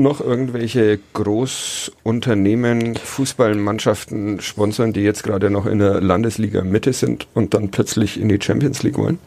noch 0.03 0.21
irgendwelche 0.21 0.99
Großunternehmen, 1.13 2.97
Fußballmannschaften 2.97 4.41
sponsern, 4.41 4.93
die 4.93 5.01
jetzt 5.01 5.23
gerade 5.23 5.51
noch 5.51 5.67
in 5.67 5.79
der 5.79 6.01
Landesliga 6.01 6.63
Mitte 6.63 6.93
sind 6.93 7.27
und 7.35 7.55
dann 7.55 7.71
plötzlich 7.71 8.21
in 8.21 8.29
die 8.29 8.39
Champions 8.41 8.83
League 8.83 8.99
wollen. 8.99 9.19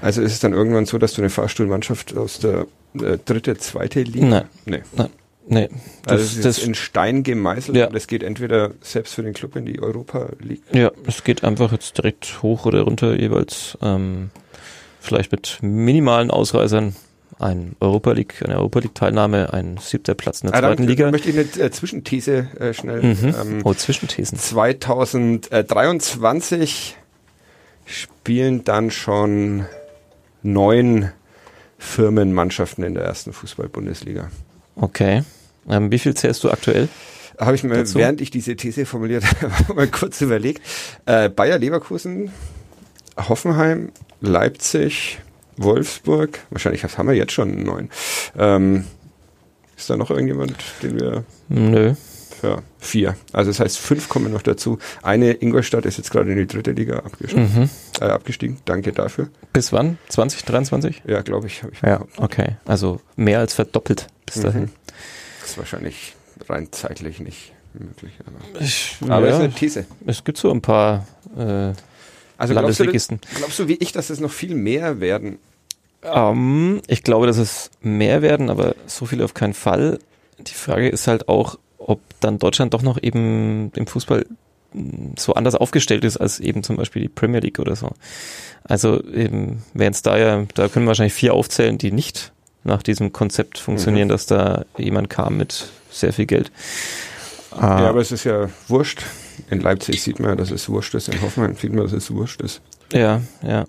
Also 0.00 0.20
ist 0.22 0.32
es 0.32 0.40
dann 0.40 0.52
irgendwann 0.52 0.86
so, 0.86 0.98
dass 0.98 1.12
du 1.12 1.22
eine 1.22 1.30
Fahrstuhlmannschaft 1.30 2.16
aus 2.16 2.38
der 2.40 2.66
äh, 3.00 3.18
dritte, 3.24 3.56
zweite 3.56 4.02
Liga? 4.02 4.26
Nein. 4.26 4.44
Nee. 4.66 4.82
Nein. 4.96 5.08
Nee. 5.48 5.68
Das, 6.04 6.12
Also 6.12 6.24
es 6.24 6.36
ist 6.36 6.44
das, 6.44 6.58
in 6.58 6.74
Stein 6.74 7.22
gemeißelt 7.22 7.76
Ja. 7.76 7.88
und 7.88 7.96
es 7.96 8.06
geht 8.06 8.22
entweder 8.22 8.70
selbst 8.80 9.14
für 9.14 9.22
den 9.22 9.32
Club 9.32 9.56
in 9.56 9.66
die 9.66 9.80
Europa 9.82 10.28
League. 10.40 10.62
ja, 10.72 10.90
es 11.06 11.24
geht 11.24 11.42
einfach 11.44 11.72
jetzt 11.72 11.98
direkt 11.98 12.42
hoch 12.42 12.64
oder 12.66 12.82
runter 12.82 13.14
jeweils. 13.18 13.76
Ähm, 13.82 14.30
vielleicht 15.00 15.32
mit 15.32 15.58
minimalen 15.62 16.30
Ausreißern. 16.30 16.94
Ein 17.42 17.74
Europa 17.80 18.12
League, 18.12 18.40
eine 18.44 18.54
Europa 18.56 18.78
League 18.78 18.94
Teilnahme, 18.94 19.52
ein 19.52 19.76
siebter 19.78 20.14
Platz 20.14 20.42
in 20.42 20.46
der 20.48 20.56
Ah, 20.56 20.60
zweiten 20.60 20.84
Liga. 20.84 21.10
möchte 21.10 21.28
ich 21.30 21.36
eine 21.36 21.46
äh, 21.66 21.70
Zwischenthese 21.72 22.46
äh, 22.60 22.72
schnell. 22.72 23.02
Mhm. 23.02 23.34
Ähm, 23.40 23.60
oh, 23.64 23.74
Zwischenthesen. 23.74 24.38
2023 24.38 26.96
spielen 27.84 28.64
dann 28.64 28.90
schon 28.90 29.66
neun 30.42 31.10
Firmenmannschaften 31.78 32.84
in 32.84 32.94
der 32.94 33.04
ersten 33.04 33.32
Fußball-Bundesliga. 33.32 34.30
Okay. 34.76 35.24
Ähm, 35.68 35.90
wie 35.90 35.98
viel 35.98 36.14
zählst 36.14 36.44
du 36.44 36.50
aktuell? 36.50 36.88
Habe 37.38 37.54
ich 37.56 37.64
mir, 37.64 37.74
Dazu? 37.74 37.98
während 37.98 38.20
ich 38.20 38.30
diese 38.30 38.54
These 38.56 38.86
formuliert 38.86 39.24
habe, 39.42 39.74
mal 39.74 39.88
kurz 39.88 40.20
überlegt. 40.20 40.62
Äh, 41.06 41.28
Bayer 41.28 41.58
Leverkusen, 41.58 42.30
Hoffenheim, 43.16 43.90
Leipzig, 44.20 45.18
Wolfsburg, 45.62 46.40
wahrscheinlich 46.50 46.84
haben 46.84 47.08
wir 47.08 47.14
jetzt 47.14 47.32
schon 47.32 47.62
neun. 47.62 47.90
Ähm, 48.38 48.84
ist 49.76 49.90
da 49.90 49.96
noch 49.96 50.10
irgendjemand, 50.10 50.56
den 50.82 51.00
wir 51.00 51.24
Nö. 51.48 51.94
Ja, 52.42 52.60
vier. 52.80 53.14
Also 53.32 53.50
das 53.52 53.60
heißt, 53.60 53.78
fünf 53.78 54.08
kommen 54.08 54.32
noch 54.32 54.42
dazu. 54.42 54.78
Eine 55.02 55.30
Ingolstadt 55.32 55.86
ist 55.86 55.98
jetzt 55.98 56.10
gerade 56.10 56.32
in 56.32 56.36
die 56.36 56.46
dritte 56.48 56.72
Liga 56.72 56.96
abgestiegen. 56.98 57.44
Mhm. 57.54 57.70
Äh, 58.00 58.06
abgestiegen. 58.06 58.58
Danke 58.64 58.90
dafür. 58.92 59.28
Bis 59.52 59.72
wann? 59.72 59.96
2023? 60.08 61.02
Ja, 61.06 61.22
glaube 61.22 61.46
ich, 61.46 61.62
ich 61.70 61.80
Ja, 61.82 62.04
okay. 62.16 62.56
Also 62.64 63.00
mehr 63.14 63.38
als 63.38 63.54
verdoppelt 63.54 64.08
bis 64.26 64.42
dahin. 64.42 64.62
Mhm. 64.62 64.70
Das 65.40 65.50
ist 65.50 65.58
wahrscheinlich 65.58 66.14
rein 66.48 66.66
zeitlich 66.72 67.20
nicht 67.20 67.52
möglich. 67.74 68.12
Aber, 68.26 68.60
Ich, 68.60 68.96
aber 69.08 69.28
ja, 69.28 69.34
ist 69.36 69.40
eine 69.40 69.52
These. 69.52 69.86
es 70.06 70.24
gibt 70.24 70.36
so 70.38 70.50
ein 70.50 70.60
paar 70.62 71.06
äh, 71.36 71.40
Also 71.40 71.74
glaubst 72.38 72.48
du, 72.48 72.54
Landesligisten. 72.54 73.20
glaubst 73.36 73.58
du 73.60 73.68
wie 73.68 73.74
ich, 73.74 73.92
dass 73.92 74.10
es 74.10 74.18
noch 74.18 74.32
viel 74.32 74.56
mehr 74.56 74.98
werden? 75.00 75.38
Ähm, 76.02 76.80
ich 76.86 77.02
glaube, 77.02 77.26
dass 77.26 77.38
es 77.38 77.70
mehr 77.80 78.22
werden, 78.22 78.50
aber 78.50 78.74
so 78.86 79.06
viel 79.06 79.22
auf 79.22 79.34
keinen 79.34 79.54
Fall. 79.54 79.98
Die 80.38 80.54
Frage 80.54 80.88
ist 80.88 81.06
halt 81.06 81.28
auch, 81.28 81.58
ob 81.78 82.00
dann 82.20 82.38
Deutschland 82.38 82.74
doch 82.74 82.82
noch 82.82 83.00
eben 83.02 83.70
im 83.76 83.86
Fußball 83.86 84.26
mh, 84.72 85.12
so 85.18 85.34
anders 85.34 85.54
aufgestellt 85.54 86.04
ist 86.04 86.16
als 86.16 86.40
eben 86.40 86.62
zum 86.62 86.76
Beispiel 86.76 87.02
die 87.02 87.08
Premier 87.08 87.40
League 87.40 87.58
oder 87.58 87.76
so. 87.76 87.90
Also 88.64 89.02
eben 89.04 89.62
wären 89.74 89.92
es 89.92 90.02
da 90.02 90.16
ja, 90.18 90.44
da 90.54 90.68
können 90.68 90.84
wir 90.86 90.88
wahrscheinlich 90.88 91.14
vier 91.14 91.34
aufzählen, 91.34 91.78
die 91.78 91.92
nicht 91.92 92.32
nach 92.64 92.82
diesem 92.82 93.12
Konzept 93.12 93.58
funktionieren, 93.58 94.08
dass 94.08 94.26
da 94.26 94.64
jemand 94.78 95.10
kam 95.10 95.36
mit 95.36 95.68
sehr 95.90 96.12
viel 96.12 96.26
Geld. 96.26 96.52
Ah, 97.50 97.80
Ja, 97.82 97.88
aber 97.88 98.00
es 98.00 98.12
ist 98.12 98.24
ja 98.24 98.48
wurscht. 98.68 99.02
In 99.50 99.60
Leipzig 99.60 100.00
sieht 100.02 100.20
man 100.20 100.30
ja, 100.30 100.36
dass 100.36 100.50
es 100.52 100.68
wurscht 100.68 100.94
ist. 100.94 101.08
In 101.08 101.20
Hoffenheim 101.22 101.56
sieht 101.56 101.72
man, 101.72 101.82
dass 101.82 101.92
es 101.92 102.10
wurscht 102.12 102.40
ist. 102.40 102.60
Ja, 102.92 103.20
ja. 103.42 103.64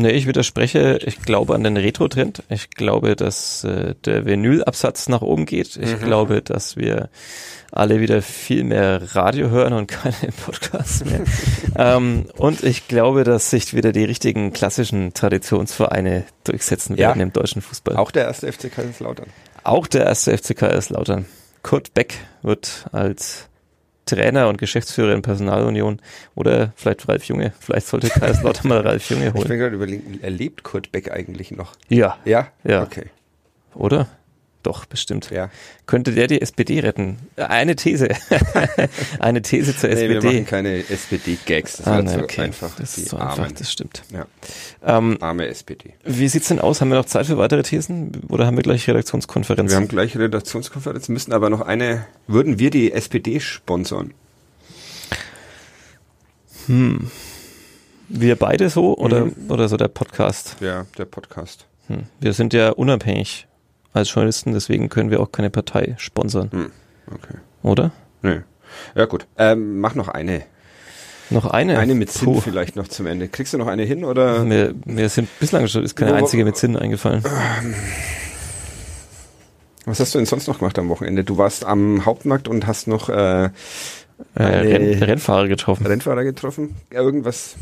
Nee, 0.00 0.10
ich 0.10 0.28
widerspreche. 0.28 1.00
Ich 1.04 1.22
glaube 1.22 1.56
an 1.56 1.64
den 1.64 1.76
Retro-Trend. 1.76 2.44
Ich 2.48 2.70
glaube, 2.70 3.16
dass 3.16 3.64
äh, 3.64 3.96
der 4.04 4.24
Vinylabsatz 4.26 5.08
nach 5.08 5.22
oben 5.22 5.44
geht. 5.44 5.76
Ich 5.76 5.92
Mhm. 6.00 6.04
glaube, 6.04 6.40
dass 6.40 6.76
wir 6.76 7.08
alle 7.72 8.00
wieder 8.00 8.22
viel 8.22 8.62
mehr 8.62 9.14
Radio 9.16 9.50
hören 9.50 9.72
und 9.72 9.88
keine 9.88 10.14
Podcasts 10.46 11.04
mehr. 11.04 11.22
ähm, 11.76 12.26
und 12.36 12.62
ich 12.62 12.86
glaube, 12.86 13.24
dass 13.24 13.50
sich 13.50 13.74
wieder 13.74 13.90
die 13.90 14.04
richtigen 14.04 14.52
klassischen 14.52 15.14
Traditionsvereine 15.14 16.24
durchsetzen 16.44 16.96
Ja. 16.96 17.08
werden 17.08 17.20
im 17.20 17.32
deutschen 17.32 17.60
Fußball. 17.60 17.96
Auch 17.96 18.12
der 18.12 18.26
erste 18.26 18.50
FC 18.52 18.70
Kaiserslautern. 18.70 19.26
Auch 19.64 19.88
der 19.88 20.06
erste 20.06 20.36
FC 20.38 20.54
Kaiserslautern. 20.56 21.26
Kurt 21.64 21.92
Beck 21.92 22.14
wird 22.42 22.86
als 22.92 23.47
Trainer 24.08 24.48
und 24.48 24.58
Geschäftsführer 24.58 25.12
in 25.14 25.22
Personalunion 25.22 26.00
oder 26.34 26.72
vielleicht 26.76 27.08
Ralf 27.08 27.24
Junge. 27.24 27.52
Vielleicht 27.60 27.86
sollte 27.86 28.08
Kaiserslautern 28.08 28.68
mal 28.68 28.80
Ralf 28.80 29.08
Junge 29.10 29.28
Ich 29.28 29.34
holen. 29.34 29.48
bin 29.48 29.58
gerade 29.58 29.74
überlegen, 29.76 30.18
erlebt 30.22 30.62
Kurt 30.62 30.90
Beck 30.92 31.10
eigentlich 31.12 31.50
noch? 31.50 31.74
Ja, 31.88 32.16
Ja? 32.24 32.48
Ja. 32.64 32.82
Okay. 32.82 33.06
oder? 33.74 34.08
Doch, 34.68 34.84
bestimmt. 34.84 35.30
Ja. 35.30 35.48
Könnte 35.86 36.12
der 36.12 36.26
die 36.26 36.42
SPD 36.42 36.80
retten? 36.80 37.16
Eine 37.36 37.74
These. 37.74 38.08
Eine 39.18 39.40
These 39.40 39.74
zur 39.74 39.88
Nee, 39.88 40.10
wir 40.10 40.16
SPD. 40.18 40.26
machen 40.26 40.44
keine 40.46 40.76
SPD-Gags. 40.86 41.78
Das 41.78 41.86
ah, 41.86 42.02
nein, 42.02 42.08
so 42.18 42.22
okay. 42.24 42.42
einfach. 42.42 42.76
Das 42.76 42.98
ist 42.98 43.08
so 43.08 43.16
Armen. 43.16 43.44
einfach, 43.44 43.52
das 43.52 43.72
stimmt. 43.72 44.02
Ja. 44.12 44.26
Ähm, 44.84 45.16
Arme 45.22 45.46
SPD. 45.46 45.94
wie 46.04 46.28
sieht's 46.28 46.48
denn 46.48 46.58
aus? 46.58 46.82
Haben 46.82 46.90
wir 46.90 46.96
noch 46.98 47.06
Zeit 47.06 47.24
für 47.24 47.38
weitere 47.38 47.62
Thesen? 47.62 48.12
Oder 48.28 48.44
haben 48.44 48.58
wir 48.58 48.62
gleich 48.62 48.86
Redaktionskonferenz? 48.86 49.70
Wir 49.70 49.76
haben 49.78 49.88
gleich 49.88 50.14
Redaktionskonferenz, 50.18 51.08
müssen 51.08 51.32
aber 51.32 51.48
noch 51.48 51.62
eine, 51.62 52.04
würden 52.26 52.58
wir 52.58 52.68
die 52.68 52.92
SPD 52.92 53.40
sponsern? 53.40 54.12
hm. 56.66 57.10
Wir 58.10 58.36
beide 58.36 58.68
so 58.68 58.98
oder, 58.98 59.24
Mhm. 59.24 59.34
oder 59.48 59.66
so 59.70 59.78
der 59.78 59.88
Podcast? 59.88 60.56
Ja, 60.60 60.84
der 60.98 61.06
Podcast. 61.06 61.64
Hm. 61.86 62.02
Wir 62.20 62.34
sind 62.34 62.52
ja 62.52 62.68
unabhängig 62.68 63.46
als 63.92 64.12
Journalisten, 64.12 64.52
deswegen 64.52 64.88
können 64.88 65.10
wir 65.10 65.20
auch 65.20 65.32
keine 65.32 65.50
Partei 65.50 65.94
sponsern, 65.98 66.50
Hm. 66.52 66.70
Okay. 67.12 67.34
oder? 67.62 67.90
Nee. 68.22 68.40
Ja, 68.94 69.06
gut. 69.06 69.26
Ähm, 69.38 69.80
mach 69.80 69.94
noch 69.94 70.08
eine. 70.08 70.42
Noch 71.30 71.46
eine? 71.46 71.78
Eine 71.78 71.94
mit 71.94 72.10
Sinn 72.10 72.24
Puh. 72.34 72.40
vielleicht 72.40 72.76
noch 72.76 72.88
zum 72.88 73.06
Ende. 73.06 73.28
Kriegst 73.28 73.52
du 73.52 73.58
noch 73.58 73.66
eine 73.66 73.82
hin 73.84 74.04
oder? 74.04 74.44
Mir, 74.44 74.74
mir 74.86 75.08
sind 75.08 75.28
bislang 75.40 75.66
schon 75.68 75.84
ist 75.84 75.94
keine 75.96 76.12
Wo- 76.12 76.16
einzige 76.16 76.44
mit 76.44 76.56
Sinn 76.56 76.76
eingefallen. 76.76 77.22
Was 79.84 80.00
hast 80.00 80.14
du 80.14 80.18
denn 80.18 80.26
sonst 80.26 80.46
noch 80.48 80.58
gemacht 80.58 80.78
am 80.78 80.88
Wochenende? 80.88 81.24
Du 81.24 81.38
warst 81.38 81.64
am 81.64 82.04
Hauptmarkt 82.04 82.48
und 82.48 82.66
hast 82.66 82.88
noch 82.88 83.08
äh, 83.08 83.44
Äh, 83.44 83.50
Renn, 84.36 85.02
Rennfahrer 85.02 85.48
getroffen. 85.48 85.86
Rennfahrer 85.86 86.24
getroffen. 86.24 86.76
Irgendwas 86.90 87.54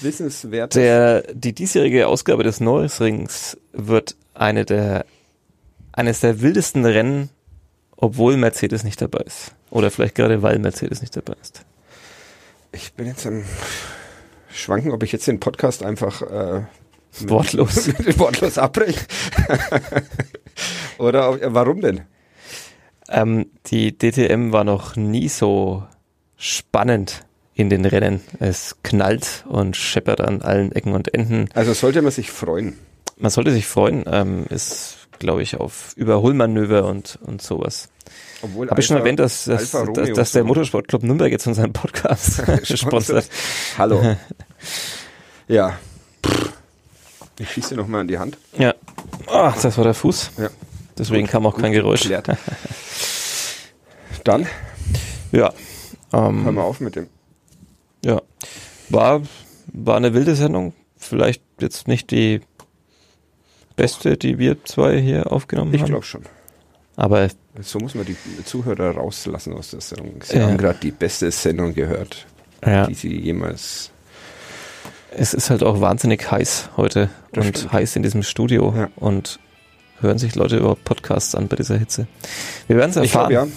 Wissenswertes? 0.00 0.74
Der, 0.74 1.22
die 1.32 1.52
diesjährige 1.54 2.08
Ausgabe 2.08 2.42
des 2.42 2.60
Norrisrings 2.60 3.56
wird 3.72 4.16
eine 4.34 4.64
der, 4.64 5.04
eines 5.92 6.20
der 6.20 6.40
wildesten 6.40 6.84
Rennen, 6.84 7.30
obwohl 7.96 8.36
Mercedes 8.36 8.84
nicht 8.84 9.00
dabei 9.00 9.20
ist. 9.20 9.54
Oder 9.70 9.90
vielleicht 9.90 10.14
gerade 10.14 10.42
weil 10.42 10.58
Mercedes 10.58 11.00
nicht 11.00 11.16
dabei 11.16 11.34
ist. 11.40 11.64
Ich 12.72 12.92
bin 12.94 13.06
jetzt 13.06 13.26
am 13.26 13.44
Schwanken, 14.52 14.92
ob 14.92 15.02
ich 15.02 15.12
jetzt 15.12 15.26
den 15.26 15.40
Podcast 15.40 15.84
einfach 15.84 16.22
äh, 16.22 16.62
Wortlos. 17.20 17.88
Wortlos 18.18 18.58
abbrechen. 18.58 19.02
Oder 20.98 21.52
warum 21.54 21.80
denn? 21.80 22.02
Ähm, 23.08 23.46
die 23.66 23.96
DTM 23.96 24.52
war 24.52 24.64
noch 24.64 24.96
nie 24.96 25.28
so 25.28 25.84
spannend 26.36 27.24
in 27.54 27.68
den 27.68 27.84
Rennen. 27.84 28.20
Es 28.38 28.76
knallt 28.82 29.44
und 29.48 29.76
scheppert 29.76 30.20
an 30.20 30.42
allen 30.42 30.72
Ecken 30.72 30.92
und 30.92 31.12
Enden. 31.12 31.48
Also 31.54 31.72
sollte 31.72 32.02
man 32.02 32.12
sich 32.12 32.30
freuen. 32.30 32.78
Man 33.20 33.30
sollte 33.30 33.52
sich 33.52 33.66
freuen. 33.66 34.04
Ähm, 34.06 34.46
ist, 34.48 34.96
glaube 35.18 35.42
ich, 35.42 35.58
auf 35.60 35.92
Überholmanöver 35.96 36.86
und, 36.86 37.18
und 37.22 37.42
sowas. 37.42 37.88
Obwohl 38.42 38.70
Habe 38.70 38.80
ich 38.80 38.86
schon 38.86 38.96
erwähnt, 38.96 39.20
dass, 39.20 39.44
dass, 39.44 39.70
dass, 39.70 40.12
dass 40.14 40.32
der 40.32 40.44
Motorsportclub 40.44 41.02
Nürnberg 41.02 41.30
jetzt 41.30 41.46
unseren 41.46 41.72
Podcast 41.72 42.42
sponsert? 42.78 43.28
Hallo. 43.76 44.16
ja. 45.48 45.78
Ich 47.38 47.50
schieße 47.52 47.74
noch 47.74 47.86
mal 47.86 48.00
an 48.00 48.08
die 48.08 48.18
Hand. 48.18 48.38
Ja. 48.58 48.74
Ah, 49.26 49.52
das 49.60 49.76
war 49.76 49.84
der 49.84 49.94
Fuß. 49.94 50.30
Ja. 50.38 50.48
Deswegen 50.98 51.22
Gut, 51.22 51.30
kam 51.30 51.46
auch 51.46 51.56
kein 51.56 51.72
Geräusch. 51.72 52.02
geklärt. 52.02 52.28
Dann 54.24 54.46
Ja. 55.32 55.52
Ähm, 56.12 56.54
wir 56.54 56.62
auf 56.62 56.80
mit 56.80 56.96
dem. 56.96 57.08
ja. 58.04 58.20
War, 58.88 59.22
war 59.72 59.96
eine 59.96 60.14
wilde 60.14 60.34
Sendung. 60.34 60.72
Vielleicht 60.96 61.42
jetzt 61.60 61.86
nicht 61.86 62.10
die 62.10 62.40
beste, 63.80 64.16
die 64.16 64.38
wir 64.38 64.62
zwei 64.64 65.00
hier 65.00 65.32
aufgenommen 65.32 65.72
Ich 65.74 65.80
haben. 65.82 65.88
glaube 65.88 66.04
schon. 66.04 66.22
Aber 66.96 67.28
So 67.62 67.78
muss 67.78 67.94
man 67.94 68.04
die 68.04 68.16
Zuhörer 68.44 68.90
rauslassen 68.96 69.54
aus 69.54 69.70
der 69.70 69.80
Sendung. 69.80 70.20
Sie 70.22 70.36
Ja. 70.36 70.46
haben 70.46 70.58
gerade 70.58 70.78
die 70.82 70.90
beste 70.90 71.30
Sendung 71.30 71.74
gehört, 71.74 72.26
ja, 72.64 72.86
die 72.86 72.94
sie 72.94 73.16
jemals. 73.18 73.90
es 75.16 75.34
ist 75.34 75.50
halt 75.50 75.62
auch 75.62 75.80
wahnsinnig 75.80 76.30
heiß 76.30 76.70
heute 76.76 77.08
Das 77.32 77.46
und 77.46 77.56
stimmt. 77.58 77.72
heiß 77.72 77.96
in 77.96 78.02
diesem 78.02 78.22
Studio 78.22 78.74
Ja. 78.76 78.88
und 78.96 79.40
hören 80.00 80.18
sich 80.18 80.34
Leute 80.36 80.56
über 80.58 80.76
Podcasts 80.76 81.34
an 81.34 81.48
bei 81.48 81.56
dieser 81.56 81.78
Hitze. 81.78 82.06
Wir 82.68 82.76
werden 82.76 82.90
es 82.90 82.96
Ich 82.96 83.02
erfahren. 83.14 83.30
glaube 83.30 83.48
ja. 83.50 83.52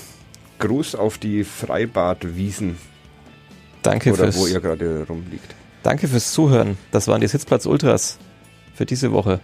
Gruß 0.59 0.95
auf 0.95 1.17
die 1.17 1.43
Freibadwiesen 1.43 2.77
Danke, 3.81 4.13
oder 4.13 4.23
fürs, 4.31 4.37
wo 4.37 4.47
ihr 4.47 4.61
gerade 4.61 5.05
rumliegt. 5.07 5.53
danke 5.83 6.07
fürs 6.07 6.31
Zuhören. 6.31 6.77
Das 6.91 7.07
waren 7.09 7.19
die 7.21 7.27
Sitzplatz 7.27 7.65
Ultras 7.65 8.17
für 8.73 8.85
diese 8.85 9.11
Woche. 9.11 9.39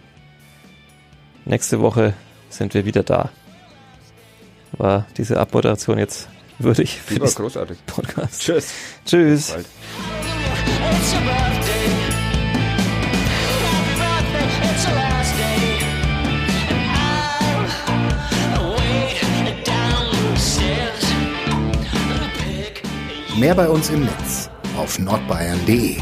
Nächste 1.50 1.82
Woche 1.82 2.14
sind 2.52 2.76
wir 2.76 2.86
wieder 2.86 3.02
da. 3.02 3.32
War 4.74 5.08
diese 5.18 5.40
Abmoderation 5.40 5.98
jetzt 5.98 6.30
würdig 6.60 7.02
für 7.02 7.20
diesen 7.20 7.42
großartig. 7.42 7.80
Podcast? 7.88 8.42
Tschüss. 8.42 8.72
Tschüss. 9.04 9.56
Mehr 23.40 23.56
bei 23.56 23.68
uns 23.68 23.90
im 23.90 24.02
Netz 24.02 24.52
auf 24.78 25.00
nordbayern.de. 25.00 25.98